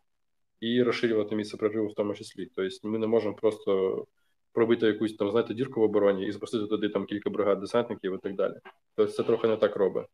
і 0.59 0.83
розширювати 0.83 1.35
місце 1.35 1.57
прориву 1.57 1.87
в 1.87 1.93
тому 1.93 2.13
числі. 2.13 2.49
Тобто, 2.55 2.87
ми 2.87 2.99
не 2.99 3.07
можемо 3.07 3.35
просто 3.35 4.05
пробити 4.53 4.85
якусь 4.85 5.15
там, 5.15 5.31
знаєте, 5.31 5.53
дірку 5.53 5.79
в 5.79 5.83
обороні 5.83 6.27
і 6.27 6.31
запустити 6.31 6.67
туди 6.67 6.89
там 6.89 7.05
кілька 7.05 7.29
бригад 7.29 7.59
десантників 7.59 8.15
і 8.15 8.17
так 8.17 8.35
далі. 8.35 8.53
Тобто, 8.95 9.13
це 9.13 9.23
трохи 9.23 9.47
не 9.47 9.57
так 9.57 9.75
робить. 9.75 10.05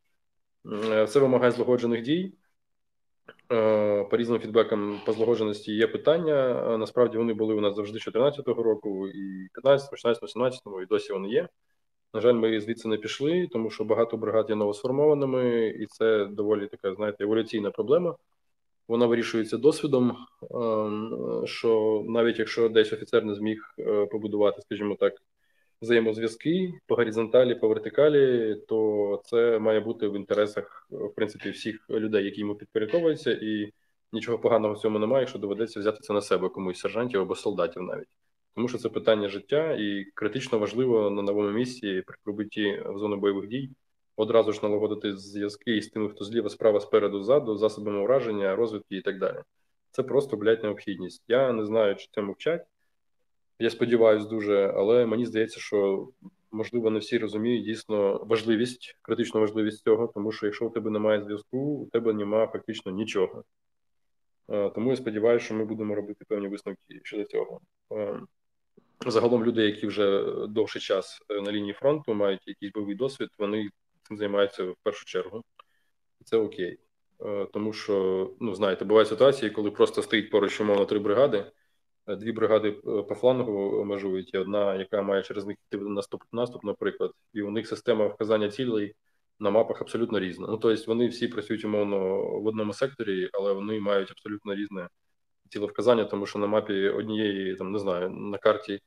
Е, 0.91 1.07
це 1.07 1.19
вимагає 1.19 1.51
злагоджених 1.51 2.01
дій. 2.01 2.33
Е, 3.51 4.03
по 4.03 4.17
різним 4.17 4.39
фідбекам 4.39 4.99
по 5.05 5.13
злагодженості 5.13 5.73
є 5.73 5.87
питання. 5.87 6.33
Е, 6.73 6.77
насправді 6.77 7.17
вони 7.17 7.33
були 7.33 7.53
у 7.53 7.61
нас 7.61 7.75
завжди 7.75 7.99
2014 7.99 8.47
року, 8.47 9.07
і 9.07 9.47
15, 9.53 9.89
16, 9.89 10.29
17 10.29 10.61
і 10.83 10.85
досі 10.85 11.13
вони 11.13 11.29
є. 11.29 11.47
На 12.13 12.21
жаль, 12.21 12.33
ми 12.33 12.59
звідси 12.59 12.87
не 12.87 12.97
пішли, 12.97 13.47
тому 13.51 13.69
що 13.69 13.83
багато 13.83 14.17
бригад 14.17 14.49
є 14.49 14.55
новосформованими, 14.55 15.67
і 15.67 15.85
це 15.85 16.25
доволі 16.25 16.67
така, 16.67 16.95
знаєте, 16.95 17.23
еволюційна 17.23 17.71
проблема. 17.71 18.15
Вона 18.87 19.05
вирішується 19.05 19.57
досвідом, 19.57 20.17
ем, 20.51 21.43
що 21.45 22.03
навіть 22.07 22.39
якщо 22.39 22.69
десь 22.69 22.93
офіцер 22.93 23.25
не 23.25 23.35
зміг 23.35 23.75
е, 23.79 24.05
побудувати, 24.05 24.61
скажімо 24.61 24.95
так, 24.99 25.13
взаємозв'язки 25.81 26.73
по 26.87 26.95
горизонталі, 26.95 27.55
по 27.55 27.67
вертикалі, 27.67 28.55
то 28.67 29.21
це 29.25 29.59
має 29.59 29.79
бути 29.79 30.07
в 30.07 30.15
інтересах 30.15 30.87
в 30.89 31.09
принципі 31.09 31.49
всіх 31.49 31.89
людей, 31.89 32.25
які 32.25 32.39
йому 32.39 32.55
підпорядковуються, 32.55 33.31
і 33.31 33.73
нічого 34.11 34.39
поганого 34.39 34.73
в 34.73 34.79
цьому 34.79 34.99
немає, 34.99 35.27
що 35.27 35.39
доведеться 35.39 35.79
взяти 35.79 35.99
це 36.01 36.13
на 36.13 36.21
себе 36.21 36.49
комусь 36.49 36.79
сержантів 36.79 37.21
або 37.21 37.35
солдатів 37.35 37.81
навіть. 37.81 38.07
Тому 38.55 38.67
що 38.67 38.77
це 38.77 38.89
питання 38.89 39.29
життя 39.29 39.75
і 39.79 40.05
критично 40.13 40.59
важливо 40.59 41.09
на 41.09 41.21
новому 41.21 41.49
місці 41.51 42.03
при 42.07 42.17
прибутті 42.23 42.83
в 42.85 42.97
зону 42.97 43.17
бойових 43.17 43.47
дій 43.47 43.69
одразу 44.15 44.51
ж 44.51 44.59
налагодити 44.63 45.17
зв'язки 45.17 45.77
із 45.77 45.87
тими, 45.87 46.09
хто 46.09 46.25
зліва, 46.25 46.49
справа, 46.49 46.79
спереду, 46.79 47.23
ззаду, 47.23 47.57
засобами 47.57 47.99
ураження, 47.99 48.55
розвитки 48.55 48.95
і 48.95 49.01
так 49.01 49.19
далі. 49.19 49.37
Це 49.91 50.03
просто 50.03 50.37
блядь, 50.37 50.63
необхідність. 50.63 51.23
Я 51.27 51.53
не 51.53 51.65
знаю, 51.65 51.95
чи 51.95 52.07
це 52.11 52.21
мовчать. 52.21 52.65
Я 53.61 53.69
сподіваюся 53.69 54.27
дуже, 54.27 54.73
але 54.75 55.05
мені 55.05 55.25
здається, 55.25 55.59
що 55.59 56.07
можливо, 56.51 56.89
не 56.89 56.99
всі 56.99 57.17
розуміють 57.17 57.65
дійсно 57.65 58.23
важливість, 58.23 58.97
критичну 59.01 59.41
важливість 59.41 59.83
цього, 59.83 60.07
тому 60.07 60.31
що 60.31 60.45
якщо 60.45 60.65
у 60.65 60.69
тебе 60.69 60.89
немає 60.89 61.21
зв'язку, 61.21 61.57
у 61.57 61.85
тебе 61.85 62.13
немає 62.13 62.47
фактично 62.47 62.91
нічого. 62.91 63.43
Е, 64.49 64.69
тому 64.69 64.89
я 64.89 64.95
сподіваюся, 64.95 65.45
що 65.45 65.53
ми 65.53 65.65
будемо 65.65 65.95
робити 65.95 66.25
певні 66.27 66.47
висновки 66.47 67.01
щодо 67.03 67.23
цього. 67.23 67.61
Е, 67.91 68.19
загалом 69.07 69.43
люди, 69.43 69.65
які 69.65 69.87
вже 69.87 70.25
довший 70.47 70.81
час 70.81 71.21
на 71.29 71.51
лінії 71.51 71.73
фронту, 71.73 72.13
мають 72.13 72.47
якийсь 72.47 72.71
бойовий 72.71 72.95
досвід, 72.95 73.29
вони 73.37 73.69
цим 74.07 74.17
займаються 74.17 74.63
в 74.63 74.75
першу 74.83 75.05
чергу. 75.05 75.43
і 76.21 76.23
Це 76.23 76.37
окей. 76.37 76.79
Тому 77.53 77.73
що, 77.73 78.29
ну, 78.39 78.55
знаєте, 78.55 78.85
бувають 78.85 79.09
ситуації, 79.09 79.51
коли 79.51 79.71
просто 79.71 80.01
стоїть 80.01 80.29
поруч, 80.29 80.61
умовно, 80.61 80.85
три 80.85 80.99
бригади. 80.99 81.51
Е, 82.07 82.15
дві 82.15 82.31
бригади 82.31 82.69
е, 82.69 83.03
по 83.03 83.15
флангу 83.15 83.85
межують, 83.85 84.33
і 84.33 84.37
одна, 84.37 84.75
яка 84.75 85.01
має 85.01 85.23
через 85.23 85.45
них 85.45 85.57
йти 85.67 85.77
наступ, 85.77 86.23
наступ, 86.31 86.63
наприклад, 86.63 87.11
і 87.33 87.41
у 87.41 87.51
них 87.51 87.67
система 87.67 88.07
вказання 88.07 88.49
цілей 88.49 88.95
на 89.39 89.49
мапах 89.49 89.81
абсолютно 89.81 90.19
різна. 90.19 90.47
Ну 90.47 90.57
тобто 90.57 90.83
вони 90.87 91.07
всі 91.07 91.27
працюють 91.27 91.65
умовно 91.65 91.97
в 92.39 92.45
одному 92.45 92.73
секторі, 92.73 93.29
але 93.33 93.53
вони 93.53 93.79
мають 93.79 94.11
абсолютно 94.11 94.55
різне 94.55 94.87
цілевказання, 95.49 96.05
тому 96.05 96.25
що 96.25 96.39
на 96.39 96.47
мапі 96.47 96.89
однієї, 96.89 97.55
там 97.55 97.71
не 97.71 97.79
знаю, 97.79 98.09
на 98.09 98.37
карті 98.37 98.79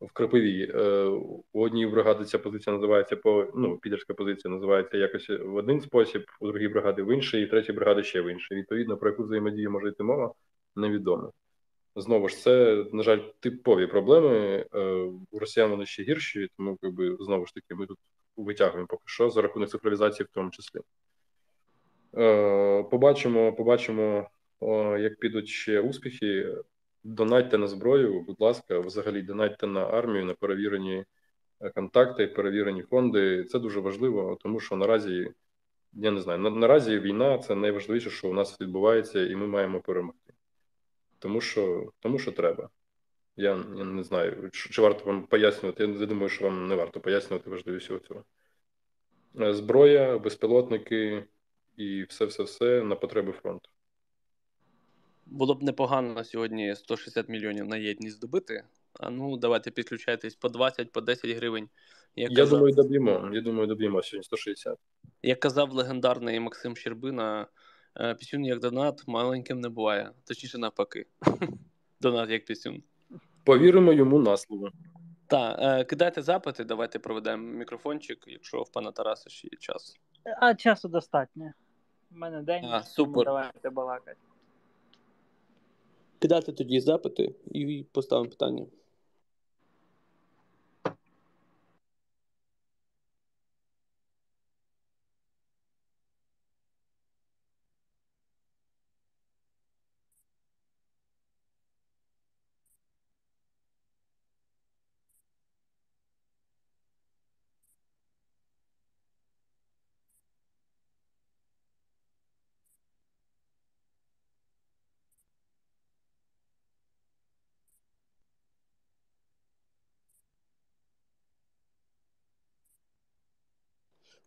в 0.00 0.12
Кропиві 0.12 0.72
е, 0.74 1.04
у 1.52 1.62
одній 1.62 1.86
бригади 1.86 2.24
ця 2.24 2.38
позиція 2.38 2.76
називається 2.76 3.16
по 3.16 3.52
ну, 3.54 3.78
підерська 3.78 4.14
позиція 4.14 4.54
називається 4.54 4.96
якось 4.98 5.28
в 5.28 5.54
один 5.54 5.80
спосіб, 5.80 6.24
у 6.40 6.48
другій 6.48 6.68
бригади 6.68 7.02
в 7.02 7.14
інший, 7.14 7.42
і 7.42 7.46
третій 7.46 7.72
бригади 7.72 8.02
ще 8.02 8.20
в 8.20 8.32
інший. 8.32 8.58
Відповідно, 8.58 8.96
про 8.96 9.10
яку 9.10 9.22
взаємодію 9.22 9.70
може 9.70 9.88
йти 9.88 10.02
мова, 10.02 10.32
невідомо. 10.76 11.32
Знову 11.96 12.28
ж 12.28 12.36
це, 12.36 12.84
на 12.92 13.02
жаль, 13.02 13.18
типові 13.40 13.86
проблеми. 13.86 14.66
Е, 14.74 14.80
у 15.30 15.38
росіян 15.38 15.70
вони 15.70 15.86
ще 15.86 16.02
гірші, 16.02 16.48
тому 16.56 16.78
якби 16.82 17.16
знову 17.20 17.46
ж 17.46 17.54
таки 17.54 17.74
ми 17.74 17.86
тут 17.86 17.98
витягуємо 18.36 18.86
поки 18.86 19.02
що 19.06 19.30
за 19.30 19.42
рахунок 19.42 19.68
цифровізації, 19.68 20.26
в 20.26 20.34
тому 20.34 20.50
числі. 20.50 20.80
Е, 22.16 22.82
побачимо, 22.82 23.52
побачимо, 23.52 24.30
як 24.98 25.18
підуть 25.18 25.48
ще 25.48 25.80
успіхи. 25.80 26.54
Донайте 27.04 27.58
на 27.58 27.68
зброю, 27.68 28.20
будь 28.20 28.40
ласка, 28.40 28.78
взагалі 28.78 29.22
донайте 29.22 29.66
на 29.66 29.80
армію, 29.80 30.24
на 30.24 30.34
перевірені 30.34 31.04
контакти, 31.74 32.26
перевірені 32.26 32.82
фонди. 32.82 33.44
Це 33.44 33.58
дуже 33.58 33.80
важливо, 33.80 34.38
тому 34.42 34.60
що 34.60 34.76
наразі 34.76 35.30
я 35.92 36.10
не 36.10 36.20
знаю, 36.20 36.38
наразі 36.38 36.98
війна 36.98 37.38
це 37.38 37.54
найважливіше, 37.54 38.10
що 38.10 38.28
у 38.28 38.32
нас 38.32 38.60
відбувається, 38.60 39.26
і 39.26 39.36
ми 39.36 39.46
маємо 39.46 39.80
перемогти 39.80 40.25
тому 41.18 41.40
що 41.40 41.92
тому 42.00 42.18
що 42.18 42.32
треба. 42.32 42.70
Я, 43.36 43.50
я 43.76 43.84
не 43.84 44.02
знаю, 44.02 44.50
чи, 44.52 44.70
чи 44.70 44.82
варто 44.82 45.04
вам 45.04 45.26
пояснювати. 45.26 45.84
Я 45.84 46.06
думаю, 46.06 46.28
що 46.28 46.44
вам 46.44 46.68
не 46.68 46.74
варто 46.74 47.00
пояснювати 47.00 47.50
важливість 47.50 47.84
всього 47.84 48.00
цього. 48.00 48.24
Е, 49.40 49.54
зброя, 49.54 50.18
безпілотники 50.18 51.24
і 51.76 52.02
все-все-все 52.02 52.82
на 52.82 52.96
потреби 52.96 53.32
фронту. 53.32 53.70
Було 55.26 55.54
б 55.54 55.62
непогано 55.62 56.14
на 56.14 56.24
сьогодні 56.24 56.76
160 56.76 57.28
мільйонів 57.28 57.66
на 57.66 57.76
єдність 57.76 58.16
здобити. 58.16 58.64
А 59.00 59.10
ну, 59.10 59.36
давайте 59.36 59.70
підключайтесь 59.70 60.34
по 60.34 60.48
20, 60.48 60.92
по 60.92 61.00
10 61.00 61.30
гривень. 61.30 61.68
Я, 62.16 62.28
я 62.30 62.36
казав, 62.36 62.58
думаю, 62.58 62.74
доб'ємо. 62.74 63.30
Я 63.32 63.40
думаю, 63.40 63.66
доб'ємо 63.66 64.02
сьогодні 64.02 64.24
160. 64.24 64.78
Як 65.22 65.40
казав 65.40 65.72
легендарний 65.72 66.40
Максим 66.40 66.76
Щербина, 66.76 67.46
пісюн 68.18 68.44
як 68.44 68.60
донат 68.60 69.02
маленьким 69.06 69.60
не 69.60 69.68
буває. 69.68 70.10
Точніше, 70.24 70.58
навпаки. 70.58 71.06
Донат 72.00 72.30
як 72.30 72.44
пісюн. 72.44 72.82
Повіримо 73.44 73.92
йому 73.92 74.18
на 74.18 74.36
слово. 74.36 74.70
Так, 75.26 75.58
е, 75.60 75.84
кидайте 75.84 76.22
запити, 76.22 76.64
давайте 76.64 76.98
проведемо 76.98 77.42
мікрофончик, 77.42 78.24
якщо 78.26 78.62
в 78.62 78.72
пана 78.72 78.92
Тараса 78.92 79.30
ще 79.30 79.48
є 79.52 79.58
час. 79.58 79.96
А 80.40 80.54
часу 80.54 80.88
достатньо. 80.88 81.52
У 82.10 82.18
мене 82.18 82.42
день, 82.42 82.64
а, 82.64 82.82
супер. 82.82 83.24
давайте 83.24 83.70
балакати. 83.70 84.16
Кидайте 86.18 86.52
тоді 86.52 86.80
запити 86.80 87.34
і 87.50 87.86
поставимо 87.92 88.30
питання. 88.30 88.66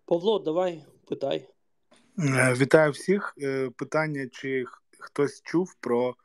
Павло, 0.09 0.39
давай 0.39 0.83
питай. 1.07 1.49
Е, 2.19 2.53
вітаю 2.53 2.91
всіх. 2.91 3.33
Е, 3.41 3.69
питання: 3.69 4.27
чи 4.31 4.65
хтось 4.99 5.41
чув 5.41 5.73
про, 5.79 6.15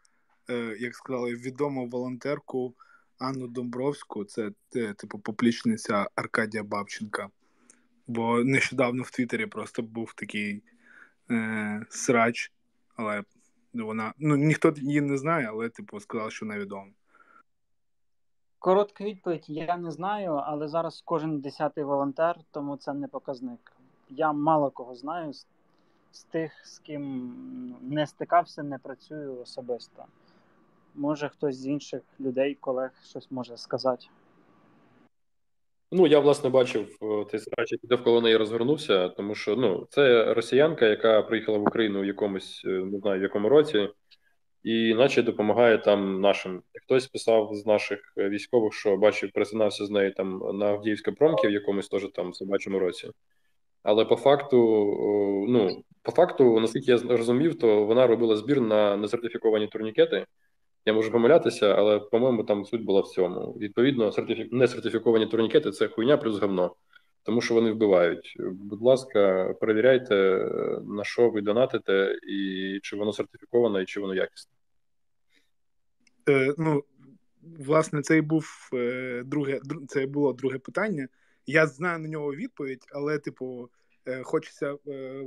е, 0.51 0.77
як 0.81 0.95
сказали, 0.95 1.35
відому 1.35 1.89
волонтерку 1.89 2.75
Анну 3.19 3.49
Домбровську, 3.49 4.25
це 4.25 4.51
типу 4.97 5.19
поплічниця 5.19 6.07
Аркадія 6.15 6.63
Бабченка. 6.63 7.29
Бо 8.07 8.45
нещодавно 8.45 9.03
в 9.03 9.11
Твіттері 9.11 9.47
просто 9.47 9.83
був 9.83 10.15
такий 10.15 10.63
е, 11.31 11.87
срач, 11.89 12.53
але 12.97 13.23
вона 13.75 14.15
ну 14.19 14.37
ніхто 14.37 14.75
її 14.77 15.01
не 15.01 15.19
знає, 15.19 15.47
але 15.51 15.69
типу 15.69 16.01
сказав, 16.01 16.33
що 16.33 16.47
невідомо. 16.47 16.93
Коротка 18.65 19.05
відповідь: 19.05 19.45
я 19.49 19.77
не 19.77 19.91
знаю, 19.91 20.33
але 20.33 20.69
зараз 20.69 21.03
кожен 21.05 21.41
десятий 21.41 21.85
волонтер, 21.85 22.37
тому 22.51 22.77
це 22.77 22.93
не 22.93 23.09
показник. 23.09 23.74
Я 24.11 24.33
мало 24.33 24.71
кого 24.71 24.95
знаю 24.95 25.33
з, 25.33 25.47
з 26.13 26.23
тих, 26.23 26.53
з 26.65 26.79
ким 26.79 27.77
не 27.81 28.07
стикався, 28.07 28.63
не 28.63 28.79
працюю 28.79 29.41
особисто. 29.41 30.05
Може, 30.95 31.29
хтось 31.29 31.57
з 31.57 31.67
інших 31.67 32.03
людей, 32.21 32.55
колег 32.55 32.91
щось 33.05 33.31
може 33.31 33.57
сказати. 33.57 34.07
Ну, 35.93 36.07
я 36.07 36.21
власне 36.21 36.51
бачив 36.51 36.99
цей 37.31 37.41
срач, 37.41 37.73
який 37.73 37.89
довкола 37.89 38.21
неї 38.21 38.37
розгорнувся, 38.37 39.09
тому 39.09 39.35
що 39.35 39.57
ну, 39.57 39.87
це 39.91 40.35
росіянка, 40.35 40.87
яка 40.87 41.23
приїхала 41.23 41.59
в 41.59 41.63
Україну 41.63 42.01
в 42.01 42.05
якомусь, 42.05 42.63
е, 42.65 42.69
не 42.69 42.99
знаю, 42.99 43.21
в 43.21 43.23
якому 43.23 43.49
році 43.49 43.89
і 44.65 44.95
наче 44.95 45.23
допомагає 45.23 45.79
там 45.79 46.21
нашим. 46.21 46.63
Хтось 46.83 47.07
писав 47.07 47.51
з 47.55 47.67
наших 47.67 48.15
е, 48.19 48.29
військових, 48.29 48.75
що 48.75 48.97
бачив, 48.97 49.33
пересинався 49.33 49.87
з 49.87 49.91
нею 49.91 50.15
там 50.15 50.43
на 50.59 50.67
Авдіївській 50.67 51.11
промки 51.11 51.49
в 51.49 51.51
якомусь 51.51 51.89
теж 51.89 52.09
там 52.15 52.35
собачому 52.35 52.79
році. 52.79 53.11
Але 53.85 54.05
по 54.05 54.17
факту, 54.17 54.59
ну 55.49 55.83
по 56.03 56.13
факту, 56.13 56.61
наскільки 56.61 56.91
я 56.91 56.99
розумів, 56.99 57.59
то 57.59 57.85
вона 57.85 58.07
робила 58.07 58.37
збір 58.37 58.61
на 58.61 58.97
несертифіковані 58.97 59.67
турнікети. 59.67 60.27
Я 60.87 60.93
можу 60.93 61.11
помилятися, 61.11 61.75
але 61.75 61.99
по-моєму 61.99 62.45
там 62.45 62.65
суть 62.65 62.85
була 62.85 63.01
в 63.01 63.09
цьому. 63.09 63.57
Відповідно, 63.61 64.13
сертифі... 64.13 64.49
несертифіковані 64.53 65.27
турнікети 65.27 65.71
це 65.71 65.89
хуйня 65.89 66.17
плюс 66.17 66.39
говно 66.39 66.75
тому 67.25 67.41
що 67.41 67.55
вони 67.55 67.73
вбивають. 67.73 68.37
Будь 68.41 68.83
ласка, 68.83 69.55
перевіряйте, 69.61 70.15
на 70.87 71.05
що 71.05 71.31
ви 71.31 71.41
донатите, 71.41 72.19
і 72.29 72.79
чи 72.83 72.97
воно 72.97 73.13
сертифіковане, 73.13 73.83
і 73.83 73.87
чи 73.87 74.01
воно 74.01 74.15
якісне. 74.15 74.53
Е, 76.29 76.55
Ну, 76.59 76.85
власне, 77.59 78.03
це 78.03 78.17
і 78.17 78.21
був 78.21 78.71
е, 78.75 79.23
друге, 79.25 79.61
це 79.89 80.07
було 80.07 80.33
друге 80.33 80.59
питання. 80.59 81.09
Я 81.47 81.67
знаю 81.67 81.99
на 81.99 82.09
нього 82.09 82.35
відповідь, 82.35 82.87
але, 82.93 83.19
типу, 83.19 83.71
е, 84.07 84.23
хочеться 84.23 84.77
е, 84.89 85.25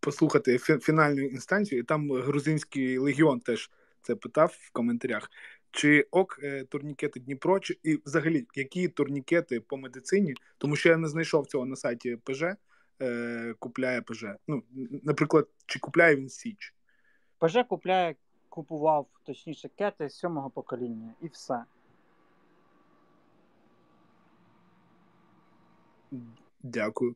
послухати 0.00 0.58
фінальну 0.58 1.22
інстанцію, 1.22 1.80
і 1.80 1.82
там 1.82 2.12
грузинський 2.12 2.98
легіон 2.98 3.40
теж 3.40 3.70
це 4.02 4.14
питав 4.14 4.56
в 4.60 4.70
коментарях. 4.70 5.30
Чи 5.70 6.06
ок 6.10 6.40
е, 6.42 6.64
турнікети 6.64 7.20
Дніпро, 7.20 7.60
чи 7.60 7.78
і 7.82 8.00
взагалі 8.04 8.46
які 8.54 8.88
турнікети 8.88 9.60
по 9.60 9.76
медицині? 9.76 10.34
Тому 10.58 10.76
що 10.76 10.88
я 10.88 10.96
не 10.96 11.08
знайшов 11.08 11.46
цього 11.46 11.66
на 11.66 11.76
сайті 11.76 12.16
ПЖ, 12.24 12.44
е, 13.02 13.54
купляє 13.58 14.02
ПЖ. 14.02 14.24
Ну, 14.48 14.62
наприклад, 15.02 15.48
чи 15.66 15.78
купляє 15.78 16.16
він 16.16 16.28
Січ? 16.28 16.74
ПЖ 17.38 17.56
купляє, 17.68 18.14
купував 18.48 19.06
точніше 19.24 19.70
кети 19.78 20.10
сьомого 20.10 20.50
покоління 20.50 21.14
і 21.22 21.26
все. 21.26 21.64
Дякую. 26.62 27.14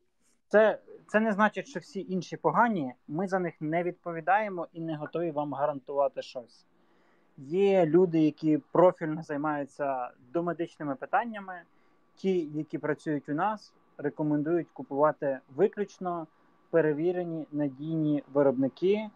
Це 0.48 0.78
це 1.06 1.20
не 1.20 1.32
значить, 1.32 1.66
що 1.66 1.80
всі 1.80 2.06
інші 2.08 2.36
погані. 2.36 2.94
Ми 3.08 3.28
за 3.28 3.38
них 3.38 3.54
не 3.60 3.82
відповідаємо 3.82 4.68
і 4.72 4.80
не 4.80 4.96
готові 4.96 5.30
вам 5.30 5.54
гарантувати 5.54 6.22
щось. 6.22 6.66
Є 7.36 7.86
люди, 7.86 8.20
які 8.20 8.58
профільно 8.58 9.22
займаються 9.22 10.10
домедичними 10.32 10.94
питаннями. 10.94 11.62
ті, 12.14 12.40
які 12.40 12.78
працюють 12.78 13.28
у 13.28 13.34
нас, 13.34 13.72
рекомендують 13.98 14.68
купувати 14.72 15.38
виключно 15.56 16.26
перевірені 16.70 17.46
надійні 17.52 18.22
виробники 18.32 19.10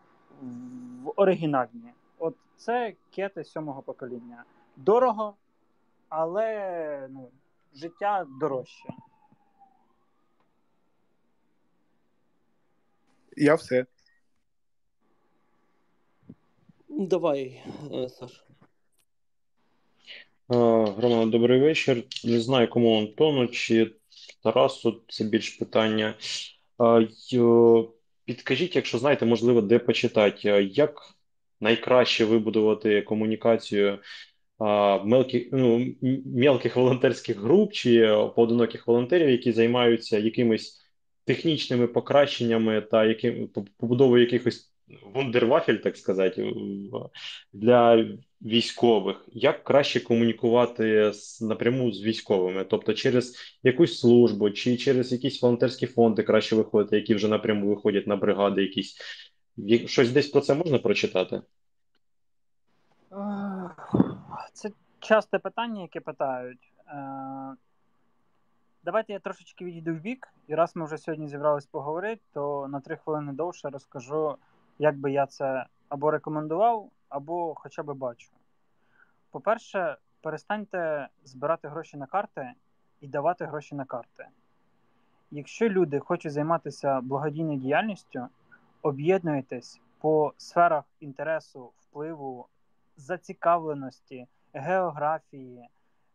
в 1.02 1.12
оригінальні. 1.16 1.92
От 2.18 2.34
це 2.56 2.94
кети 3.10 3.44
сьомого 3.44 3.82
покоління. 3.82 4.44
Дорого, 4.76 5.34
але 6.08 7.08
ну, 7.10 7.28
життя 7.74 8.26
дорожче. 8.40 8.88
Я 13.36 13.54
все. 13.56 13.86
Давай, 16.88 17.62
е, 17.94 18.08
Саш. 18.08 18.44
Роман, 20.48 21.30
добрий 21.30 21.60
вечір. 21.60 22.02
Не 22.24 22.40
знаю, 22.40 22.68
кому 22.70 22.98
Антону 22.98 23.48
чи 23.48 23.92
Тарасу 24.42 25.02
це 25.08 25.24
більш 25.24 25.50
питання. 25.50 26.14
Підкажіть, 28.24 28.76
якщо 28.76 28.98
знаєте, 28.98 29.26
можливо, 29.26 29.60
де 29.60 29.78
почитати, 29.78 30.48
як 30.72 31.14
найкраще 31.60 32.24
вибудувати 32.24 33.02
комунікацію 33.02 33.98
мелких, 35.04 35.48
ну, 35.52 35.94
мелких 36.36 36.76
волонтерських 36.76 37.38
груп 37.38 37.72
чи 37.72 38.16
поодиноких 38.36 38.86
волонтерів, 38.86 39.28
які 39.28 39.52
займаються 39.52 40.18
якимись 40.18 40.85
технічними 41.26 41.86
покращеннями 41.86 42.80
та 42.80 43.04
яким 43.04 43.48
побудовою 43.78 44.22
якихось 44.22 44.72
вундервафель, 45.14 45.76
так 45.76 45.96
сказати, 45.96 46.52
для 47.52 48.06
військових. 48.42 49.28
Як 49.32 49.64
краще 49.64 50.00
комунікувати 50.00 51.12
напряму 51.40 51.92
з 51.92 52.02
військовими? 52.02 52.64
Тобто 52.64 52.94
через 52.94 53.34
якусь 53.62 54.00
службу 54.00 54.50
чи 54.50 54.76
через 54.76 55.12
якісь 55.12 55.42
волонтерські 55.42 55.86
фонди 55.86 56.22
краще 56.22 56.56
виходити, 56.56 56.96
які 56.96 57.14
вже 57.14 57.28
напряму 57.28 57.68
виходять 57.68 58.06
на 58.06 58.16
бригади 58.16 58.62
якісь. 58.62 58.96
Щось 59.86 60.10
десь 60.10 60.28
про 60.28 60.40
це 60.40 60.54
можна 60.54 60.78
прочитати? 60.78 61.42
Це 64.52 64.70
часте 65.00 65.38
питання, 65.38 65.82
яке 65.82 66.00
питають. 66.00 66.72
Давайте 68.86 69.12
я 69.12 69.18
трошечки 69.18 69.64
відійду 69.64 69.94
в 69.94 69.98
бік, 69.98 70.28
і 70.46 70.54
раз 70.54 70.76
ми 70.76 70.84
вже 70.84 70.98
сьогодні 70.98 71.28
зібрались 71.28 71.66
поговорити, 71.66 72.22
то 72.32 72.68
на 72.68 72.80
три 72.80 72.96
хвилини 72.96 73.32
довше 73.32 73.68
розкажу, 73.68 74.36
як 74.78 74.98
би 74.98 75.12
я 75.12 75.26
це 75.26 75.66
або 75.88 76.10
рекомендував, 76.10 76.90
або 77.08 77.54
хоча 77.54 77.82
б 77.82 77.94
бачу. 77.94 78.30
По-перше, 79.30 79.96
перестаньте 80.20 81.08
збирати 81.24 81.68
гроші 81.68 81.96
на 81.96 82.06
карти 82.06 82.52
і 83.00 83.08
давати 83.08 83.44
гроші 83.44 83.74
на 83.74 83.84
карти. 83.84 84.26
Якщо 85.30 85.68
люди 85.68 85.98
хочуть 85.98 86.32
займатися 86.32 87.00
благодійною 87.00 87.58
діяльністю, 87.58 88.28
об'єднуйтесь 88.82 89.80
по 89.98 90.32
сферах 90.36 90.84
інтересу, 91.00 91.72
впливу, 91.78 92.46
зацікавленості, 92.96 94.26
географії, 94.52 95.68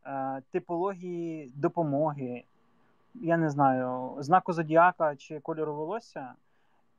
е, 0.06 0.42
типології 0.52 1.52
допомоги, 1.56 2.44
я 3.14 3.38
не 3.38 3.50
знаю, 3.50 4.16
знаку 4.20 4.54
зодіака 4.54 5.16
чи 5.16 5.40
кольору 5.40 5.76
волосся, 5.76 6.34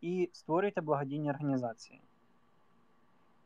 і 0.00 0.30
створюйте 0.32 0.80
благодійні 0.80 1.30
організації. 1.30 2.00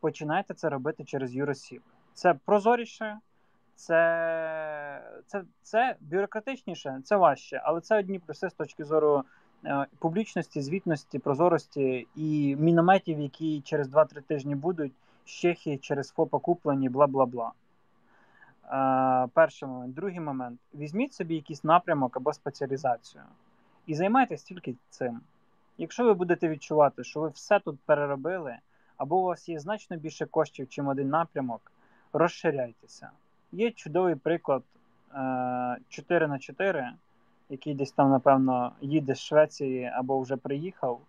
Починайте 0.00 0.54
це 0.54 0.68
робити 0.68 1.04
через 1.04 1.34
юросіб. 1.34 1.82
Це 2.14 2.34
прозоріше, 2.34 3.18
це 3.74 5.02
це, 5.26 5.42
це 5.62 5.96
бюрократичніше, 6.00 7.00
це 7.04 7.16
важче, 7.16 7.60
але 7.64 7.80
це 7.80 7.98
одні 7.98 8.18
плюси 8.18 8.50
з 8.50 8.54
точки 8.54 8.84
зору 8.84 9.24
е, 9.64 9.86
публічності, 9.98 10.60
звітності, 10.60 11.18
прозорості 11.18 12.06
і 12.16 12.56
мінометів, 12.56 13.20
які 13.20 13.60
через 13.60 13.88
2-3 13.88 14.22
тижні 14.22 14.54
будуть 14.54 14.92
з 15.24 15.30
Чехії 15.30 15.78
через 15.78 16.10
ФОПа 16.10 16.38
куплені, 16.38 16.88
бла 16.88 17.06
бла 17.06 17.26
бла. 17.26 17.52
Е, 18.72 19.28
перший 19.34 19.68
момент. 19.68 19.94
Другий 19.94 20.20
момент. 20.20 20.60
Візьміть 20.74 21.14
собі 21.14 21.34
якийсь 21.34 21.64
напрямок 21.64 22.16
або 22.16 22.32
спеціалізацію 22.32 23.24
і 23.86 23.94
займайтесь 23.94 24.42
тільки 24.42 24.74
цим. 24.90 25.20
Якщо 25.78 26.04
ви 26.04 26.14
будете 26.14 26.48
відчувати, 26.48 27.04
що 27.04 27.20
ви 27.20 27.28
все 27.28 27.60
тут 27.60 27.80
переробили, 27.86 28.56
або 28.96 29.16
у 29.16 29.22
вас 29.22 29.48
є 29.48 29.58
значно 29.58 29.96
більше 29.96 30.26
коштів, 30.26 30.68
чим 30.68 30.88
один 30.88 31.08
напрямок, 31.08 31.72
розширяйтеся. 32.12 33.10
Є 33.52 33.70
чудовий 33.70 34.14
приклад 34.14 34.62
4 35.88 36.24
е, 36.24 36.28
на 36.28 36.38
4 36.38 36.92
який 37.48 37.74
десь 37.74 37.92
там, 37.92 38.10
напевно, 38.10 38.72
їде 38.80 39.14
з 39.14 39.20
Швеції 39.20 39.84
або 39.84 40.20
вже 40.20 40.36
приїхав, 40.36 41.00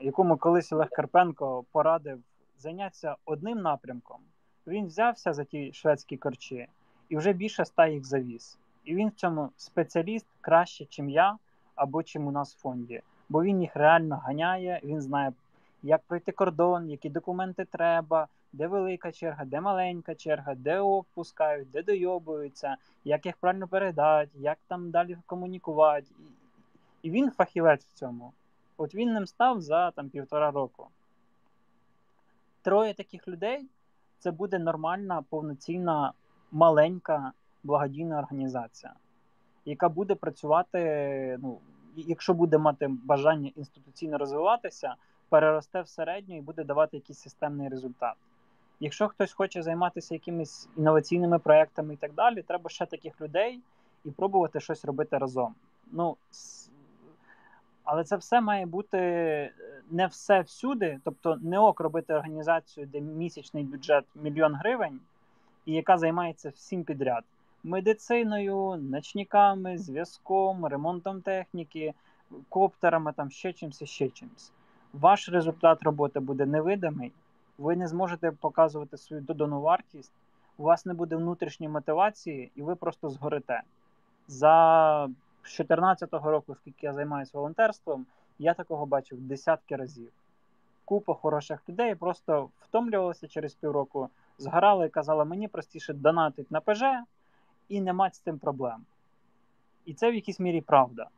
якому 0.00 0.36
колись 0.36 0.72
Олег 0.72 0.88
Карпенко 0.88 1.64
порадив 1.72 2.18
зайнятися 2.58 3.16
одним 3.24 3.58
напрямком. 3.58 4.20
Він 4.66 4.86
взявся 4.86 5.32
за 5.32 5.44
ті 5.44 5.72
шведські 5.72 6.16
корчі 6.16 6.68
і 7.08 7.16
вже 7.16 7.32
більше 7.32 7.62
ста 7.62 7.86
їх 7.86 8.04
завіз. 8.04 8.58
І 8.84 8.94
він 8.94 9.08
в 9.08 9.12
цьому 9.12 9.50
спеціаліст 9.56 10.26
краще, 10.40 11.02
ніж 11.02 11.14
я, 11.14 11.36
або 11.74 12.02
чим 12.02 12.26
у 12.26 12.30
нас 12.30 12.54
в 12.54 12.60
фонді. 12.60 13.02
Бо 13.28 13.42
він 13.42 13.60
їх 13.60 13.76
реально 13.76 14.16
ганяє, 14.16 14.80
він 14.84 15.00
знає, 15.00 15.32
як 15.82 16.02
пройти 16.02 16.32
кордон, 16.32 16.90
які 16.90 17.10
документи 17.10 17.64
треба, 17.64 18.28
де 18.52 18.66
велика 18.66 19.12
черга, 19.12 19.44
де 19.44 19.60
маленька 19.60 20.14
черга, 20.14 20.54
де 20.54 20.80
ок 20.80 21.06
пускають, 21.14 21.70
де 21.70 21.82
дойобуються, 21.82 22.76
як 23.04 23.26
їх 23.26 23.36
правильно 23.36 23.68
передати, 23.68 24.30
як 24.34 24.58
там 24.66 24.90
далі 24.90 25.18
комунікувати. 25.26 26.06
І 27.02 27.10
він 27.10 27.30
фахівець 27.30 27.84
в 27.84 27.92
цьому. 27.92 28.32
От 28.76 28.94
він 28.94 29.12
ним 29.12 29.26
став 29.26 29.60
за 29.60 29.90
там 29.90 30.08
півтора 30.08 30.50
року. 30.50 30.86
Троє 32.62 32.94
таких 32.94 33.28
людей 33.28 33.66
це 34.18 34.30
буде 34.30 34.58
нормальна, 34.58 35.22
повноцінна, 35.22 36.12
маленька 36.52 37.32
благодійна 37.64 38.18
організація, 38.18 38.92
яка 39.64 39.88
буде 39.88 40.14
працювати, 40.14 41.38
ну, 41.42 41.58
якщо 41.96 42.34
буде 42.34 42.58
мати 42.58 42.90
бажання 43.04 43.50
інституційно 43.56 44.18
розвиватися, 44.18 44.94
переросте 45.28 45.80
в 45.80 45.88
середню 45.88 46.36
і 46.36 46.40
буде 46.40 46.64
давати 46.64 46.96
якийсь 46.96 47.18
системний 47.18 47.68
результат. 47.68 48.14
Якщо 48.80 49.08
хтось 49.08 49.32
хоче 49.32 49.62
займатися 49.62 50.14
якимись 50.14 50.68
інноваційними 50.76 51.38
проектами 51.38 51.94
і 51.94 51.96
так 51.96 52.12
далі, 52.12 52.42
треба 52.42 52.70
ще 52.70 52.86
таких 52.86 53.20
людей 53.20 53.60
і 54.04 54.10
пробувати 54.10 54.60
щось 54.60 54.84
робити 54.84 55.18
разом. 55.18 55.54
Ну, 55.92 56.16
Але 57.84 58.04
це 58.04 58.16
все 58.16 58.40
має 58.40 58.66
бути 58.66 58.98
е, 58.98 59.52
не 59.90 60.06
все 60.06 60.40
всюди, 60.40 61.00
тобто 61.04 61.38
не 61.42 61.58
ок 61.58 61.80
робити 61.80 62.14
організацію, 62.14 62.86
де 62.86 63.00
місячний 63.00 63.64
бюджет 63.64 64.04
мільйон 64.14 64.54
гривень, 64.54 65.00
і 65.66 65.72
яка 65.72 65.98
займається 65.98 66.50
всім 66.50 66.84
підряд: 66.84 67.24
медициною, 67.64 68.76
ночниками, 68.76 69.78
зв'язком, 69.78 70.66
ремонтом 70.66 71.20
техніки, 71.20 71.94
коптерами, 72.48 73.12
там 73.12 73.30
ще 73.30 73.52
чимось, 73.52 73.84
ще 73.84 74.08
чимось. 74.08 74.52
Ваш 74.92 75.28
результат 75.28 75.82
роботи 75.82 76.20
буде 76.20 76.46
невидимий 76.46 77.12
ви 77.58 77.76
не 77.76 77.88
зможете 77.88 78.30
показувати 78.30 78.96
свою 78.96 79.22
додану 79.22 79.60
вартість, 79.60 80.12
у 80.58 80.62
вас 80.62 80.86
не 80.86 80.94
буде 80.94 81.16
внутрішньої 81.16 81.72
мотивації, 81.72 82.50
і 82.54 82.62
ви 82.62 82.76
просто 82.76 83.10
згорите. 83.10 83.62
За 84.28 85.06
2014 85.06 86.12
року, 86.12 86.54
скільки 86.54 86.86
я 86.86 86.92
займаюся 86.92 87.30
волонтерством, 87.34 88.06
я 88.38 88.54
такого 88.54 88.86
бачив 88.86 89.20
десятки 89.20 89.76
разів. 89.76 90.12
Купа 90.84 91.14
хороших 91.14 91.68
людей 91.68 91.94
просто 91.94 92.48
втомлювалися 92.60 93.28
через 93.28 93.54
півроку, 93.54 94.08
згорали 94.38 94.86
і 94.86 94.90
казали, 94.90 95.24
мені 95.24 95.48
простіше 95.48 95.92
донатить 95.92 96.50
на 96.50 96.60
ПЖ 96.60 96.82
і 97.68 97.80
не 97.80 97.92
мати 97.92 98.14
з 98.14 98.20
цим 98.20 98.38
проблем. 98.38 98.84
І 99.84 99.94
це 99.94 100.10
в 100.10 100.14
якійсь 100.14 100.40
мірі 100.40 100.60
правда. 100.60 101.08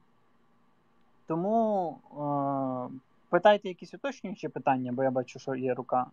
Тому 1.27 1.99
е- 2.13 2.99
питайте 3.29 3.69
якісь 3.69 3.95
уточнюючі 3.95 4.49
питання, 4.49 4.93
бо 4.93 5.03
я 5.03 5.11
бачу, 5.11 5.39
що 5.39 5.55
є 5.55 5.75
рука. 5.75 6.07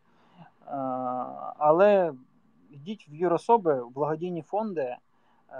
Але 1.57 2.13
йдіть 2.71 3.07
в 3.09 3.13
юрособи, 3.15 3.81
в 3.81 3.89
благодійні 3.89 4.41
фонди, 4.41 4.81
е, 4.81 4.97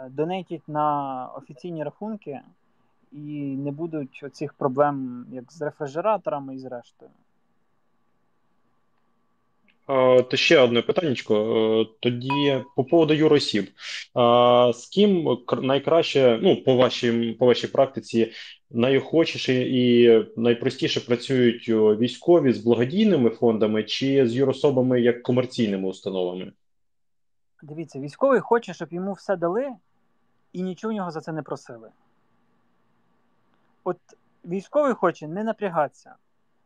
донейтіть 0.10 0.68
на 0.68 1.28
офіційні 1.36 1.84
рахунки, 1.84 2.42
і 3.12 3.58
не 3.58 3.72
будуть 3.72 4.22
оцих 4.26 4.54
проблем, 4.54 5.26
як 5.32 5.52
з 5.52 5.62
рефрижераторами 5.62 6.56
і 6.56 6.60
з 6.60 6.66
рештою. 6.66 7.12
То 9.88 10.30
ще 10.34 10.60
одне 10.60 10.82
питання. 10.82 11.16
Тоді 12.00 12.64
по 12.76 12.84
поводу 12.84 13.14
юросіб. 13.14 13.70
З 14.74 14.90
ким 14.94 15.38
найкраще, 15.62 16.40
ну, 16.42 16.64
по 16.64 16.76
вашій 16.76 17.32
по 17.40 17.46
вашій 17.46 17.68
практиці, 17.68 18.32
найохочіше 18.72 19.54
і 19.54 20.10
найпростіше 20.38 21.00
працюють 21.00 21.70
військові 21.70 22.54
з 22.54 22.58
благодійними 22.58 23.30
фондами 23.30 23.84
чи 23.84 24.28
з 24.28 24.36
юрособами 24.36 25.02
як 25.02 25.24
комерційними 25.24 25.88
установами? 25.88 26.52
Дивіться, 27.64 28.00
військовий 28.00 28.40
хоче, 28.40 28.74
щоб 28.74 28.94
йому 28.94 29.14
все 29.14 29.36
дали, 29.36 29.68
і 30.54 30.62
нічого 30.62 30.94
в 30.94 30.98
нього 30.98 31.12
за 31.12 31.22
це 31.22 31.32
не 31.32 31.42
просили. 31.42 31.90
От 33.84 33.98
військовий 34.46 34.94
хоче 34.94 35.28
не 35.28 35.44
напрягатися, 35.44 36.16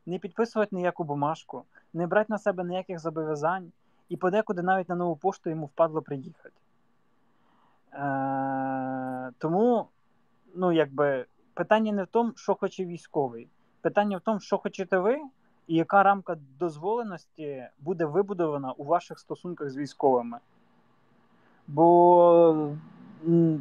не 0.05 0.19
підписувати 0.19 0.75
ніяку 0.75 1.03
бумажку, 1.03 1.63
не 1.93 2.07
брати 2.07 2.25
на 2.29 2.37
себе 2.37 2.63
ніяких 2.63 2.99
зобов'язань, 2.99 3.71
і 4.09 4.17
подекуди 4.17 4.61
навіть 4.61 4.89
на 4.89 4.95
нову 4.95 5.15
пошту 5.15 5.49
йому 5.49 5.65
впадло 5.65 6.01
приїхати. 6.01 6.55
Е, 7.93 9.31
Тому, 9.37 9.87
ну, 10.55 10.71
якби, 10.71 11.25
питання 11.53 11.91
не 11.91 12.03
в 12.03 12.07
тому, 12.07 12.31
що 12.35 12.55
хоче 12.55 12.85
військовий. 12.85 13.47
Питання 13.81 14.17
в 14.17 14.21
тому, 14.21 14.39
що 14.39 14.57
хочете 14.57 14.97
ви, 14.97 15.17
і 15.67 15.75
яка 15.75 16.03
рамка 16.03 16.37
дозволеності 16.59 17.67
буде 17.79 18.05
вибудована 18.05 18.71
у 18.71 18.83
ваших 18.83 19.19
стосунках 19.19 19.69
з 19.69 19.77
військовими. 19.77 20.39
Бо 21.67 22.69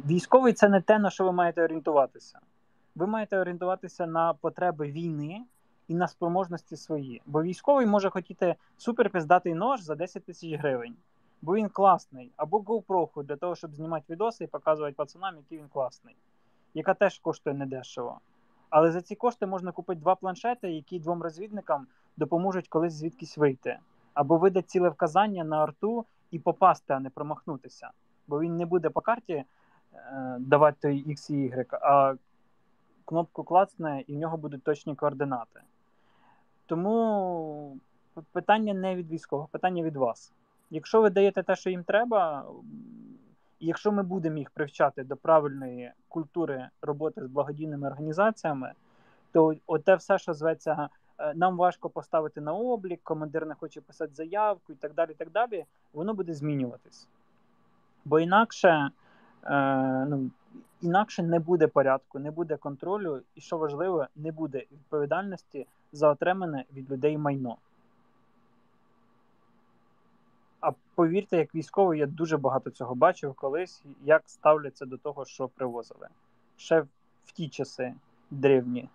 військовий 0.05 0.53
це 0.53 0.69
не 0.69 0.81
те, 0.81 0.99
на 0.99 1.09
що 1.09 1.23
ви 1.23 1.31
маєте 1.31 1.63
орієнтуватися. 1.63 2.39
Ви 2.95 3.07
маєте 3.07 3.39
орієнтуватися 3.39 4.07
на 4.07 4.33
потреби 4.33 4.91
війни 4.91 5.41
і 5.89 5.95
на 5.95 6.07
спроможності 6.07 6.77
свої. 6.77 7.21
Бо 7.25 7.43
військовий 7.43 7.85
може 7.85 8.09
хотіти 8.09 8.55
суперпіздатий 8.77 9.53
нож 9.53 9.81
за 9.81 9.95
10 9.95 10.23
тисяч 10.23 10.53
гривень, 10.53 10.95
бо 11.41 11.55
він 11.55 11.69
класний, 11.69 12.31
або 12.37 12.59
GoPro 12.59 13.23
для 13.23 13.35
того, 13.35 13.55
щоб 13.55 13.75
знімати 13.75 14.13
відоси 14.13 14.43
і 14.43 14.47
показувати 14.47 14.93
пацанам, 14.93 15.35
який 15.35 15.57
він 15.57 15.67
класний, 15.67 16.15
яка 16.73 16.93
теж 16.93 17.19
коштує 17.19 17.55
недешево. 17.55 18.19
Але 18.69 18.91
за 18.91 19.01
ці 19.01 19.15
кошти 19.15 19.45
можна 19.45 19.71
купити 19.71 20.01
два 20.01 20.15
планшети, 20.15 20.71
які 20.71 20.99
двом 20.99 21.23
розвідникам 21.23 21.87
допоможуть 22.17 22.67
колись 22.67 22.93
звідкись 22.93 23.37
вийти, 23.37 23.79
або 24.13 24.37
видать 24.37 24.69
ціле 24.69 24.89
вказання 24.89 25.43
на 25.43 25.63
арту 25.63 26.05
і 26.31 26.39
попасти, 26.39 26.93
а 26.93 26.99
не 26.99 27.09
промахнутися. 27.09 27.89
Бо 28.27 28.39
він 28.39 28.57
не 28.57 28.65
буде 28.65 28.89
по 28.89 29.01
карті 29.01 29.33
е, 29.33 29.45
давати 30.39 30.77
той 30.81 31.05
X 31.07 31.31
і 31.31 31.49
Y, 31.49 31.65
а 31.81 32.15
кнопку 33.05 33.43
клацне, 33.43 34.03
і 34.07 34.15
в 34.15 34.17
нього 34.17 34.37
будуть 34.37 34.63
точні 34.63 34.95
координати. 34.95 35.61
Тому 36.69 37.77
питання 38.31 38.73
не 38.73 38.95
від 38.95 39.11
військових, 39.11 39.47
питання 39.47 39.83
від 39.83 39.95
вас. 39.95 40.33
Якщо 40.69 41.01
ви 41.01 41.09
даєте 41.09 41.43
те, 41.43 41.55
що 41.55 41.69
їм 41.69 41.83
треба, 41.83 42.45
якщо 43.59 43.91
ми 43.91 44.03
будемо 44.03 44.37
їх 44.37 44.49
привчати 44.49 45.03
до 45.03 45.17
правильної 45.17 45.91
культури 46.07 46.69
роботи 46.81 47.25
з 47.25 47.27
благодійними 47.27 47.87
організаціями, 47.87 48.73
то 49.31 49.55
оте 49.67 49.95
все, 49.95 50.17
що 50.17 50.33
зветься, 50.33 50.89
е, 51.17 51.33
нам 51.33 51.57
важко 51.57 51.89
поставити 51.89 52.41
на 52.41 52.53
облік, 52.53 52.99
командир 53.03 53.45
не 53.45 53.55
хоче 53.55 53.81
писати 53.81 54.13
заявку 54.13 54.73
і 54.73 54.75
так 54.75 54.93
далі, 54.93 55.11
і 55.11 55.15
так 55.15 55.31
далі, 55.31 55.65
воно 55.93 56.13
буде 56.13 56.33
змінюватись. 56.33 57.07
Бо 58.05 58.19
інакше 58.19 58.89
е, 59.43 60.05
ну, 60.05 60.29
інакше 60.81 61.23
не 61.23 61.39
буде 61.39 61.67
порядку, 61.67 62.19
не 62.19 62.31
буде 62.31 62.57
контролю, 62.57 63.21
і 63.35 63.41
що 63.41 63.57
важливо, 63.57 64.07
не 64.15 64.31
буде 64.31 64.65
відповідальності 64.71 65.67
за 65.91 66.09
отримане 66.09 66.65
від 66.73 66.91
людей 66.91 67.17
майно. 67.17 67.57
А 70.61 70.71
повірте, 70.95 71.37
як 71.37 71.55
військовий, 71.55 71.99
я 71.99 72.05
дуже 72.05 72.37
багато 72.37 72.69
цього 72.69 72.95
бачив 72.95 73.33
колись, 73.33 73.83
як 74.03 74.23
ставляться 74.25 74.85
до 74.85 74.97
того, 74.97 75.25
що 75.25 75.47
привозили. 75.47 76.07
Ще 76.57 76.81
в 77.25 77.31
ті 77.33 77.49
часи 77.49 77.93
древні. 78.31 78.89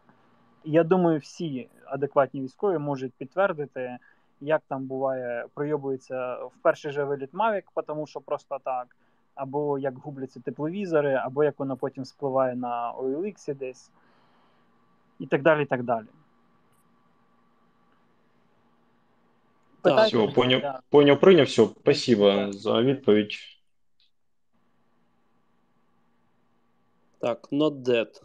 Я 0.65 0.85
думаю, 0.85 1.19
всі 1.19 1.69
адекватні 1.85 2.41
військові 2.41 2.79
можуть 2.79 3.13
підтвердити, 3.13 3.99
як 4.41 4.63
там 4.69 4.85
буває, 4.85 5.47
пройобується 5.55 6.35
в 6.35 6.53
перший 6.63 6.93
же 6.93 7.05
виліт 7.05 7.31
Мавік, 7.33 7.65
тому 7.87 8.07
що 8.07 8.21
просто 8.21 8.59
так, 8.65 8.97
або 9.35 9.79
як 9.79 9.99
губляться 9.99 10.41
тепловізори, 10.41 11.15
або 11.15 11.45
як 11.45 11.59
воно 11.59 11.77
потім 11.77 12.05
спливає 12.05 12.57
на 12.57 12.95
OLX 12.95 13.55
десь, 13.55 13.91
і 15.19 15.27
так 15.27 15.43
далі. 15.43 15.63
і 15.63 15.67
так 15.67 15.83
далі. 15.83 16.07
Так, 19.83 20.07
все, 20.07 20.27
поняв, 20.27 20.61
да. 20.61 20.81
поняв, 20.91 21.21
прийняв, 21.21 21.47
все, 21.47 21.67
спасибо 21.67 22.53
за 22.53 22.83
відповідь. 22.83 23.35
Так, 27.19 27.49
not 27.53 27.83
dead. 27.83 28.23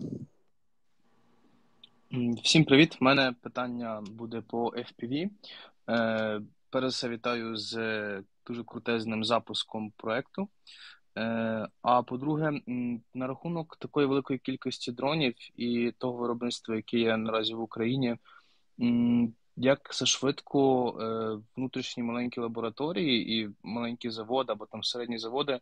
Всім 2.43 2.66
привіт. 2.66 2.97
У 3.01 3.05
мене 3.05 3.34
питання 3.41 4.03
буде 4.12 4.41
по 4.41 4.70
FPV. 4.70 5.30
Е, 5.89 6.41
Перш 6.70 6.93
все 6.93 7.10
вітаю 7.10 7.57
з 7.57 7.74
дуже 8.47 8.64
крутезним 8.64 9.24
запуском 9.24 9.91
проекту. 9.97 10.49
Е, 11.18 11.68
А 11.82 12.03
по-друге, 12.03 12.62
на 13.14 13.28
рахунок 13.28 13.78
такої 13.78 14.07
великої 14.07 14.39
кількості 14.39 14.91
дронів 14.91 15.36
і 15.55 15.93
того 15.97 16.18
виробництва, 16.18 16.76
яке 16.76 16.97
є 16.97 17.18
наразі 17.18 17.53
в 17.53 17.62
Україні, 17.62 18.18
як 19.55 19.93
це 19.93 20.05
швидко 20.05 20.89
е, 20.89 21.38
внутрішні 21.55 22.03
маленькі 22.03 22.41
лабораторії 22.41 23.39
і 23.39 23.49
маленькі 23.64 24.10
заводи 24.10 24.51
або 24.51 24.66
там 24.66 24.84
середні 24.84 25.18
заводи 25.18 25.60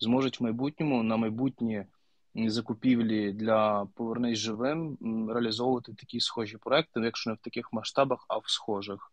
зможуть 0.00 0.40
в 0.40 0.42
майбутньому 0.42 1.02
на 1.02 1.16
майбутні 1.16 1.84
закупівлі 2.34 3.32
для 3.32 3.86
повернись 3.94 4.38
живим 4.38 4.98
реалізовувати 5.30 5.94
такі 5.94 6.20
схожі 6.20 6.56
проекти, 6.56 7.00
якщо 7.00 7.30
не 7.30 7.34
в 7.34 7.38
таких 7.38 7.72
масштабах, 7.72 8.24
а 8.28 8.38
в 8.38 8.44
схожих. 8.46 9.12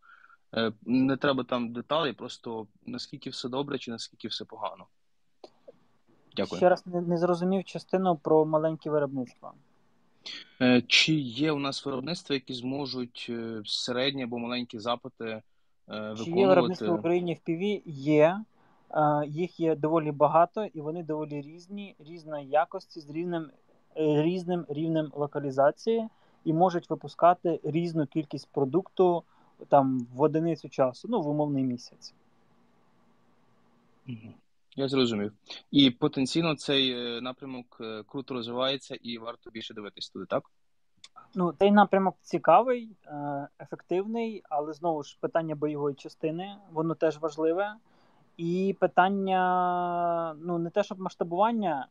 Е, 0.55 0.71
не 0.81 1.17
треба 1.17 1.43
там 1.43 1.73
деталей, 1.73 2.13
просто 2.13 2.67
наскільки 2.85 3.29
все 3.29 3.49
добре 3.49 3.77
чи 3.77 3.91
наскільки 3.91 4.27
все 4.27 4.45
погано. 4.45 4.87
Дякую. 6.35 6.57
Ще 6.57 6.69
раз 6.69 6.85
не, 6.85 7.01
не 7.01 7.17
зрозумів 7.17 7.63
частину 7.63 8.15
про 8.15 8.45
маленькі 8.45 8.89
виробництва. 8.89 9.53
Е, 10.61 10.83
чи 10.87 11.13
є 11.13 11.51
у 11.51 11.59
нас 11.59 11.85
виробництва, 11.85 12.33
які 12.33 12.53
зможуть 12.53 13.27
е, 13.29 13.61
середні 13.65 14.23
або 14.23 14.39
маленькі 14.39 14.79
запити 14.79 15.41
виконувати? 15.87 16.23
Чи 16.23 16.31
є 16.31 16.47
виробництво 16.47 16.95
в 16.95 16.99
Україні 16.99 17.33
в 17.33 17.39
ПІВІ? 17.39 17.83
Є. 17.85 18.41
Їх 19.27 19.59
є 19.59 19.75
доволі 19.75 20.11
багато, 20.11 20.65
і 20.65 20.81
вони 20.81 21.03
доволі 21.03 21.41
різні, 21.41 21.95
різної 21.99 22.47
якості, 22.47 22.99
з 22.99 23.09
різним 23.09 23.49
різним 23.95 24.65
рівнем 24.69 25.11
локалізації, 25.15 26.07
і 26.45 26.53
можуть 26.53 26.89
випускати 26.89 27.59
різну 27.63 28.07
кількість 28.07 28.49
продукту 28.51 29.23
там 29.67 30.07
в 30.13 30.21
одиницю 30.21 30.69
часу, 30.69 31.07
ну 31.11 31.21
в 31.21 31.27
умовний 31.27 31.63
місяць. 31.63 32.13
Я 34.75 34.87
зрозумів. 34.87 35.33
І 35.71 35.91
потенційно 35.91 36.55
цей 36.55 36.91
е, 36.91 37.21
напрямок 37.21 37.77
е, 37.81 38.03
круто 38.07 38.33
розвивається 38.33 38.95
і 39.01 39.17
варто 39.17 39.49
більше 39.49 39.73
дивитись 39.73 40.09
туди, 40.09 40.25
так? 40.25 40.43
Ну, 41.35 41.53
цей 41.59 41.71
напрямок 41.71 42.17
цікавий, 42.21 42.89
е, 43.05 43.47
ефективний, 43.59 44.43
але 44.49 44.73
знову 44.73 45.03
ж 45.03 45.17
питання 45.21 45.55
бойової 45.55 45.95
частини, 45.95 46.55
воно 46.71 46.95
теж 46.95 47.17
важливе. 47.17 47.75
І 48.37 48.75
питання, 48.79 50.35
ну, 50.39 50.57
не 50.57 50.69
те, 50.69 50.83
щоб 50.83 50.99
масштабування. 50.99 51.87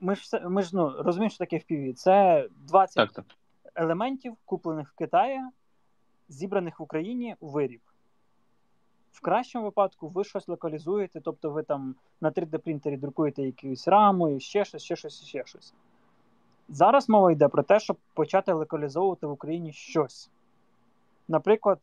Ми 0.00 0.14
ж 0.14 0.40
ми 0.48 0.62
ж 0.62 0.70
ну, 0.72 1.02
розуміємо, 1.02 1.30
що 1.30 1.38
таке 1.38 1.56
FPV. 1.56 1.92
Це 1.92 2.48
20 2.56 2.94
так, 2.94 3.12
так. 3.12 3.24
елементів, 3.74 4.36
куплених 4.44 4.90
в 4.90 4.94
Китаї, 4.94 5.40
зібраних 6.28 6.80
в 6.80 6.82
Україні 6.82 7.36
у 7.40 7.48
виріб. 7.48 7.80
В 9.14 9.20
кращому 9.20 9.64
випадку 9.64 10.08
ви 10.08 10.24
щось 10.24 10.48
локалізуєте, 10.48 11.20
тобто 11.20 11.50
ви 11.50 11.62
там 11.62 11.94
на 12.20 12.30
3D-принтері 12.30 12.98
друкуєте 12.98 13.42
якусь 13.42 13.88
раму, 13.88 14.28
і 14.28 14.40
ще 14.40 14.64
щось, 14.64 14.82
ще 14.82 14.96
щось, 14.96 15.24
ще 15.24 15.44
щось. 15.46 15.74
Зараз 16.68 17.08
мова 17.08 17.32
йде 17.32 17.48
про 17.48 17.62
те, 17.62 17.80
щоб 17.80 17.96
почати 18.14 18.52
локалізовувати 18.52 19.26
в 19.26 19.30
Україні 19.30 19.72
щось. 19.72 20.30
Наприклад, 21.28 21.78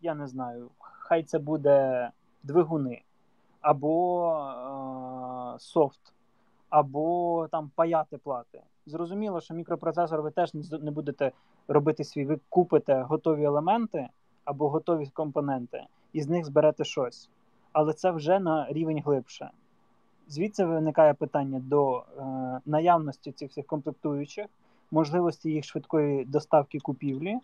я 0.00 0.14
не 0.14 0.26
знаю, 0.28 0.70
хай 0.78 1.22
це 1.22 1.38
буде 1.38 2.10
двигуни, 2.42 3.02
або 3.60 4.28
е- 5.56 5.58
софт, 5.58 6.12
або 6.68 7.48
там 7.50 7.70
паяти 7.74 8.18
плати. 8.18 8.62
Зрозуміло, 8.86 9.40
що 9.40 9.54
мікропроцесор 9.54 10.22
ви 10.22 10.30
теж 10.30 10.54
не 10.54 10.90
будете 10.90 11.32
робити 11.68 12.04
свій, 12.04 12.24
ви 12.24 12.40
купите 12.48 13.02
готові 13.02 13.44
елементи 13.44 14.08
або 14.44 14.68
готові 14.68 15.06
компоненти 15.06 15.86
і 16.14 16.22
з 16.22 16.28
них 16.28 16.44
зберете 16.44 16.84
щось. 16.84 17.28
Але 17.72 17.92
це 17.92 18.10
вже 18.10 18.38
на 18.38 18.66
рівень 18.70 19.02
глибше. 19.04 19.50
Звідси 20.28 20.64
виникає 20.64 21.14
питання 21.14 21.60
до 21.60 21.98
е, 21.98 22.02
наявності 22.66 23.32
цих 23.32 23.50
всіх 23.50 23.66
комплектуючих, 23.66 24.46
можливості 24.90 25.50
їх 25.50 25.64
швидкої 25.64 26.24
доставки 26.24 26.78
купівлі, 26.78 27.38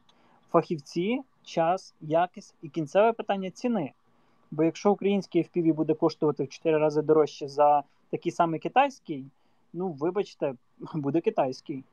фахівці, 0.52 1.20
час, 1.42 1.94
якість 2.00 2.54
і 2.62 2.68
кінцеве 2.68 3.12
питання 3.12 3.50
ціни. 3.50 3.92
Бо 4.50 4.64
якщо 4.64 4.92
український 4.92 5.42
FPV 5.42 5.74
буде 5.74 5.94
коштувати 5.94 6.44
в 6.44 6.48
4 6.48 6.78
рази 6.78 7.02
дорожче 7.02 7.48
за 7.48 7.82
такий 8.10 8.32
самий 8.32 8.60
китайський, 8.60 9.24
ну 9.72 9.88
вибачте, 9.88 10.54
буде 10.94 11.20
китайський. 11.20 11.84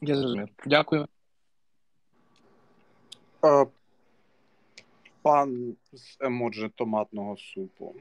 Я 0.00 0.16
зрозумів. 0.16 0.48
Дякую. 0.66 1.06
Пан 5.22 5.76
з 5.92 6.16
емоджі 6.20 6.70
томатного 6.74 7.36
супу. 7.36 7.94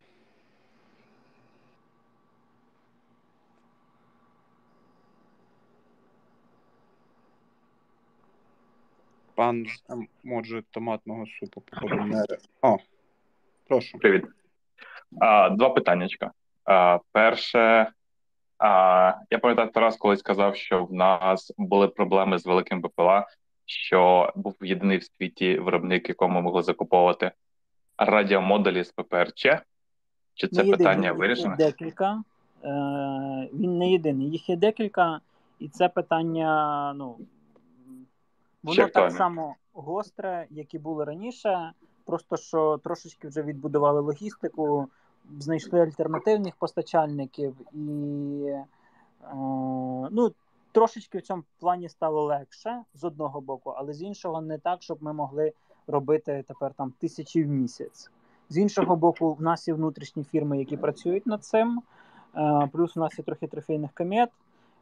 Пан 9.35 9.65
з 9.65 9.83
емоджі 10.23 10.63
томатного 10.71 11.25
супу 11.27 11.61
походу 11.61 11.95
О, 12.61 12.77
прошу. 13.67 13.97
Привіт. 13.97 14.25
А, 15.19 15.49
Два 15.49 15.69
питаннячка. 15.69 16.31
А, 16.65 16.99
Перше, 17.11 17.91
а, 18.57 19.13
я 19.29 19.39
пам'ятаю, 19.39 19.69
Тарас 19.71 19.97
колись 19.97 20.19
сказав, 20.19 20.55
що 20.55 20.85
в 20.85 20.93
нас 20.93 21.53
були 21.57 21.87
проблеми 21.87 22.37
з 22.39 22.45
великим 22.45 22.81
БПЛА, 22.81 23.27
що 23.65 24.31
був 24.35 24.55
єдиний 24.61 24.97
в 24.97 25.03
світі 25.03 25.57
виробник, 25.57 26.09
якому 26.09 26.41
могли 26.41 26.63
закуповувати 26.63 27.31
радіомодулі 27.97 28.83
з 28.83 28.91
ППРЧ. 28.91 29.47
Чи 30.33 30.47
це 30.47 30.63
Не 30.63 30.77
питання 30.77 31.13
вирішено? 31.13 31.55
декілька. 31.55 32.23
Е, 32.63 32.69
він 33.53 33.77
не 33.77 33.91
єдиний, 33.91 34.29
їх 34.29 34.49
є 34.49 34.55
декілька, 34.55 35.19
і 35.59 35.67
це 35.69 35.89
питання, 35.89 36.93
ну, 36.93 37.17
воно 38.63 38.73
Ще 38.73 38.87
так 38.87 39.11
само 39.11 39.55
гостре, 39.73 40.47
як 40.49 40.73
і 40.73 40.79
було 40.79 41.05
раніше. 41.05 41.71
Просто 42.05 42.37
що 42.37 42.77
трошечки 42.77 43.27
вже 43.27 43.43
відбудували 43.43 44.01
логістику, 44.01 44.87
знайшли 45.39 45.81
альтернативних 45.81 46.55
постачальників, 46.55 47.55
і 47.73 48.45
е, 48.47 48.65
ну, 50.11 50.31
трошечки 50.73 51.17
в 51.17 51.21
цьому 51.21 51.43
плані 51.59 51.89
стало 51.89 52.23
легше 52.23 52.81
з 52.93 53.03
одного 53.03 53.41
боку, 53.41 53.69
але 53.69 53.93
з 53.93 54.01
іншого 54.01 54.41
не 54.41 54.57
так, 54.57 54.81
щоб 54.83 55.03
ми 55.03 55.13
могли 55.13 55.53
робити 55.87 56.43
тепер 56.47 56.73
там 56.73 56.93
тисячі 56.99 57.43
в 57.43 57.47
місяць. 57.47 58.11
З 58.49 58.57
іншого 58.57 58.95
боку, 58.95 59.33
в 59.33 59.41
нас 59.41 59.67
є 59.67 59.73
внутрішні 59.73 60.23
фірми, 60.23 60.59
які 60.59 60.77
працюють 60.77 61.27
над 61.27 61.43
цим. 61.43 61.81
Е, 62.35 62.69
Плюс 62.73 62.97
у 62.97 62.99
нас 62.99 63.17
є 63.19 63.23
трохи 63.23 63.47
трофейних 63.47 63.91
комет, 63.93 64.29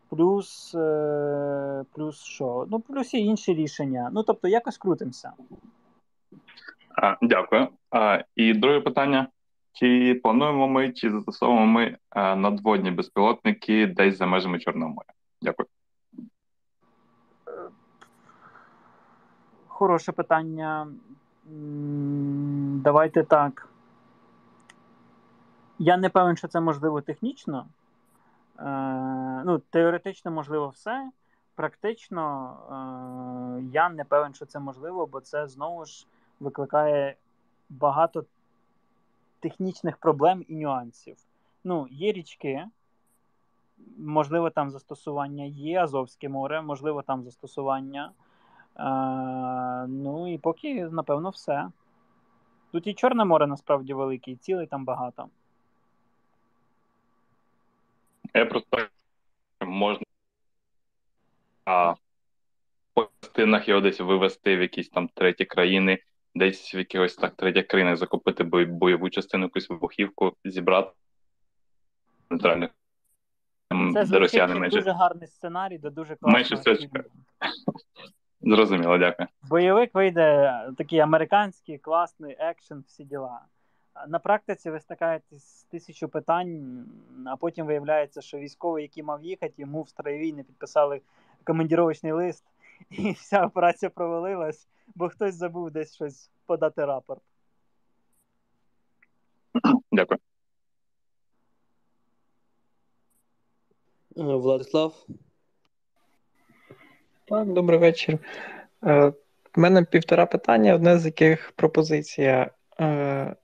плюс, 0.09 0.75
е, 0.75 1.85
плюс 1.93 2.23
що? 2.23 2.67
Ну, 2.69 2.79
плюс 2.79 3.13
є 3.13 3.19
інші 3.19 3.53
рішення. 3.53 4.09
Ну, 4.13 4.23
тобто, 4.23 4.47
якось 4.47 4.77
крутимося. 4.77 5.31
А, 6.95 7.15
Дякую. 7.21 7.67
А, 7.91 8.23
І 8.35 8.53
друге 8.53 8.79
питання: 8.79 9.27
чи 9.73 10.19
плануємо 10.23 10.67
ми, 10.67 10.91
чи 10.91 11.11
застосовуємо 11.11 11.65
ми 11.65 11.97
а, 12.09 12.35
надводні 12.35 12.91
безпілотники 12.91 13.87
десь 13.87 14.17
за 14.17 14.25
межами 14.25 14.59
Чорного 14.59 14.93
моря? 14.93 15.09
Дякую. 15.41 15.67
Хороше 19.81 20.11
питання. 20.11 20.87
Давайте 22.83 23.23
так. 23.23 23.69
Я 25.79 25.97
не 25.97 26.09
певен, 26.09 26.35
що 26.37 26.47
це 26.47 26.59
можливо 26.59 27.01
технічно. 27.01 27.67
Е, 28.59 28.63
ну, 29.45 29.59
теоретично 29.69 30.31
можливо 30.31 30.67
все. 30.67 31.11
Практично 31.55 32.53
е, 33.59 33.63
я 33.73 33.89
не 33.89 34.03
певен, 34.03 34.33
що 34.33 34.45
це 34.45 34.59
можливо, 34.59 35.05
бо 35.05 35.21
це 35.21 35.47
знову 35.47 35.85
ж 35.85 36.07
викликає 36.39 37.15
багато 37.69 38.25
технічних 39.39 39.97
проблем 39.97 40.45
і 40.47 40.55
нюансів. 40.55 41.17
Ну, 41.63 41.87
є 41.91 42.11
річки, 42.11 42.65
можливо, 43.97 44.49
там 44.49 44.71
застосування 44.71 45.43
є 45.43 45.83
Азовське 45.83 46.29
море, 46.29 46.61
можливо, 46.61 47.01
там 47.01 47.23
застосування. 47.23 48.11
Е, 48.81 49.87
ну 49.87 50.33
і 50.33 50.37
поки, 50.37 50.85
напевно, 50.85 51.29
все. 51.29 51.69
Тут 52.71 52.87
і 52.87 52.93
Чорне 52.93 53.25
море 53.25 53.47
насправді 53.47 53.93
велике, 53.93 54.31
і 54.31 54.35
цілий 54.35 54.67
там 54.67 54.85
багато. 54.85 55.29
Я 58.33 58.45
просто 58.45 58.77
можна 59.61 60.03
а, 61.65 61.93
по 62.93 63.09
частинах 63.21 63.67
його 63.69 63.81
десь 63.81 63.99
вивезти 63.99 64.57
в 64.57 64.61
якісь 64.61 64.89
там 64.89 65.07
треті 65.07 65.45
країни, 65.45 65.99
десь 66.35 66.75
в 66.75 66.77
якихось 66.77 67.15
так 67.15 67.35
третіх 67.35 67.67
країнах 67.67 67.97
закупити 67.97 68.43
бой- 68.43 68.65
бойову 68.65 69.09
частину, 69.09 69.43
якусь 69.43 69.69
вибухівку, 69.69 70.33
зібрати 70.45 70.91
нейтральних, 72.29 72.69
Це 73.69 73.75
де 73.93 74.05
звучить 74.05 74.21
росіяни 74.21 74.53
як 74.53 74.61
менше. 74.61 74.77
дуже 74.77 74.91
гарний 74.91 75.27
сценарій, 75.27 75.77
де 75.77 75.89
дуже 75.89 76.17
Менше 76.21 76.55
класно. 76.55 76.75
чекаю. 76.75 77.05
Зрозуміло, 78.43 78.97
дякую. 78.97 79.27
Бойовик 79.49 79.95
вийде 79.95 80.53
такий 80.77 80.99
американський, 80.99 81.77
класний 81.77 82.35
екшен, 82.39 82.83
всі 82.87 83.03
діла. 83.03 83.41
На 84.07 84.19
практиці 84.19 84.71
ви 84.71 84.79
стикаєтесь 84.79 85.43
з 85.43 85.63
тисячу 85.63 86.09
питань, 86.09 86.85
а 87.27 87.35
потім 87.35 87.65
виявляється, 87.65 88.21
що 88.21 88.37
військовий, 88.37 88.83
який 88.83 89.03
мав 89.03 89.23
їхати, 89.23 89.53
йому 89.57 89.81
в 89.81 89.89
строєвій 89.89 90.33
не 90.33 90.43
підписали 90.43 91.01
командіровочний 91.43 92.11
лист, 92.11 92.45
і 92.89 93.11
вся 93.11 93.45
операція 93.45 93.89
провалилась, 93.89 94.67
бо 94.95 95.09
хтось 95.09 95.35
забув 95.35 95.71
десь 95.71 95.95
щось 95.95 96.29
подати 96.45 96.85
рапорт. 96.85 97.21
Дякую. 99.91 100.19
Е, 104.17 104.23
Владислав, 104.23 105.05
Так, 107.25 107.53
добрий 107.53 107.79
вечір. 107.79 108.19
Е, 108.85 109.07
В 109.55 109.59
мене 109.59 109.83
півтора 109.83 110.25
питання, 110.25 110.75
одне 110.75 110.99
з 110.99 111.05
яких 111.05 111.51
пропозиція. 111.55 112.51
Е, 112.79 113.35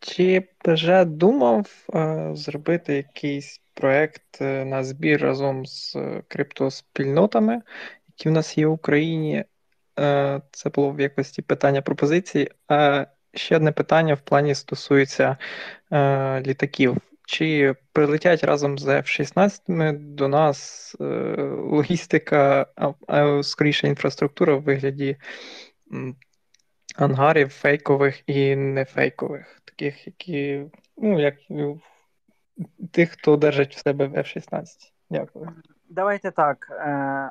Чи 0.00 0.48
вже 0.64 1.04
думав 1.04 1.86
е, 1.94 2.30
зробити 2.34 2.94
якийсь 2.96 3.60
проект 3.74 4.40
е, 4.40 4.64
на 4.64 4.84
збір 4.84 5.22
разом 5.22 5.66
з 5.66 5.96
е, 5.96 6.22
криптоспільнотами, 6.28 7.62
які 8.08 8.28
в 8.28 8.32
нас 8.32 8.58
є 8.58 8.66
в 8.66 8.72
Україні? 8.72 9.44
Е, 9.98 10.40
Це 10.50 10.70
було 10.70 10.90
в 10.92 11.00
якості 11.00 11.42
питання 11.42 11.82
пропозиції. 11.82 12.50
А 12.68 13.06
ще 13.34 13.56
одне 13.56 13.72
питання 13.72 14.14
в 14.14 14.20
плані 14.20 14.54
стосується 14.54 15.36
е, 15.92 16.40
літаків. 16.40 16.96
Чи 17.26 17.74
прилетять 17.92 18.44
разом 18.44 18.78
з 18.78 18.86
F-16 18.86 19.98
до 19.98 20.28
нас 20.28 20.94
е, 21.00 21.04
логістика, 21.50 22.66
а, 23.06 23.42
скоріше 23.42 23.88
інфраструктура 23.88 24.54
в 24.54 24.62
вигляді 24.62 25.16
ангарів 26.96 27.48
фейкових 27.48 28.22
і 28.26 28.56
нефейкових, 28.56 29.60
таких, 29.64 30.06
які, 30.06 30.64
ну, 30.96 31.20
як 31.20 31.34
тих, 32.92 33.10
хто 33.10 33.36
держить 33.36 33.76
в 33.76 33.78
себе 33.78 34.06
в 34.06 34.14
F-16. 34.14 34.64
Дякую. 35.10 35.52
Давайте 35.88 36.30
так. 36.30 36.68
Е, 36.70 36.84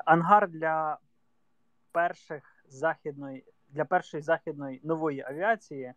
ангар 0.04 0.48
для 0.48 0.98
перших 1.92 2.42
західної 2.68 3.44
для 3.68 3.84
першої 3.84 4.22
західної 4.22 4.80
нової 4.84 5.24
авіації 5.28 5.92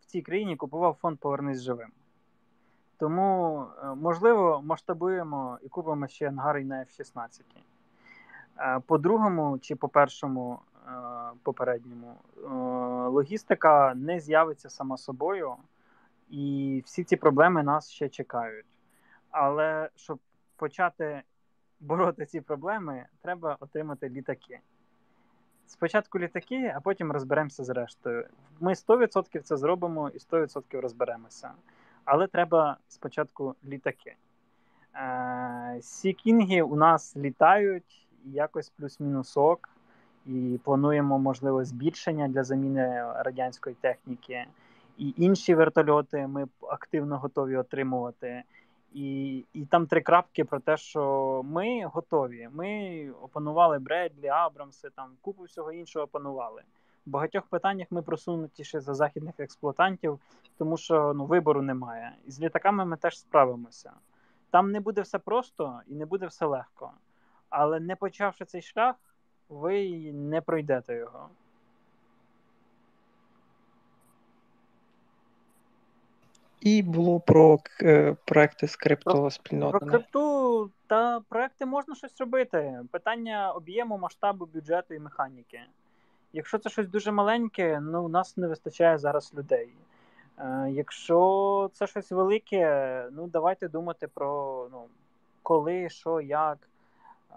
в 0.00 0.06
цій 0.06 0.22
країні 0.22 0.56
купував 0.56 0.96
фонд 1.00 1.18
Повернись 1.18 1.62
живим. 1.62 1.92
Тому, 3.02 3.66
е, 3.82 3.86
можливо, 3.86 4.62
масштабуємо 4.64 5.58
і 5.62 5.68
купимо 5.68 6.08
ще 6.08 6.28
ангари 6.28 6.64
на 6.64 6.74
F-16. 6.74 7.40
Е, 8.58 8.80
По 8.86 8.98
другому 8.98 9.58
чи 9.58 9.76
по 9.76 9.88
першому 9.88 10.58
е, 10.86 10.90
попередньому 11.42 12.16
логістика 13.10 13.94
не 13.94 14.20
з'явиться 14.20 14.70
сама 14.70 14.96
собою, 14.96 15.56
і 16.30 16.82
всі 16.86 17.04
ці 17.04 17.16
проблеми 17.16 17.62
нас 17.62 17.90
ще 17.90 18.08
чекають. 18.08 18.66
Але 19.30 19.90
щоб 19.96 20.18
почати 20.56 21.22
бороти 21.80 22.26
ці 22.26 22.40
проблеми, 22.40 23.06
треба 23.22 23.56
отримати 23.60 24.08
літаки. 24.08 24.60
Спочатку 25.66 26.18
літаки, 26.18 26.72
а 26.76 26.80
потім 26.80 27.12
розберемося 27.12 27.64
з 27.64 27.68
рештою. 27.68 28.26
Ми 28.60 28.72
100% 28.72 29.40
це 29.40 29.56
зробимо 29.56 30.08
і 30.08 30.18
100% 30.18 30.80
розберемося. 30.80 31.50
Але 32.04 32.26
треба 32.26 32.76
спочатку 32.88 33.54
літаки. 33.64 34.14
Е, 34.94 35.78
Сі-кінги 35.82 36.62
у 36.62 36.76
нас 36.76 37.16
літають 37.16 38.08
якось 38.24 38.70
плюс-мінус 38.70 39.36
ок, 39.36 39.68
і 40.26 40.60
плануємо, 40.64 41.18
можливо, 41.18 41.64
збільшення 41.64 42.28
для 42.28 42.44
заміни 42.44 43.04
радянської 43.16 43.76
техніки. 43.80 44.46
І 44.98 45.14
інші 45.16 45.54
вертольоти 45.54 46.26
ми 46.26 46.46
активно 46.70 47.18
готові 47.18 47.56
отримувати. 47.56 48.42
І, 48.94 49.36
і 49.52 49.64
там 49.64 49.86
три 49.86 50.00
крапки 50.00 50.44
про 50.44 50.60
те, 50.60 50.76
що 50.76 51.42
ми 51.44 51.84
готові. 51.84 52.48
Ми 52.52 53.10
опанували 53.22 53.78
Бредлі, 53.78 54.28
Абрамси, 54.28 54.90
там 54.90 55.10
купу 55.20 55.42
всього 55.42 55.72
іншого 55.72 56.04
опанували. 56.04 56.62
В 57.06 57.10
багатьох 57.10 57.46
питаннях 57.46 57.88
ми 57.90 58.02
просунутіші 58.02 58.80
за 58.80 58.94
західних 58.94 59.34
експлуатантів, 59.40 60.20
тому 60.58 60.76
що 60.76 61.12
ну, 61.14 61.26
вибору 61.26 61.62
немає. 61.62 62.12
І 62.26 62.30
з 62.30 62.40
літаками 62.40 62.84
ми 62.84 62.96
теж 62.96 63.18
справимося. 63.18 63.92
Там 64.50 64.70
не 64.70 64.80
буде 64.80 65.00
все 65.00 65.18
просто 65.18 65.80
і 65.86 65.94
не 65.94 66.06
буде 66.06 66.26
все 66.26 66.46
легко. 66.46 66.90
Але 67.48 67.80
не 67.80 67.96
почавши 67.96 68.44
цей 68.44 68.62
шлях, 68.62 68.96
ви 69.48 70.12
не 70.12 70.40
пройдете 70.40 70.96
його. 70.96 71.28
І 76.60 76.82
було 76.82 77.20
про 77.20 77.58
е, 77.82 78.16
проекти 78.24 78.68
з 78.68 78.76
Про 78.76 78.84
криптоспільнотами. 78.84 79.90
крипту 79.90 80.70
та 80.86 81.20
проекти 81.20 81.66
можна 81.66 81.94
щось 81.94 82.20
робити. 82.20 82.80
Питання 82.90 83.52
об'єму, 83.52 83.98
масштабу, 83.98 84.46
бюджету 84.46 84.94
і 84.94 84.98
механіки. 84.98 85.60
Якщо 86.32 86.58
це 86.58 86.70
щось 86.70 86.88
дуже 86.88 87.12
маленьке, 87.12 87.80
ну 87.80 88.04
у 88.04 88.08
нас 88.08 88.36
не 88.36 88.48
вистачає 88.48 88.98
зараз 88.98 89.34
людей. 89.34 89.68
Е, 90.38 90.68
Якщо 90.70 91.70
це 91.72 91.86
щось 91.86 92.12
велике, 92.12 93.08
ну 93.12 93.26
давайте 93.26 93.68
думати 93.68 94.08
про 94.14 94.68
ну, 94.72 94.84
коли, 95.42 95.88
що, 95.88 96.20
як. 96.20 96.58
Е, 96.58 97.36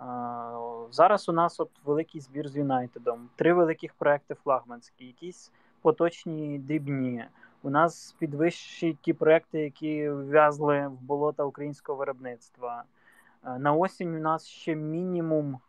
зараз 0.91 1.29
у 1.29 1.31
нас 1.31 1.59
от 1.59 1.69
великий 1.85 2.21
збір 2.21 2.47
з 2.49 2.57
Юнайтедом, 2.57 3.29
три 3.35 3.53
великих 3.53 3.93
проекти 3.93 4.33
флагманські, 4.33 5.05
якісь 5.05 5.51
поточні 5.81 6.59
дрібні. 6.59 7.25
У 7.63 7.69
нас 7.69 8.15
підвищі 8.19 8.97
ті 9.01 9.13
проекти, 9.13 9.59
які 9.59 10.09
вв'язли 10.09 10.87
в 10.87 11.01
болота 11.01 11.43
українського 11.43 11.97
виробництва. 11.97 12.83
Е, 13.45 13.59
на 13.59 13.73
осінь 13.73 14.15
у 14.15 14.19
нас 14.19 14.47
ще 14.47 14.75
мінімум 14.75 15.59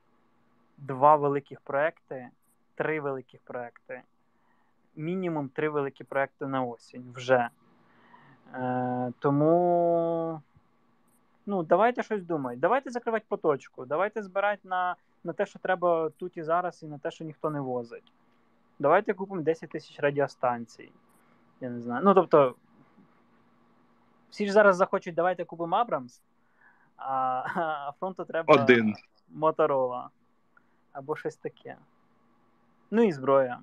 два 0.78 1.16
великих 1.16 1.60
проекти, 1.60 2.30
три 2.76 3.00
великих 3.00 3.40
проекти. 3.40 4.02
Мінімум 4.96 5.48
три 5.48 5.68
великі 5.68 6.04
проекти 6.04 6.46
на 6.46 6.62
осінь 6.62 7.12
вже. 7.14 7.48
Е, 8.54 9.12
Тому 9.18 10.42
ну, 11.46 11.62
давайте 11.62 12.02
щось 12.02 12.22
думати. 12.22 12.56
Давайте 12.56 12.90
закривати 12.90 13.24
поточку. 13.28 13.86
Давайте 13.86 14.22
збирати 14.22 14.68
на 14.68 14.96
на 15.24 15.32
те, 15.32 15.46
що 15.46 15.58
треба 15.58 16.10
тут 16.10 16.36
і 16.36 16.42
зараз, 16.42 16.82
і 16.82 16.86
на 16.86 16.98
те, 16.98 17.10
що 17.10 17.24
ніхто 17.24 17.50
не 17.50 17.60
возить. 17.60 18.12
Давайте 18.78 19.14
купимо 19.14 19.42
10 19.42 19.70
тисяч 19.70 20.00
радіостанцій. 20.00 20.92
Я 21.60 21.70
не 21.70 21.80
знаю. 21.80 22.04
Ну, 22.04 22.14
тобто, 22.14 22.54
всі 24.30 24.46
ж 24.46 24.52
зараз 24.52 24.76
захочуть, 24.76 25.14
давайте 25.14 25.44
купимо 25.44 25.76
Абрамс, 25.76 26.22
а, 26.96 27.06
а 27.88 27.92
фронту 28.00 28.24
треба 28.24 28.54
Один. 28.54 28.94
Моторола. 29.28 30.10
Або 30.92 31.16
щось 31.16 31.36
таке. 31.36 31.76
Ну 32.91 33.03
і 33.03 33.12
зброя. 33.12 33.59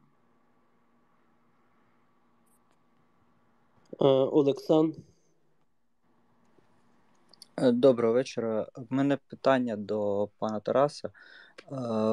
Е, 4.01 4.05
Олександр. 4.05 4.97
Е, 7.57 7.71
Доброго 7.71 8.13
вечора. 8.13 8.67
В 8.75 8.93
мене 8.93 9.17
питання 9.27 9.75
до 9.75 10.29
пана 10.39 10.59
Тараса. 10.59 11.07
Е, 11.07 11.11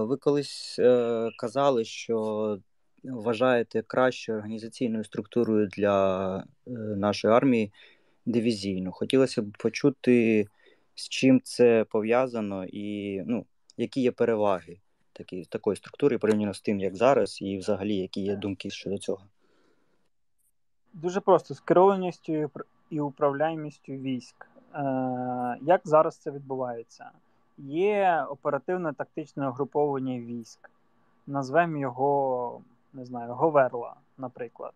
Ви 0.03 0.17
колись 0.17 0.81
казали, 1.39 1.85
що 1.85 2.59
вважаєте 3.05 3.83
кращою 3.83 4.39
організаційною 4.39 5.05
структурою 5.05 5.67
для 5.67 6.45
нашої 6.97 7.35
армії 7.35 7.73
дивізійну. 8.27 8.93
Хотілося 8.93 9.43
б 9.43 9.57
почути, 9.59 10.47
з 10.95 11.09
чим 11.09 11.41
це 11.41 11.85
пов'язано, 11.91 12.65
і 12.65 13.21
ну, 13.27 13.47
які 13.77 14.01
є 14.01 14.13
переваги 14.13 14.81
такі, 15.21 15.45
такої 15.45 15.77
структури 15.77 16.19
порівняно 16.19 16.55
з 16.55 16.61
тим, 16.61 16.81
як 16.81 16.97
зараз, 16.97 17.43
і 17.43 17.59
взагалі 17.59 17.97
які 17.97 18.21
є 18.21 18.37
думки 18.37 18.71
щодо 18.71 18.99
цього. 18.99 19.23
Дуже 20.93 21.21
просто 21.21 21.55
з 21.55 21.61
керованістю 21.61 22.51
і 22.91 23.01
управляємістю 23.01 23.93
військ. 23.93 24.47
Як 25.63 25.81
зараз 25.85 26.17
це 26.17 26.31
відбувається? 26.31 27.11
Є 27.59 28.27
оперативно-тактичне 28.29 29.49
угруповання 29.49 30.19
військ. 30.19 30.71
Назвемо 31.27 31.77
його, 31.79 32.61
не 32.93 33.05
знаю, 33.05 33.33
Говерла, 33.33 33.95
наприклад. 34.19 34.73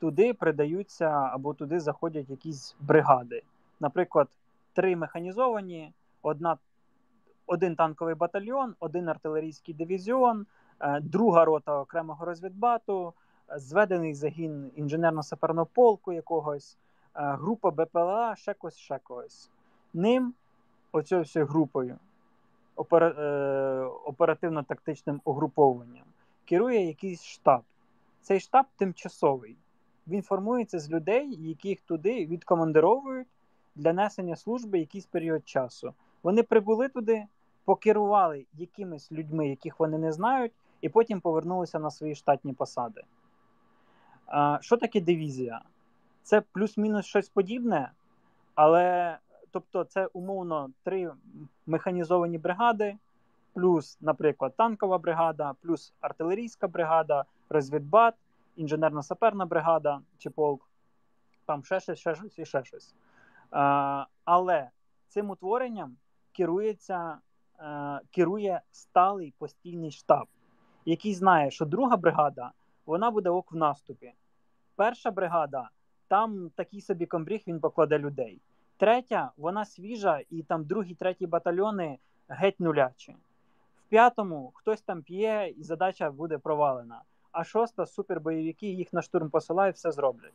Туди 0.00 0.34
придаються 0.34 1.06
або 1.06 1.54
туди 1.54 1.80
заходять 1.80 2.30
якісь 2.30 2.76
бригади. 2.80 3.42
Наприклад, 3.80 4.28
три 4.72 4.96
механізовані, 4.96 5.92
одна, 6.22 6.56
один 7.48 7.76
танковий 7.76 8.14
батальйон, 8.14 8.74
один 8.80 9.08
артилерійський 9.08 9.74
дивізіон, 9.74 10.46
е, 10.80 11.00
друга 11.00 11.44
рота 11.44 11.80
окремого 11.80 12.24
розвідбату, 12.24 13.14
зведений 13.56 14.14
загін 14.14 14.70
інженерно-саперного 14.76 15.66
полку 15.66 16.12
якогось. 16.12 16.76
Е, 17.16 17.36
група 17.36 17.70
БПЛА, 17.70 18.36
ще 18.36 18.54
когось, 18.54 18.76
ще 18.76 18.98
когось. 18.98 19.50
Ним, 19.94 20.34
оцю 20.92 21.18
всю 21.18 21.46
групою, 21.46 21.98
опера, 22.76 23.08
е, 23.08 23.84
оперативно-тактичним 24.04 25.20
угрупованням, 25.24 26.04
керує 26.44 26.86
якийсь 26.86 27.24
штаб. 27.24 27.62
Цей 28.22 28.40
штаб 28.40 28.66
тимчасовий. 28.76 29.56
Він 30.08 30.22
формується 30.22 30.78
з 30.78 30.90
людей, 30.90 31.48
яких 31.48 31.80
туди 31.80 32.26
відкомандировують 32.26 33.28
для 33.76 33.92
несення 33.92 34.36
служби 34.36 34.78
якийсь 34.78 35.06
період 35.06 35.48
часу. 35.48 35.94
Вони 36.22 36.42
прибули 36.42 36.88
туди, 36.88 37.26
покерували 37.68 38.46
якимись 38.54 39.12
людьми, 39.12 39.48
яких 39.48 39.80
вони 39.80 39.98
не 39.98 40.12
знають, 40.12 40.52
і 40.80 40.88
потім 40.88 41.20
повернулися 41.20 41.78
на 41.78 41.90
свої 41.90 42.14
штатні 42.14 42.52
посади. 42.52 43.02
Що 44.60 44.76
таке 44.76 45.00
дивізія? 45.00 45.62
Це 46.22 46.40
плюс-мінус 46.40 47.06
щось 47.06 47.28
подібне, 47.28 47.90
але 48.54 49.18
тобто 49.50 49.84
це 49.84 50.06
умовно 50.06 50.70
три 50.82 51.12
механізовані 51.66 52.38
бригади, 52.38 52.96
плюс, 53.52 53.98
наприклад, 54.00 54.56
танкова 54.56 54.98
бригада, 54.98 55.54
плюс 55.62 55.92
артилерійська 56.00 56.68
бригада, 56.68 57.24
розвідбат, 57.48 58.14
інженерно-саперна 58.56 59.46
бригада 59.46 60.00
чи 60.18 60.30
полк, 60.30 60.70
там 61.46 61.64
ще 61.64 61.80
щось, 61.80 61.98
ще 61.98 62.14
щось 62.14 62.38
і 62.38 62.44
ще 62.44 62.64
щось. 62.64 62.94
Але 64.24 64.70
цим 65.08 65.30
утворенням 65.30 65.96
керується, 66.32 67.18
керує 68.10 68.60
сталий 68.72 69.34
постійний 69.38 69.90
штаб, 69.90 70.26
який 70.84 71.14
знає, 71.14 71.50
що 71.50 71.64
друга 71.64 71.96
бригада 71.96 72.52
вона 72.86 73.10
буде 73.10 73.30
ок 73.30 73.52
в 73.52 73.56
наступі. 73.56 74.12
Перша 74.76 75.10
бригада 75.10 75.70
там 76.08 76.50
такий 76.54 76.80
собі 76.80 77.06
комбріг 77.06 77.40
він 77.46 77.60
покладе 77.60 77.98
людей. 77.98 78.40
Третя, 78.76 79.30
вона 79.36 79.64
свіжа, 79.64 80.20
і 80.30 80.42
там 80.42 80.64
другий, 80.64 80.94
третій 80.94 81.26
батальйони 81.26 81.98
геть 82.28 82.60
нулячі. 82.60 83.12
В 83.86 83.88
п'ятому 83.88 84.52
хтось 84.54 84.80
там 84.80 85.02
п'є, 85.02 85.54
і 85.56 85.64
задача 85.64 86.10
буде 86.10 86.38
провалена. 86.38 87.02
А 87.32 87.44
шоста 87.44 87.86
супербойовики 87.86 88.66
їх 88.66 88.92
на 88.92 89.02
штурм 89.02 89.30
посилають, 89.30 89.76
все 89.76 89.92
зроблять. 89.92 90.32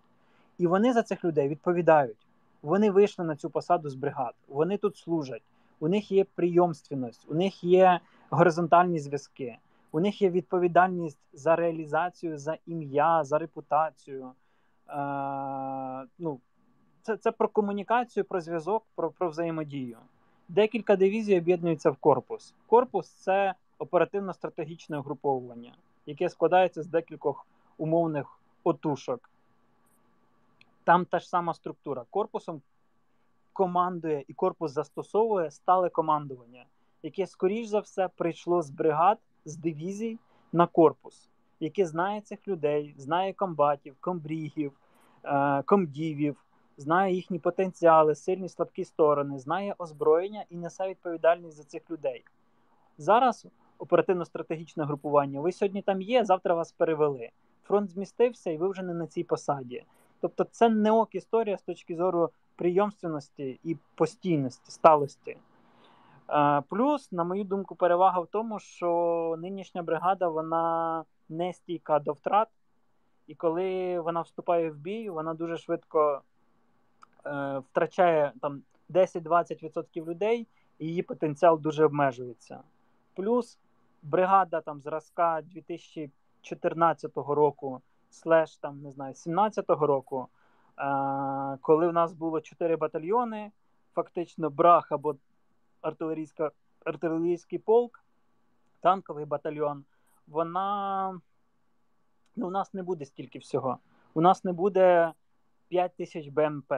І 0.58 0.68
вони 0.68 0.94
за 0.94 1.04
цих 1.04 1.24
людей 1.24 1.48
відповідають. 1.48 2.28
Вони 2.62 2.92
вийшли 2.92 3.26
на 3.26 3.36
цю 3.36 3.50
посаду 3.50 3.90
з 3.90 3.96
бригад, 3.96 4.34
вони 4.48 4.78
тут 4.78 4.98
служать, 4.98 5.44
у 5.84 5.88
них 5.88 6.12
є 6.12 6.24
прийомственність, 6.24 7.26
у 7.30 7.34
них 7.34 7.64
є 7.64 8.00
горизонтальні 8.30 9.00
зв'язки, 9.00 9.58
у 9.92 10.00
них 10.00 10.22
є 10.22 10.30
відповідальність 10.30 11.20
за 11.34 11.56
реалізацію, 11.56 12.38
за 12.38 12.58
ім'я, 12.66 13.24
за 13.24 13.38
репутацію. 13.38 14.32
Е, 14.90 14.94
ну, 16.20 16.40
це 17.02 17.18
це 17.18 17.32
про 17.32 17.48
комунікацію, 17.48 18.24
про 18.24 18.42
зв'язок, 18.42 18.84
про 18.96 19.12
про 19.12 19.30
взаємодію. 19.30 19.98
Декілька 20.50 20.96
дивізій 20.96 21.38
об'єднуються 21.38 21.92
в 21.92 21.96
корпус. 21.96 22.54
Корпус 22.68 23.10
це 23.10 23.54
оперативно-стратегічне 23.80 24.98
угруповування, 24.98 25.74
яке 26.06 26.30
складається 26.30 26.84
з 26.84 26.88
декількох 26.88 27.48
умовних 27.78 28.40
отушок. 28.64 29.30
Там 30.84 31.06
та 31.06 31.20
ж 31.20 31.30
сама 31.30 31.54
структура. 31.54 32.06
Корпусом 32.10 32.62
командує 33.54 34.24
і 34.28 34.34
корпус 34.34 34.72
застосовує 34.72 35.52
стале 35.52 35.90
командування, 35.90 36.66
яке, 37.04 37.28
скоріш 37.28 37.68
за 37.68 37.80
все, 37.80 38.08
прийшло 38.08 38.62
з 38.62 38.70
бригад, 38.70 39.18
з 39.46 39.58
дивізій 39.58 40.20
на 40.54 40.68
корпус, 40.68 41.30
яке 41.60 41.86
знає 41.86 42.22
цих 42.22 42.48
людей, 42.48 42.96
знає 42.98 43.34
комбатів, 43.34 43.96
комбрігів, 44.00 44.74
Е, 45.26 45.62
комдівів, 45.66 46.46
знає 46.78 47.16
їхні 47.16 47.40
потенціали, 47.40 48.16
сильні 48.16 48.50
слабкі 48.50 48.86
сторони, 48.86 49.40
знає 49.40 49.76
озброєння 49.78 50.46
і 50.50 50.58
несе 50.58 50.88
відповідальність 50.88 51.58
за 51.58 51.64
цих 51.64 51.92
людей. 51.92 52.24
Зараз 52.98 53.46
оперативно-стратегічне 53.78 54.84
групування. 54.84 55.42
Ви 55.42 55.52
сьогодні 55.52 55.82
там 55.82 56.02
є, 56.02 56.26
завтра 56.26 56.56
вас 56.56 56.72
перевели. 56.72 57.30
Фронт 57.64 57.90
змістився, 57.92 58.52
і 58.52 58.58
ви 58.58 58.70
вже 58.70 58.84
не 58.84 58.94
на 58.94 59.08
цій 59.08 59.24
посаді. 59.24 59.84
Тобто, 60.22 60.44
це 60.44 60.70
не 60.70 60.92
ок 60.92 61.16
історія 61.16 61.58
з 61.58 61.62
точки 61.62 61.96
зору 61.96 62.30
прийомственності 62.56 63.60
і 63.64 63.78
постійності, 63.96 64.72
сталості. 64.72 65.38
Е, 66.30 66.62
плюс, 66.70 67.12
на 67.12 67.24
мою 67.24 67.44
думку, 67.44 67.76
перевага 67.76 68.20
в 68.20 68.28
тому, 68.28 68.60
що 68.60 69.36
нинішня 69.40 69.84
бригада 69.84 70.28
вона 70.28 71.04
не 71.30 71.54
стійка 71.54 72.00
до 72.00 72.12
втрат. 72.14 72.48
І 73.28 73.36
коли 73.36 74.00
вона 74.00 74.22
вступає 74.22 74.72
в 74.72 74.76
бій, 74.76 75.10
вона 75.10 75.34
дуже 75.34 75.58
швидко 75.58 76.22
е, 77.26 77.62
втрачає 77.72 78.32
там 78.42 78.62
10-20% 78.90 80.06
людей, 80.06 80.48
і 80.80 80.88
її 80.88 81.02
потенціал 81.04 81.60
дуже 81.60 81.86
обмежується. 81.86 82.60
Плюс 83.14 83.58
бригада 84.02 84.62
там 84.62 84.82
зразка 84.82 85.42
2014 85.42 87.12
року, 87.16 87.82
слеш 88.10 88.58
там, 88.58 88.82
не 88.82 88.92
знаю, 88.92 89.14
17-го 89.14 89.88
року, 89.88 90.28
коли 91.62 91.88
в 91.88 91.94
нас 91.94 92.14
було 92.14 92.42
4 92.42 92.76
батальйони, 92.76 93.52
фактично 93.94 94.50
брах 94.50 94.92
або 94.92 95.16
артилерійський 96.86 97.60
полк, 97.60 98.04
танковий 98.82 99.26
батальйон, 99.26 99.84
вона 100.28 101.20
Ну, 102.36 102.48
у 102.48 102.50
нас 102.50 102.74
не 102.74 102.84
буде 102.84 103.06
стільки 103.06 103.40
всього. 103.40 103.78
У 104.14 104.22
нас 104.22 104.44
не 104.44 104.54
буде 104.54 105.14
5 105.68 105.96
тисяч 105.96 106.28
БМП, 106.28 106.74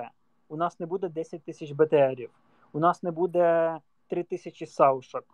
у 0.47 0.57
нас 0.57 0.79
не 0.79 0.85
буде 0.85 1.09
10 1.09 1.43
тисяч 1.43 1.71
БТРів, 1.71 2.29
у 2.73 2.79
нас 2.79 3.03
не 3.03 3.11
буде 3.11 3.77
3 4.07 4.23
тисячі 4.23 4.65
саушок. 4.65 5.25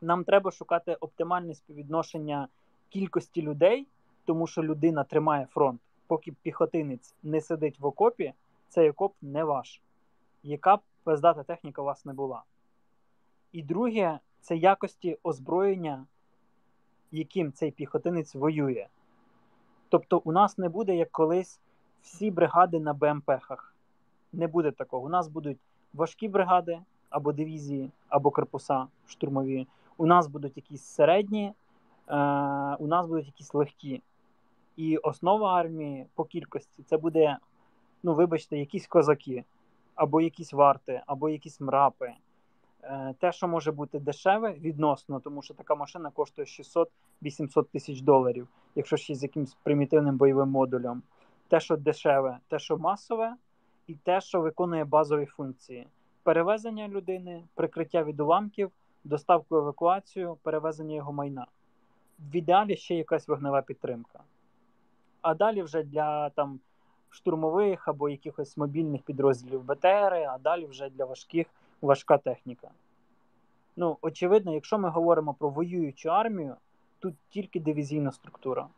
Нам 0.00 0.24
треба 0.24 0.50
шукати 0.50 0.94
оптимальне 0.94 1.54
співвідношення 1.54 2.48
кількості 2.88 3.42
людей, 3.42 3.88
тому 4.24 4.46
що 4.46 4.62
людина 4.62 5.04
тримає 5.04 5.46
фронт. 5.50 5.80
Поки 6.06 6.32
піхотинець 6.32 7.14
не 7.22 7.40
сидить 7.40 7.80
в 7.80 7.86
окопі, 7.86 8.32
цей 8.68 8.90
окоп 8.90 9.14
не 9.22 9.44
ваш. 9.44 9.80
Яка 10.42 10.76
б 10.76 10.80
пиздата 11.04 11.42
техніка 11.42 11.82
у 11.82 11.84
вас 11.84 12.04
не 12.04 12.12
була. 12.12 12.42
І 13.52 13.62
друге, 13.62 14.18
це 14.40 14.56
якості 14.56 15.18
озброєння, 15.22 16.06
яким 17.12 17.52
цей 17.52 17.70
піхотинець 17.70 18.34
воює. 18.34 18.86
Тобто, 19.88 20.22
у 20.24 20.32
нас 20.32 20.58
не 20.58 20.68
буде, 20.68 20.96
як 20.96 21.10
колись, 21.12 21.60
всі 22.02 22.30
бригади 22.30 22.80
на 22.80 22.94
БМПхах. 22.94 23.74
Не 24.32 24.46
буде 24.46 24.70
такого. 24.70 25.06
У 25.06 25.08
нас 25.08 25.28
будуть 25.28 25.58
важкі 25.94 26.28
бригади 26.28 26.80
або 27.10 27.32
дивізії, 27.32 27.90
або 28.08 28.30
корпуса 28.30 28.86
штурмові. 29.06 29.66
У 29.96 30.06
нас 30.06 30.26
будуть 30.26 30.56
якісь 30.56 30.82
середні, 30.82 31.44
е, 31.46 31.54
у 32.78 32.86
нас 32.86 33.06
будуть 33.06 33.26
якісь 33.26 33.54
легкі. 33.54 34.02
І 34.76 34.96
основа 34.96 35.60
армії 35.60 36.06
по 36.14 36.24
кількості 36.24 36.82
це 36.82 36.96
буде, 36.96 37.38
ну, 38.02 38.14
вибачте, 38.14 38.58
якісь 38.58 38.86
козаки, 38.86 39.44
або 39.94 40.20
якісь 40.20 40.52
варти, 40.52 41.02
або 41.06 41.28
якісь 41.28 41.60
мрапи. 41.60 42.12
Е, 42.82 43.14
те, 43.18 43.32
що 43.32 43.48
може 43.48 43.72
бути 43.72 43.98
дешеве 43.98 44.52
відносно, 44.52 45.20
тому 45.20 45.42
що 45.42 45.54
така 45.54 45.74
машина 45.74 46.10
коштує 46.10 46.46
600-800 47.22 47.64
тисяч 47.64 48.00
доларів, 48.00 48.48
якщо 48.74 48.96
ще 48.96 49.14
з 49.14 49.22
якимось 49.22 49.56
примітивним 49.62 50.16
бойовим 50.16 50.48
модулем. 50.48 51.02
Те, 51.48 51.60
що 51.60 51.76
дешеве, 51.76 52.38
те, 52.48 52.58
що 52.58 52.76
масове, 52.76 53.34
і 53.86 53.94
те, 53.94 54.20
що 54.20 54.40
виконує 54.40 54.84
базові 54.84 55.26
функції: 55.26 55.86
перевезення 56.22 56.88
людини, 56.88 57.44
прикриття 57.54 58.02
від 58.02 58.20
уламків, 58.20 58.70
доставку 59.04 59.56
евакуацію, 59.56 60.36
перевезення 60.42 60.94
його 60.94 61.12
майна. 61.12 61.46
В 62.18 62.36
ідеалі 62.36 62.76
ще 62.76 62.94
якась 62.94 63.28
вогнева 63.28 63.62
підтримка. 63.62 64.20
А 65.24 65.34
далі 65.34 65.62
вже 65.62 65.82
для 65.82 66.30
там 66.30 66.60
штурмових 67.10 67.88
або 67.88 68.08
якихось 68.08 68.56
мобільних 68.56 69.02
підрозділів 69.02 69.64
БТР, 69.64 70.14
а 70.14 70.38
далі 70.38 70.66
вже 70.66 70.90
для 70.90 71.04
важких 71.04 71.46
важка 71.82 72.18
техніка. 72.18 72.70
Ну, 73.76 73.98
очевидно, 74.00 74.54
якщо 74.54 74.78
ми 74.78 74.88
говоримо 74.88 75.34
про 75.34 75.48
воюючу 75.48 76.08
армію, 76.08 76.56
тут 76.98 77.14
тільки 77.28 77.60
дивізійна 77.60 78.12
структура. 78.12 78.68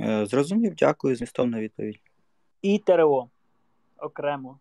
Е, 0.00 0.26
Зрозумів, 0.26 0.74
дякую, 0.74 1.16
змістовна 1.16 1.60
відповідь. 1.60 2.00
І 2.62 2.78
ТРО 2.78 3.28
окремо. 3.98 4.58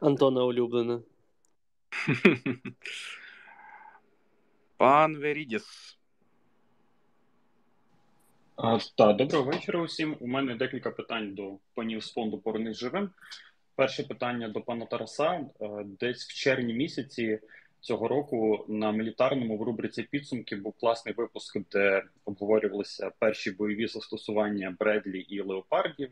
Антона 0.00 0.44
улюблене. 0.44 1.00
Пан 4.76 5.16
Верідіс. 5.16 5.98
А, 8.56 8.78
Так, 8.96 9.16
доброго 9.16 9.44
вечора 9.50 9.80
усім. 9.80 10.16
У 10.20 10.26
мене 10.26 10.54
декілька 10.54 10.90
питань 10.90 11.34
до 11.34 11.58
панів 11.74 12.04
з 12.04 12.12
фонду 12.12 12.38
«Повернись 12.38 12.76
живим. 12.76 13.10
Перше 13.74 14.02
питання 14.02 14.48
до 14.48 14.60
пана 14.60 14.86
Тараса. 14.86 15.46
Е, 15.60 15.68
Десь 15.84 16.24
в 16.24 16.34
червні 16.34 16.74
місяці 16.74 17.38
цього 17.80 18.08
року 18.08 18.64
на 18.68 18.92
мілітарному 18.92 19.58
в 19.58 19.62
рубриці 19.62 20.02
підсумки 20.02 20.56
був 20.56 20.72
класний 20.72 21.14
випуск, 21.14 21.58
де 21.72 22.04
обговорювалися 22.24 23.10
перші 23.18 23.50
бойові 23.50 23.86
застосування 23.86 24.76
Бредлі 24.78 25.20
і 25.20 25.40
леопардів, 25.40 26.10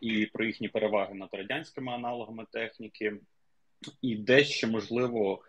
і 0.00 0.26
про 0.26 0.44
їхні 0.44 0.68
переваги 0.68 1.14
над 1.14 1.28
радянськими 1.32 1.92
аналогами 1.92 2.46
техніки. 2.52 3.16
І 4.02 4.16
дещо, 4.16 4.68
можливо, 4.68 5.42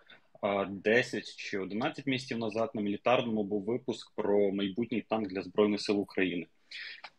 10 0.69 1.35
чи 1.35 1.59
11 1.59 2.07
місяців 2.07 2.37
назад 2.37 2.71
на 2.73 2.81
мілітарному 2.81 3.43
був 3.43 3.63
випуск 3.63 4.15
про 4.15 4.51
майбутній 4.51 5.01
танк 5.09 5.27
для 5.27 5.41
Збройних 5.41 5.81
сил 5.81 5.99
України. 5.99 6.47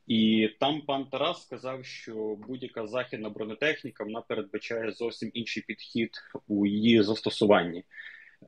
І 0.07 0.51
там 0.61 0.81
пан 0.81 1.07
Тарас 1.07 1.43
сказав, 1.43 1.85
що 1.85 2.37
будь-яка 2.49 2.87
західна 2.87 3.31
бронетехніка 3.31 4.05
вона 4.05 4.21
передбачає 4.21 4.93
зовсім 4.93 5.31
інший 5.35 5.63
підхід 5.63 6.11
у 6.49 6.67
її 6.67 7.03
застосуванні. 7.03 7.85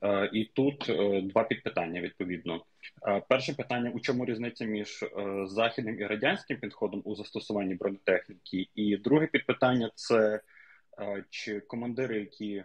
Е, 0.03 0.31
І 0.33 0.45
тут 0.45 0.89
е, 0.89 1.21
два 1.21 1.45
підпитання 1.45 2.01
відповідно. 2.01 2.65
Е, 3.09 3.23
Перше 3.29 3.55
питання: 3.55 3.91
у 3.95 4.01
чому 4.01 4.25
різниця 4.25 4.65
між 4.65 5.05
західним 5.45 6.01
і 6.01 6.07
радянським 6.07 6.57
підходом 6.57 7.03
у 7.05 7.15
застосуванні 7.15 7.75
бронетехніки? 7.75 8.69
І 8.75 8.97
друге 8.97 9.27
підпитання 9.27 9.91
це 9.95 10.41
чи 11.31 11.61
командири, 11.61 12.21
які 12.21 12.65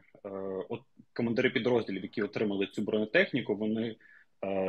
от 0.70 0.82
командири 1.14 1.50
підрозділів, 1.50 2.04
які 2.04 2.24
отримали 2.24 2.68
цю 2.68 2.82
бронетехніку, 2.82 3.56
вони 3.56 3.96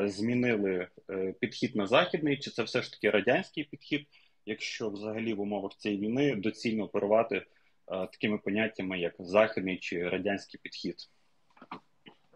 змінили 0.05 0.89
е, 1.11 1.35
підхід 1.41 1.77
на 1.77 1.87
західний, 1.87 2.39
чи 2.39 2.51
це 2.51 2.63
все 2.63 2.83
ж 2.83 2.93
таки 2.93 3.11
радянський 3.11 3.65
підхід, 3.65 4.07
якщо 4.47 4.91
взагалі 4.91 5.35
в 5.35 5.41
умовах 5.41 5.73
цієї 5.77 6.01
війни 6.01 6.37
доцільно 6.37 6.85
оперувати 6.85 7.47
такими 7.87 8.39
поняттями, 8.39 8.99
як 8.99 9.15
західний 9.19 9.79
чи 9.79 10.09
радянський 10.09 10.61
підхід? 10.63 10.97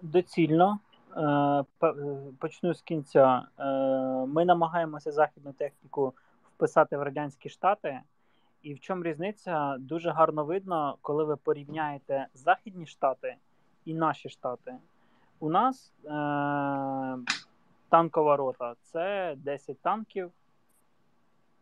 Доцільно. 0.02 0.78
Е, 1.16 1.22
е, 1.22 1.94
Почну 2.38 2.74
з 2.74 2.82
кінця. 2.82 3.42
Ми 4.28 4.44
намагаємося 4.44 5.12
західну 5.12 5.52
техніку 5.52 6.14
вписати 6.56 6.97
в 6.97 7.02
Радянські 7.02 7.48
Штати. 7.48 8.01
І 8.62 8.74
в 8.74 8.80
чому 8.80 9.02
різниця? 9.02 9.76
Дуже 9.78 10.10
гарно 10.10 10.44
видно, 10.44 10.97
коли 11.02 11.24
ви 11.24 11.36
порівняєте 11.36 12.26
Західні 12.34 12.86
Штати 12.86 13.36
і 13.84 13.94
наші 13.94 14.28
штати. 14.28 14.74
У 15.40 15.51
нас 15.51 15.93
е- 16.05 17.18
танкова 17.89 18.36
рота 18.36 18.74
це 18.82 19.34
10 19.36 19.78
танків, 19.82 20.30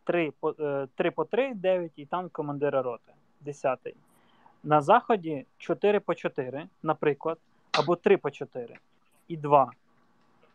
3 0.04 0.32
по, 0.40 0.54
е, 0.60 0.88
3 0.94 1.10
по 1.10 1.24
3, 1.24 1.54
9 1.54 1.92
і 1.96 2.06
танк 2.06 2.32
командира 2.32 2.82
роти, 2.82 3.12
10. 3.40 3.94
На 4.64 4.80
Заході 4.80 5.46
4 5.58 6.00
по 6.00 6.14
4, 6.14 6.68
наприклад, 6.82 7.38
або 7.72 7.96
3 7.96 8.16
по 8.16 8.30
4 8.30 8.76
і 9.28 9.36
2 9.36 9.70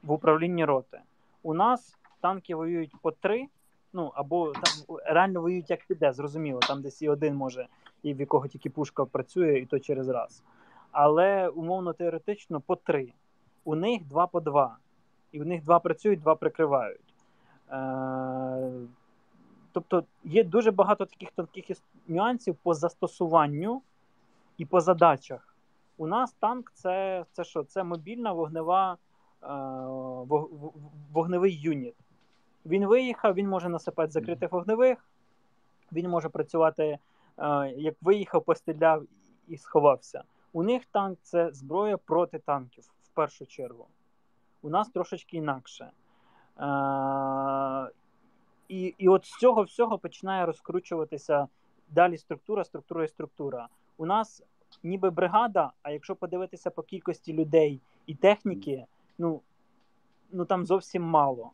в 0.03 0.11
управлінні 0.11 0.65
роти. 0.65 1.01
У 1.43 1.53
нас 1.53 1.97
танки 2.21 2.55
воюють 2.55 2.95
по 3.01 3.11
3, 3.11 3.47
ну 3.95 4.11
або 4.15 4.51
там 4.51 4.97
реально 5.05 5.41
воюють 5.41 5.69
як 5.69 5.85
піде, 5.87 6.13
зрозуміло. 6.13 6.59
Там 6.59 6.81
десь 6.81 7.01
і 7.01 7.09
один 7.09 7.35
може, 7.35 7.67
і 8.03 8.13
в 8.13 8.19
якого 8.19 8.47
тільки 8.47 8.69
пушка 8.69 9.05
працює, 9.05 9.59
і 9.59 9.65
то 9.65 9.79
через 9.79 10.09
раз. 10.09 10.43
Але 10.91 11.47
умовно 11.49 11.93
теоретично 11.93 12.61
по 12.61 12.75
3. 12.75 13.13
У 13.63 13.75
них 13.75 14.07
2 14.07 14.27
по 14.27 14.39
2. 14.39 14.77
І 15.31 15.39
в 15.39 15.45
них 15.45 15.63
2 15.63 15.79
працюють, 15.79 16.21
2 16.21 16.35
прикривають. 16.35 17.15
Е- 17.71 18.71
Тобто 19.71 20.03
є 20.23 20.43
дуже 20.43 20.71
багато 20.71 21.05
таких 21.05 21.31
тонких 21.31 21.65
нюансів 22.07 22.55
по 22.55 22.73
застосуванню 22.73 23.81
і 24.57 24.65
по 24.65 24.81
задачах. 24.81 25.55
У 25.97 26.07
нас 26.07 26.33
танк 26.33 26.71
це, 26.73 27.25
це 27.31 27.43
що? 27.43 27.63
Це 27.63 27.83
мобільна 27.83 28.31
вогнева, 28.31 28.97
е, 29.43 29.47
вогневий 31.11 31.59
юніт. 31.61 31.95
Він 32.65 32.85
виїхав, 32.85 33.33
він 33.33 33.49
може 33.49 33.69
насипати 33.69 34.11
закритих 34.11 34.51
вогневих, 34.51 35.09
він 35.91 36.09
може 36.09 36.29
працювати, 36.29 36.83
е, 37.37 37.69
як 37.77 37.95
виїхав, 38.01 38.43
постріляв 38.43 39.03
і 39.47 39.57
сховався. 39.57 40.23
У 40.53 40.63
них 40.63 40.85
танк 40.85 41.19
це 41.23 41.51
зброя 41.51 41.97
проти 41.97 42.39
танків 42.39 42.83
в 43.03 43.09
першу 43.09 43.45
чергу. 43.45 43.87
У 44.61 44.69
нас 44.69 44.89
трошечки 44.89 45.37
інакше. 45.37 45.91
Е, 46.59 47.91
і, 48.67 48.95
і 48.97 49.07
от 49.07 49.25
з 49.25 49.37
цього 49.37 49.63
всього 49.63 49.97
починає 49.97 50.45
розкручуватися 50.45 51.47
далі 51.89 52.17
структура, 52.17 52.63
структура 52.63 53.03
і 53.03 53.07
структура. 53.07 53.67
У 53.97 54.05
нас 54.05 54.43
ніби 54.83 55.09
бригада, 55.09 55.71
а 55.83 55.91
якщо 55.91 56.15
подивитися 56.15 56.69
по 56.69 56.83
кількості 56.83 57.33
людей 57.33 57.81
і 58.05 58.15
техніки, 58.15 58.85
ну, 59.17 59.41
ну 60.31 60.45
там 60.45 60.65
зовсім 60.65 61.03
мало. 61.03 61.51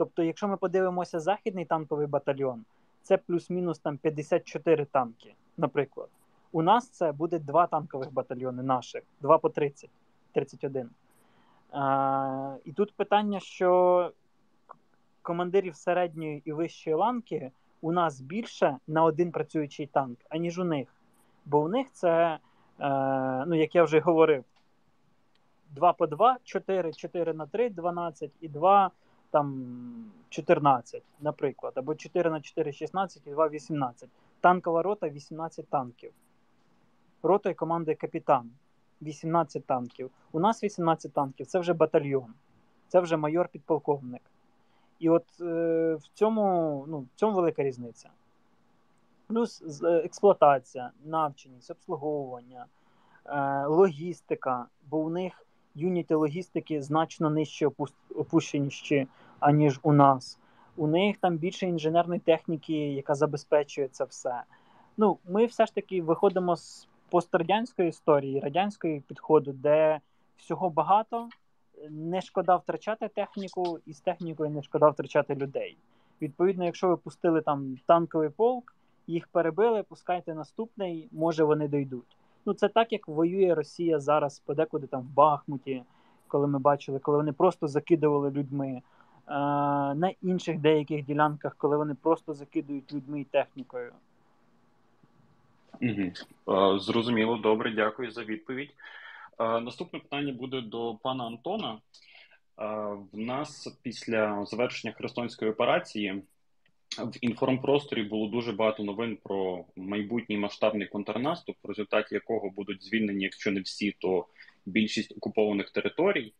Тобто, 0.00 0.22
якщо 0.22 0.48
ми 0.48 0.56
подивимося 0.56 1.20
західний 1.20 1.64
танковий 1.64 2.06
батальйон, 2.06 2.64
це 3.02 3.16
плюс-мінус 3.16 3.78
там 3.78 3.96
54 3.96 4.84
танки, 4.84 5.34
наприклад. 5.56 6.08
У 6.52 6.62
нас 6.62 6.88
це 6.88 7.12
буде 7.12 7.38
два 7.38 7.66
танкових 7.66 8.12
батальйони 8.12 8.62
наших, 8.62 9.02
два 9.20 9.38
по 9.38 9.48
30, 9.48 9.90
31. 10.32 10.90
А, 11.72 12.56
і 12.64 12.72
тут 12.72 12.92
питання, 12.92 13.40
що 13.40 14.12
командирів 15.22 15.76
середньої 15.76 16.42
і 16.44 16.52
вищої 16.52 16.96
ланки 16.96 17.50
у 17.80 17.92
нас 17.92 18.20
більше 18.20 18.76
на 18.86 19.04
один 19.04 19.32
працюючий 19.32 19.86
танк, 19.86 20.18
аніж 20.28 20.58
у 20.58 20.64
них. 20.64 20.88
Бо 21.44 21.60
у 21.60 21.68
них 21.68 21.86
це, 21.92 22.38
е, 22.80 22.88
ну 23.46 23.54
як 23.54 23.74
я 23.74 23.84
вже 23.84 24.00
говорив, 24.00 24.44
2 25.70 25.92
по 25.92 26.06
2, 26.06 26.36
4, 26.44 26.92
4 26.92 27.32
на 27.32 27.46
3, 27.46 27.70
12 27.70 28.30
і 28.40 28.48
2 28.48 28.90
там 29.30 29.64
14, 30.28 31.02
наприклад, 31.20 31.72
або 31.76 31.94
4 31.94 32.30
на 32.30 32.40
4, 32.40 32.72
16 32.72 33.26
і 33.26 33.30
2, 33.30 33.48
18. 33.48 34.08
Танкова 34.40 34.82
рота 34.82 35.08
18 35.08 35.68
танків. 35.68 36.12
Ротою 37.22 37.54
командує 37.54 37.96
капітан. 37.96 38.50
18 39.02 39.64
танків. 39.64 40.10
У 40.32 40.40
нас 40.40 40.64
18 40.64 41.12
танків 41.12 41.46
це 41.46 41.58
вже 41.58 41.72
батальйон, 41.72 42.34
це 42.88 43.00
вже 43.00 43.16
майор-підполковник. 43.16 44.22
І 44.98 45.10
от 45.10 45.24
е, 45.40 45.94
в 45.94 46.08
цьому 46.14 46.84
ну, 46.88 46.98
в 46.98 47.08
цьому 47.14 47.36
велика 47.36 47.62
різниця. 47.62 48.10
Плюс 49.26 49.82
е, 49.82 49.88
експлуатація, 49.88 50.90
навченість, 51.04 51.70
обслуговування, 51.70 52.66
е, 53.26 53.66
логістика, 53.66 54.66
бо 54.90 54.98
у 54.98 55.10
них 55.10 55.46
юніти 55.74 56.14
логістики 56.14 56.82
значно 56.82 57.30
нижче 57.30 57.68
опущеніші, 58.14 59.06
аніж 59.40 59.80
у 59.82 59.92
нас. 59.92 60.38
У 60.76 60.86
них 60.86 61.16
там 61.16 61.36
більше 61.36 61.66
інженерної 61.66 62.20
техніки, 62.20 62.74
яка 62.74 63.14
забезпечує 63.14 63.88
це 63.88 64.04
все. 64.04 64.42
Ну, 64.96 65.18
Ми 65.28 65.46
все 65.46 65.66
ж 65.66 65.74
таки 65.74 66.02
виходимо 66.02 66.56
з 66.56 66.88
пострадянської 67.10 67.88
історії, 67.88 68.40
радянської 68.40 69.00
підходу, 69.00 69.52
де 69.52 70.00
всього 70.36 70.70
багато, 70.70 71.28
не 71.90 72.20
шкода 72.20 72.56
втрачати 72.56 73.08
техніку, 73.08 73.78
і 73.86 73.92
з 73.92 74.00
технікою 74.00 74.50
не 74.50 74.62
шкода 74.62 74.88
втрачати 74.88 75.34
людей. 75.34 75.76
Відповідно, 76.22 76.64
якщо 76.64 76.88
ви 76.88 76.96
пустили 76.96 77.40
там 77.40 77.76
танковий 77.86 78.28
полк, 78.28 78.74
їх 79.06 79.28
перебили, 79.28 79.82
пускайте 79.82 80.34
наступний, 80.34 81.08
може 81.12 81.44
вони 81.44 81.68
дойдуть. 81.68 82.16
Ну 82.46 82.54
це 82.54 82.68
так, 82.68 82.92
як 82.92 83.08
воює 83.08 83.54
Росія 83.54 84.00
зараз 84.00 84.38
подекуди 84.38 84.86
там 84.86 85.00
в 85.00 85.14
Бахмуті, 85.14 85.82
коли 86.28 86.46
ми 86.46 86.58
бачили, 86.58 86.98
коли 86.98 87.16
вони 87.16 87.32
просто 87.32 87.68
закидували 87.68 88.30
людьми. 88.30 88.82
На 89.96 90.12
інших 90.22 90.58
деяких 90.58 91.04
ділянках, 91.04 91.56
коли 91.56 91.76
вони 91.76 91.94
просто 91.94 92.34
закидують 92.34 92.92
людьми 92.92 93.20
і 93.20 93.24
технікою. 93.24 93.92
Угу. 95.82 96.78
Зрозуміло, 96.78 97.36
добре, 97.36 97.70
дякую 97.70 98.10
за 98.10 98.24
відповідь. 98.24 98.70
Наступне 99.38 99.98
питання 99.98 100.32
буде 100.32 100.60
до 100.60 100.94
пана 101.02 101.26
Антона. 101.26 101.78
В 103.12 103.18
нас 103.18 103.78
після 103.82 104.44
завершення 104.44 104.94
Херсонської 104.94 105.50
операції 105.50 106.22
в 106.98 107.16
інформпросторі 107.20 108.02
було 108.02 108.28
дуже 108.28 108.52
багато 108.52 108.84
новин 108.84 109.18
про 109.22 109.64
майбутній 109.76 110.36
масштабний 110.36 110.86
контрнаступ, 110.86 111.56
в 111.62 111.68
результаті 111.68 112.14
якого 112.14 112.50
будуть 112.50 112.84
звільнені, 112.84 113.24
якщо 113.24 113.50
не 113.50 113.60
всі, 113.60 113.94
то 113.98 114.26
більшість 114.66 115.12
окупованих 115.16 115.70
територій. 115.70 116.32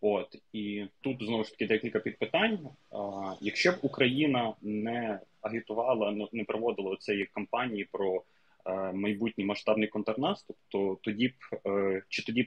От 0.00 0.36
і 0.52 0.84
тут 1.00 1.16
знову 1.22 1.44
ж 1.44 1.50
таки 1.50 1.66
декілька 1.66 1.98
підпитань. 2.00 2.68
А, 2.90 3.34
Якщо 3.40 3.72
б 3.72 3.78
Україна 3.82 4.54
не 4.62 5.20
агітувала, 5.40 6.28
не 6.32 6.44
проводила 6.44 6.96
цієї 6.96 7.26
кампанії 7.26 7.88
про 7.92 8.22
а, 8.64 8.92
майбутній 8.92 9.44
масштабний 9.44 9.88
контрнаступ, 9.88 10.56
то 10.68 10.98
тоді 11.02 11.28
б 11.28 11.32
е, 11.66 12.02
чи 12.08 12.22
тоді 12.22 12.42
б 12.42 12.46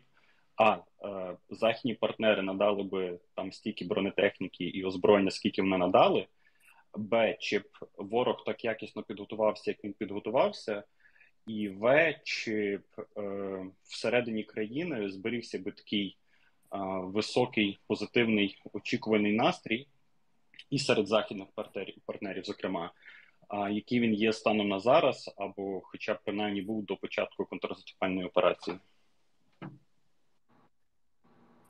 а 0.56 0.77
е, 1.03 1.38
західні 1.49 1.93
партнери 1.93 2.41
надали 2.41 2.84
би 2.84 3.19
там 3.35 3.52
стільки 3.52 3.85
бронетехніки 3.85 4.64
і 4.64 4.84
озброєння, 4.84 5.31
скільки 5.31 5.61
вони 5.61 5.77
надали. 5.77 6.27
Б, 6.97 7.38
чи 7.39 7.59
б 7.59 7.63
ворог 7.97 8.43
так 8.45 8.65
якісно 8.65 9.03
підготувався, 9.03 9.72
як 9.72 9.84
він 9.84 9.93
підготувався, 9.93 10.84
і 11.47 11.69
В, 11.69 12.15
чи 12.23 12.77
б 12.77 13.05
е, 13.17 13.65
всередині 13.84 14.43
країни 14.43 15.09
зберігся 15.09 15.59
би 15.59 15.72
такий 15.72 16.17
е, 16.73 16.77
високий 17.03 17.80
позитивний 17.88 18.61
очікуваний 18.73 19.34
настрій, 19.34 19.88
і 20.69 20.80
серед 20.80 21.07
західних 21.07 21.47
партнерів, 21.55 21.95
партнерів 22.05 22.43
зокрема, 22.43 22.91
е, 23.49 23.72
який 23.73 23.99
він 23.99 24.13
є 24.13 24.34
станом 24.34 24.67
на 24.69 24.80
зараз, 24.80 25.34
або, 25.38 25.81
хоча 25.84 26.13
б 26.13 26.17
принаймні 26.23 26.61
був 26.61 26.85
до 26.85 26.97
початку 26.97 27.45
контрнаступальної 27.45 28.27
операції. 28.27 28.77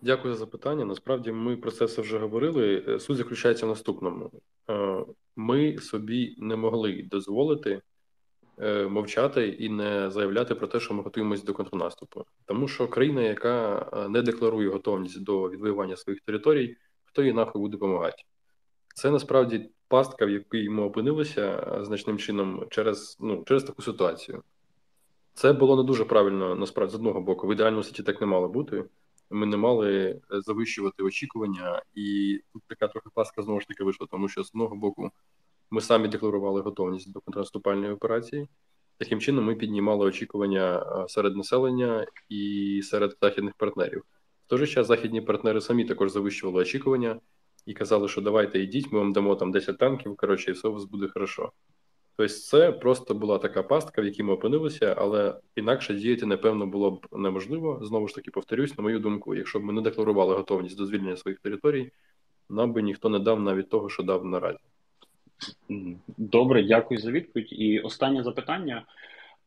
Дякую 0.01 0.33
за 0.33 0.39
запитання. 0.39 0.85
Насправді 0.85 1.31
ми 1.31 1.57
про 1.57 1.71
це 1.71 1.85
все 1.85 2.01
вже 2.01 2.17
говорили. 2.17 2.85
Е, 2.87 2.99
суть 2.99 3.17
заключається 3.17 3.65
в 3.65 3.69
наступному: 3.69 4.31
е, 4.69 5.05
ми 5.35 5.77
собі 5.77 6.35
не 6.37 6.55
могли 6.55 7.07
дозволити 7.11 7.81
е, 8.59 8.87
мовчати 8.87 9.47
і 9.47 9.69
не 9.69 10.11
заявляти 10.11 10.55
про 10.55 10.67
те, 10.67 10.79
що 10.79 10.93
ми 10.93 11.03
готуємося 11.03 11.45
до 11.45 11.53
контрнаступу, 11.53 12.25
тому 12.45 12.67
що 12.67 12.87
країна, 12.87 13.21
яка 13.21 13.89
не 14.09 14.21
декларує 14.21 14.69
готовність 14.69 15.23
до 15.23 15.49
відвоювання 15.49 15.95
своїх 15.95 16.21
територій, 16.21 16.77
хто 17.05 17.23
їй 17.23 17.33
нахуй 17.33 17.61
буде 17.61 17.71
допомагати. 17.71 18.23
Це 18.95 19.11
насправді 19.11 19.69
пастка, 19.87 20.25
в 20.25 20.29
якій 20.29 20.69
ми 20.69 20.83
опинилися 20.83 21.77
значним 21.81 22.17
чином 22.17 22.67
через 22.69 23.17
ну 23.19 23.43
через 23.47 23.63
таку 23.63 23.81
ситуацію. 23.81 24.43
Це 25.33 25.53
було 25.53 25.75
не 25.75 25.83
дуже 25.83 26.05
правильно 26.05 26.55
насправді 26.55 26.91
з 26.91 26.95
одного 26.95 27.21
боку. 27.21 27.47
В 27.47 27.51
ідеальному 27.51 27.83
світі 27.83 28.03
так 28.03 28.21
не 28.21 28.27
мало 28.27 28.47
бути 28.47 28.83
ми 29.29 29.45
не 29.45 29.57
мали 29.57 29.91
е, 30.05 30.21
завищувати 30.31 31.03
очікування, 31.03 31.81
і 31.93 32.39
тут 32.53 32.63
така 32.67 32.87
трохи 32.87 33.09
паска 33.13 33.41
знову 33.41 33.61
ж 33.61 33.67
таки 33.67 33.83
вийшла, 33.83 34.07
тому 34.11 34.27
що 34.27 34.43
з 34.43 34.51
одного 34.53 34.75
боку 34.75 35.11
ми 35.71 35.81
самі 35.81 36.07
декларували 36.07 36.61
готовність 36.61 37.13
до 37.13 37.21
контрнаступальної 37.21 37.93
операції. 37.93 38.47
Таким 38.97 39.19
чином, 39.19 39.45
ми 39.45 39.55
піднімали 39.55 40.05
очікування 40.05 40.77
е, 40.77 41.09
серед 41.09 41.35
населення 41.35 42.07
і 42.29 42.81
серед 42.83 43.17
західних 43.21 43.53
партнерів. 43.53 44.03
В 44.45 44.49
той 44.49 44.59
же 44.59 44.67
час 44.67 44.87
західні 44.87 45.21
партнери 45.21 45.61
самі 45.61 45.85
також 45.85 46.11
завищували 46.11 46.61
очікування 46.61 47.19
і 47.65 47.73
казали, 47.73 48.07
що 48.07 48.21
давайте 48.21 48.59
йдіть, 48.59 48.91
ми 48.91 48.99
вам 48.99 49.13
дамо 49.13 49.35
там 49.35 49.51
10 49.51 49.77
танків. 49.77 50.15
Коротше, 50.15 50.51
і 50.51 50.53
все 50.53 50.67
у 50.67 50.73
вас 50.73 50.85
буде 50.85 51.07
хорошо. 51.07 51.51
Тобто, 52.17 52.33
це 52.33 52.71
просто 52.71 53.13
була 53.13 53.37
така 53.37 53.63
пастка, 53.63 54.01
в 54.01 54.05
якій 54.05 54.23
ми 54.23 54.33
опинилися, 54.33 54.95
але 54.97 55.39
інакше 55.55 55.93
діяти, 55.93 56.25
напевно, 56.25 56.67
було 56.67 56.91
б 56.91 57.07
неможливо. 57.11 57.79
Знову 57.81 58.07
ж 58.07 58.15
таки, 58.15 58.31
повторюсь, 58.31 58.77
на 58.77 58.83
мою 58.83 58.99
думку, 58.99 59.35
якщо 59.35 59.59
б 59.59 59.63
ми 59.63 59.73
не 59.73 59.81
декларували 59.81 60.35
готовність 60.35 60.77
до 60.77 60.85
звільнення 60.85 61.17
своїх 61.17 61.39
територій, 61.39 61.91
нам 62.49 62.73
би 62.73 62.81
ніхто 62.81 63.09
не 63.09 63.19
дав 63.19 63.39
навіть 63.39 63.69
того, 63.69 63.89
що 63.89 64.03
дав 64.03 64.25
наразі. 64.25 64.57
Добре, 66.17 66.63
дякую 66.63 66.99
за 66.99 67.11
відповідь. 67.11 67.47
І 67.51 67.79
останнє 67.79 68.23
запитання. 68.23 68.85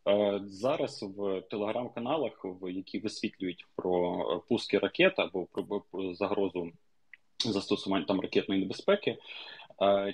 Е, 0.09 0.41
зараз 0.45 1.05
в 1.17 1.41
телеграм-каналах, 1.41 2.33
в 2.45 2.73
які 2.73 2.99
висвітлюють 2.99 3.67
про 3.77 4.43
пуски 4.49 4.79
ракет 4.79 5.15
або 5.17 5.47
про 5.91 6.15
загрозу 6.15 6.71
застосування 7.39 8.05
там 8.05 8.21
ракетної 8.21 8.61
небезпеки, 8.61 9.11
Е, 9.11 9.17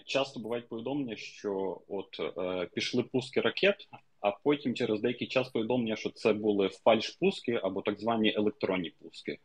часто 0.07 0.41
бувають 0.41 0.69
повідомлення, 0.69 1.17
що 1.17 1.81
от 1.89 2.21
е, 2.39 2.69
пішли 2.75 3.03
пуски 3.03 3.41
ракет, 3.41 3.89
а 4.21 4.31
потім 4.31 4.75
через 4.75 5.01
деякий 5.01 5.29
час 5.29 5.49
повідомлення, 5.49 5.97
що 5.97 6.11
це 6.11 6.33
були 6.33 6.71
фальш-пуски 6.85 7.61
або 7.63 7.83
так 7.83 8.01
звані 8.01 8.35
електронні 8.37 8.93
пуски. 9.03 9.39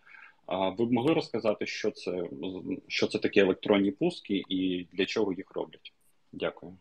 Ви 0.77 0.85
б 0.85 0.91
могли 0.91 1.13
розказати, 1.13 1.65
що 1.65 1.91
це 1.91 2.23
що 2.87 3.07
це 3.07 3.19
такі 3.19 3.39
електронні 3.39 3.91
пуски 3.91 4.43
і 4.49 4.87
для 4.93 5.05
чого 5.05 5.33
їх 5.33 5.51
роблять? 5.51 5.93
Дякую. 6.31 6.77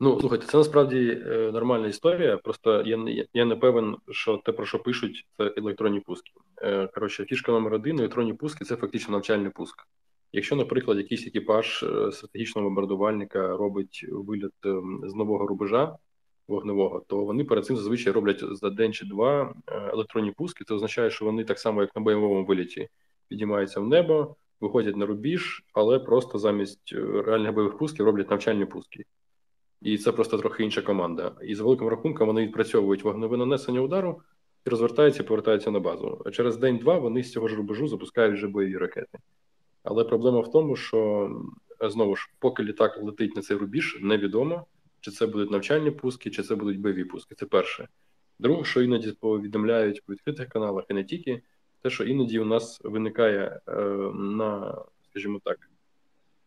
Ну, 0.00 0.20
слухайте, 0.20 0.46
це 0.46 0.58
насправді 0.58 1.22
е, 1.26 1.50
нормальна 1.52 1.86
історія. 1.88 2.36
Просто 2.36 2.82
я 2.82 3.26
я 3.34 3.44
не 3.44 3.56
певен, 3.56 3.96
що 4.10 4.36
те, 4.36 4.52
про 4.52 4.66
що 4.66 4.78
пишуть, 4.78 5.26
це 5.36 5.52
електронні 5.56 6.00
пуски. 6.00 6.30
Е, 6.62 6.86
коротше, 6.86 7.24
фішка 7.24 7.52
номер 7.52 7.74
один: 7.74 7.98
електронні 7.98 8.34
пуски 8.34 8.64
це 8.64 8.76
фактично 8.76 9.12
навчальний 9.12 9.50
пуск. 9.50 9.86
Якщо, 10.32 10.56
наприклад, 10.56 10.98
якийсь 10.98 11.26
екіпаж 11.26 11.82
е, 11.82 12.12
стратегічного 12.12 12.68
бомбардувальника 12.68 13.56
робить 13.56 14.06
виліт 14.10 14.52
ем, 14.64 15.02
з 15.06 15.14
нового 15.14 15.46
рубежа 15.46 15.96
вогневого, 16.48 17.04
то 17.06 17.24
вони 17.24 17.44
перед 17.44 17.66
цим 17.66 17.76
зазвичай 17.76 18.12
роблять 18.12 18.44
за 18.50 18.70
день 18.70 18.92
чи 18.92 19.06
два 19.06 19.54
е, 19.66 19.90
електронні 19.92 20.32
пуски. 20.32 20.64
Це 20.64 20.74
означає, 20.74 21.10
що 21.10 21.24
вони 21.24 21.44
так 21.44 21.58
само, 21.58 21.80
як 21.80 21.96
на 21.96 22.02
бойовому 22.02 22.44
виліті, 22.44 22.88
підіймаються 23.28 23.80
в 23.80 23.86
небо, 23.86 24.36
виходять 24.60 24.96
на 24.96 25.06
рубіж, 25.06 25.64
але 25.72 25.98
просто 25.98 26.38
замість 26.38 26.92
е, 26.92 27.22
реальних 27.22 27.52
бойових 27.54 27.78
пусків 27.78 28.06
роблять 28.06 28.30
навчальні 28.30 28.64
пуски. 28.64 29.04
І 29.82 29.98
це 29.98 30.12
просто 30.12 30.38
трохи 30.38 30.64
інша 30.64 30.82
команда. 30.82 31.36
І 31.42 31.54
з 31.54 31.60
великим 31.60 31.88
рахунком 31.88 32.26
вони 32.26 32.42
відпрацьовують 32.42 33.04
вогневе 33.04 33.36
нанесення 33.36 33.80
удару 33.80 34.22
і 34.66 34.70
розвертаються 34.70 35.22
і 35.22 35.26
повертаються 35.26 35.70
на 35.70 35.80
базу. 35.80 36.22
А 36.26 36.30
через 36.30 36.56
день-два 36.56 36.98
вони 36.98 37.22
з 37.22 37.32
цього 37.32 37.48
ж 37.48 37.56
рубежу 37.56 37.88
запускають 37.88 38.34
вже 38.34 38.48
бойові 38.48 38.76
ракети. 38.76 39.18
Але 39.82 40.04
проблема 40.04 40.40
в 40.40 40.50
тому, 40.50 40.76
що 40.76 41.30
знову 41.80 42.16
ж, 42.16 42.30
поки 42.38 42.62
літак 42.62 42.98
летить 43.02 43.36
на 43.36 43.42
цей 43.42 43.56
рубіж, 43.56 43.98
невідомо, 44.00 44.66
чи 45.00 45.10
це 45.10 45.26
будуть 45.26 45.50
навчальні 45.50 45.90
пуски, 45.90 46.30
чи 46.30 46.42
це 46.42 46.54
будуть 46.54 46.80
бойові 46.80 47.04
пуски. 47.04 47.34
Це 47.34 47.46
перше. 47.46 47.88
Друге, 48.38 48.64
що 48.64 48.82
іноді 48.82 49.12
повідомляють 49.12 50.04
по 50.04 50.12
відкритих 50.12 50.48
каналах, 50.48 50.84
і 50.88 50.94
не 50.94 51.04
тільки, 51.04 51.42
те, 51.82 51.90
що 51.90 52.04
іноді 52.04 52.38
у 52.38 52.44
нас 52.44 52.80
виникає 52.84 53.60
е, 53.68 53.72
на, 54.14 54.78
скажімо 55.10 55.40
так, 55.44 55.70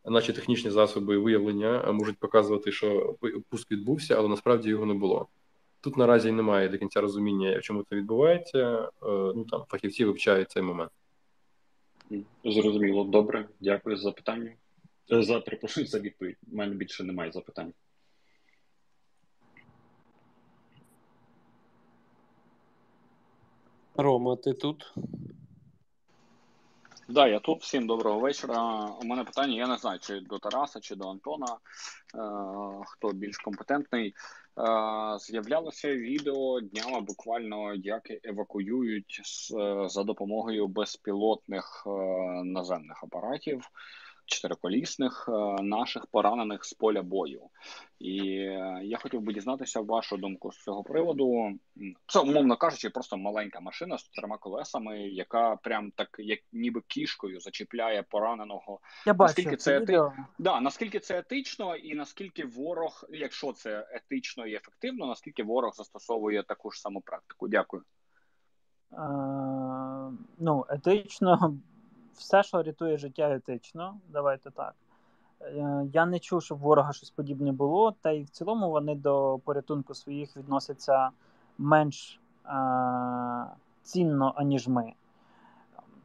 наші 0.05 0.33
технічні 0.33 0.71
засоби 0.71 1.17
виявлення 1.17 1.91
можуть 1.91 2.17
показувати, 2.17 2.71
що 2.71 3.15
пуск 3.49 3.71
відбувся, 3.71 4.15
але 4.17 4.29
насправді 4.29 4.69
його 4.69 4.85
не 4.85 4.93
було. 4.93 5.27
Тут 5.81 5.97
наразі 5.97 6.31
немає 6.31 6.69
до 6.69 6.77
кінця 6.77 7.01
розуміння, 7.01 7.61
чому 7.61 7.83
це 7.83 7.95
відбувається. 7.95 8.79
Е, 8.83 8.89
ну 9.35 9.45
там 9.51 9.63
фахівці 9.69 10.05
вивчають 10.05 10.51
цей 10.51 10.63
момент. 10.63 10.91
Зрозуміло, 12.45 13.03
добре, 13.03 13.49
дякую 13.59 13.97
за 13.97 14.11
питання. 14.11 14.53
Е, 15.11 15.23
за 15.23 15.39
перепрошую 15.39 15.87
за 15.87 15.99
відповідь. 15.99 16.37
У 16.51 16.55
мене 16.55 16.75
більше 16.75 17.03
немає 17.03 17.31
запитань. 17.31 17.73
Рома, 23.95 24.35
ти 24.35 24.53
тут? 24.53 24.93
Да, 27.09 27.27
я 27.27 27.39
тут. 27.39 27.61
Всім 27.61 27.87
доброго 27.87 28.19
вечора. 28.19 28.85
У 29.01 29.05
мене 29.05 29.23
питання, 29.23 29.55
я 29.55 29.67
не 29.67 29.77
знаю, 29.77 29.99
чи 29.99 30.19
до 30.19 30.39
Тараса, 30.39 30.79
чи 30.79 30.95
до 30.95 31.09
Антона, 31.09 31.45
е, 31.47 31.57
хто 32.85 33.11
більш 33.13 33.37
компетентний. 33.37 34.15
Е, 34.57 35.19
З'являлося 35.19 35.95
відео 35.95 36.61
днями 36.61 37.01
буквально, 37.01 37.73
як 37.73 38.03
евакуюють 38.23 39.21
з, 39.23 39.53
за 39.85 40.03
допомогою 40.03 40.67
безпілотних 40.67 41.83
е, 41.87 41.89
наземних 42.43 43.03
апаратів 43.03 43.61
чотириколісних 44.31 45.29
е, 45.29 45.63
наших 45.63 46.05
поранених 46.05 46.65
з 46.65 46.73
поля 46.73 47.01
бою. 47.01 47.41
І 47.99 48.19
е, 48.29 48.81
я 48.83 48.97
хотів 48.97 49.21
би 49.21 49.33
дізнатися 49.33 49.81
вашу 49.81 50.17
думку 50.17 50.51
з 50.51 50.63
цього 50.63 50.83
приводу. 50.83 51.51
Це, 52.07 52.19
умовно 52.19 52.57
кажучи, 52.57 52.89
просто 52.89 53.17
маленька 53.17 53.59
машина 53.59 53.97
з 53.97 54.03
чотирма 54.03 54.37
колесами, 54.37 54.99
яка 54.99 55.55
прям 55.55 55.91
так, 55.91 56.09
як 56.19 56.39
ніби 56.51 56.81
кішкою 56.87 57.39
зачіпляє 57.39 58.03
пораненого. 58.03 58.79
Я 59.05 59.13
наскільки 59.13 59.57
це 59.57 59.71
це 59.71 59.77
ети... 59.77 60.11
да, 60.39 60.61
наскільки 60.61 60.99
це 60.99 61.19
етично, 61.19 61.75
і 61.75 61.95
наскільки 61.95 62.45
ворог, 62.45 63.03
якщо 63.09 63.53
це 63.53 63.87
етично 63.91 64.47
і 64.47 64.55
ефективно, 64.55 65.07
наскільки 65.07 65.43
ворог 65.43 65.73
застосовує 65.75 66.43
таку 66.43 66.71
ж 66.71 66.81
саму 66.81 67.01
практику? 67.01 67.47
Дякую. 67.47 67.83
Е, 68.93 68.97
ну, 70.39 70.65
етично, 70.69 71.57
все, 72.15 72.43
що 72.43 72.63
рятує 72.63 72.97
життя, 72.97 73.35
етично. 73.35 73.97
Давайте 74.09 74.51
так. 74.51 74.75
Е, 75.41 75.87
Я 75.93 76.05
не 76.05 76.19
чув, 76.19 76.43
щоб 76.43 76.59
ворога 76.59 76.93
щось 76.93 77.09
подібне 77.09 77.51
було, 77.51 77.91
та 78.01 78.11
й 78.11 78.23
в 78.23 78.29
цілому 78.29 78.69
вони 78.69 78.95
до 78.95 79.39
порятунку 79.45 79.93
своїх 79.93 80.37
відносяться 80.37 81.09
менш 81.57 82.19
е, 82.45 82.51
цінно, 83.83 84.33
аніж 84.35 84.67
ми. 84.67 84.93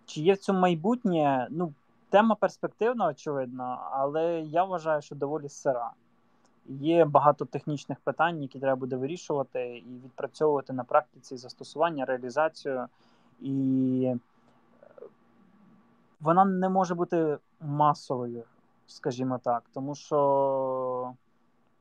Чи 0.07 0.21
є 0.21 0.35
в 0.35 0.39
цьому 0.39 0.61
майбутнє? 0.61 1.49
Ну, 1.51 1.73
тема 2.11 2.35
перспективна, 2.35 3.07
очевидно, 3.07 3.79
але 3.91 4.41
я 4.41 4.65
вважаю, 4.65 5.03
що 5.03 5.15
доволі 5.15 5.49
сира. 5.49 5.91
Є 6.69 7.05
багато 7.05 7.45
технічних 7.45 7.99
питань, 8.01 8.43
які 8.43 8.61
треба 8.61 8.77
буде 8.77 8.97
вирішувати 8.97 9.79
і 9.79 10.01
відпрацьовувати 10.05 10.73
на 10.73 10.85
практиці 10.85 11.37
застосування, 11.37 12.05
реалізацію. 12.05 12.87
І 13.41 14.15
вона 16.27 16.45
не 16.45 16.69
може 16.69 16.95
бути 16.95 17.39
масовою, 17.61 18.43
скажімо 18.87 19.41
так, 19.45 19.63
тому 19.75 19.95
що 19.95 21.15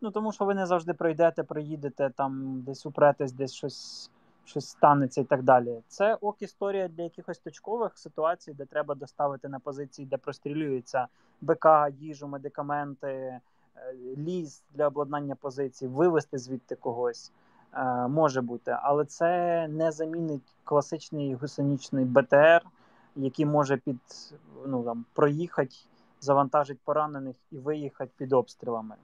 ну, 0.01 0.11
тому 0.11 0.31
що 0.31 0.45
ви 0.45 0.53
не 0.53 0.65
завжди 0.65 0.93
пройдете, 0.93 1.43
проїдете, 1.43 2.09
там 2.09 2.61
десь 2.61 2.85
упретесь, 2.85 3.31
десь 3.31 3.53
щось 3.53 4.11
щось 4.45 4.67
станеться 4.67 5.21
і 5.21 5.23
так 5.23 5.43
далі. 5.43 5.81
Це 5.87 6.15
ок 6.15 6.41
історія 6.41 6.87
для 6.87 7.03
якихось 7.03 7.39
точкових 7.39 7.97
ситуацій, 7.97 8.53
де 8.53 8.65
треба 8.65 8.95
доставити 8.95 9.47
на 9.47 9.59
позиції, 9.59 10.05
де 10.05 10.17
прострілюється 10.17 11.07
БК, 11.41 11.65
їжу, 11.99 12.27
медикаменти, 12.27 13.39
ліс 14.17 14.63
для 14.73 14.87
обладнання 14.87 15.35
позицій, 15.35 15.87
вивести 15.87 16.37
звідти 16.37 16.75
когось. 16.75 17.31
Може 18.09 18.41
бути, 18.41 18.77
але 18.81 19.05
це 19.05 19.67
не 19.67 19.91
замінить 19.91 20.53
класичний 20.63 21.35
гусенічний 21.35 22.05
БТР, 22.05 22.61
який 23.15 23.45
може 23.45 23.77
під 23.77 23.97
ну 24.67 24.83
там 24.83 25.05
проїхати, 25.13 25.75
завантажити 26.21 26.79
поранених 26.83 27.35
і 27.51 27.57
виїхати 27.57 28.11
під 28.17 28.33
обстрілами. 28.33 28.95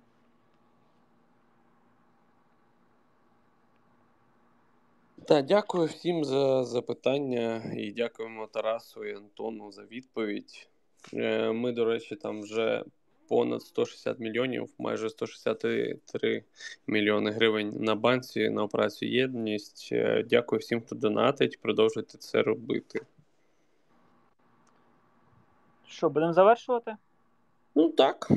Так, 5.25 5.45
дякую 5.45 5.87
всім 5.87 6.23
за 6.23 6.63
запитання 6.63 7.73
і 7.77 7.91
дякуємо 7.91 8.47
Тарасу 8.47 9.05
і 9.05 9.15
Антону 9.15 9.71
за 9.71 9.83
відповідь. 9.83 10.69
Е, 11.13 11.51
ми, 11.51 11.71
до 11.71 11.85
речі, 11.85 12.15
там 12.15 12.41
вже 12.41 12.83
понад 13.27 13.61
160 13.61 14.19
мільйонів, 14.19 14.69
майже 14.77 15.09
163 15.09 16.43
мільйони 16.87 17.31
гривень 17.31 17.73
на 17.79 17.95
банці 17.95 18.49
на 18.49 18.63
операцію 18.63 19.11
єдність. 19.11 19.89
Е, 19.91 20.25
дякую 20.29 20.59
всім, 20.59 20.81
хто 20.81 20.95
донатить. 20.95 21.61
Продовжуйте 21.61 22.17
це 22.17 22.41
робити. 22.41 22.99
Що, 25.91 26.09
будемо 26.09 26.33
завершувати? 26.33 26.95
Ну 27.75 27.89
так. 27.89 28.27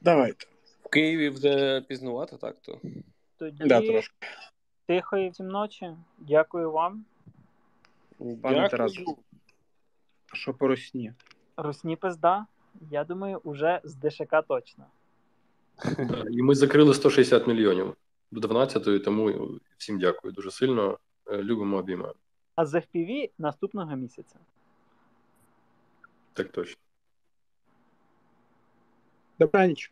Давайте. 0.00 0.46
В 0.82 0.88
Києві 0.88 1.28
вже 1.28 1.80
пізнувати, 1.80 2.36
так 2.36 2.56
то. 2.62 2.80
Тоді 3.36 3.64
Да, 3.64 3.80
трошки. 3.80 4.26
тихої 4.86 5.30
всім 5.30 5.48
ночі. 5.48 5.90
Дякую 6.18 6.72
вам. 6.72 7.04
Пане 8.18 8.36
Дякую. 8.42 8.68
Тарас, 8.68 8.92
що 10.32 10.54
по 10.54 10.68
Росні? 10.68 11.12
Русні 11.56 11.96
пизда. 11.96 12.46
Я 12.90 13.04
думаю, 13.04 13.40
уже 13.44 13.80
з 13.84 13.94
ДШК 13.94 14.34
точно. 14.48 14.86
І 16.30 16.42
ми 16.42 16.54
закрили 16.54 16.94
160 16.94 17.46
мільйонів 17.46 17.96
до 18.30 18.48
12-ї, 18.48 19.04
тому 19.04 19.50
всім 19.78 19.98
дякую 19.98 20.32
дуже 20.32 20.50
сильно. 20.50 20.98
Е, 21.26 21.42
Любимо 21.42 21.76
обіймаємо. 21.76 22.14
А 22.54 22.66
з 22.66 22.74
FPV 22.74 23.30
наступного 23.38 23.96
місяця. 23.96 24.36
Так 26.32 26.48
точно. 26.52 26.81
the 29.38 29.46
branch 29.46 29.91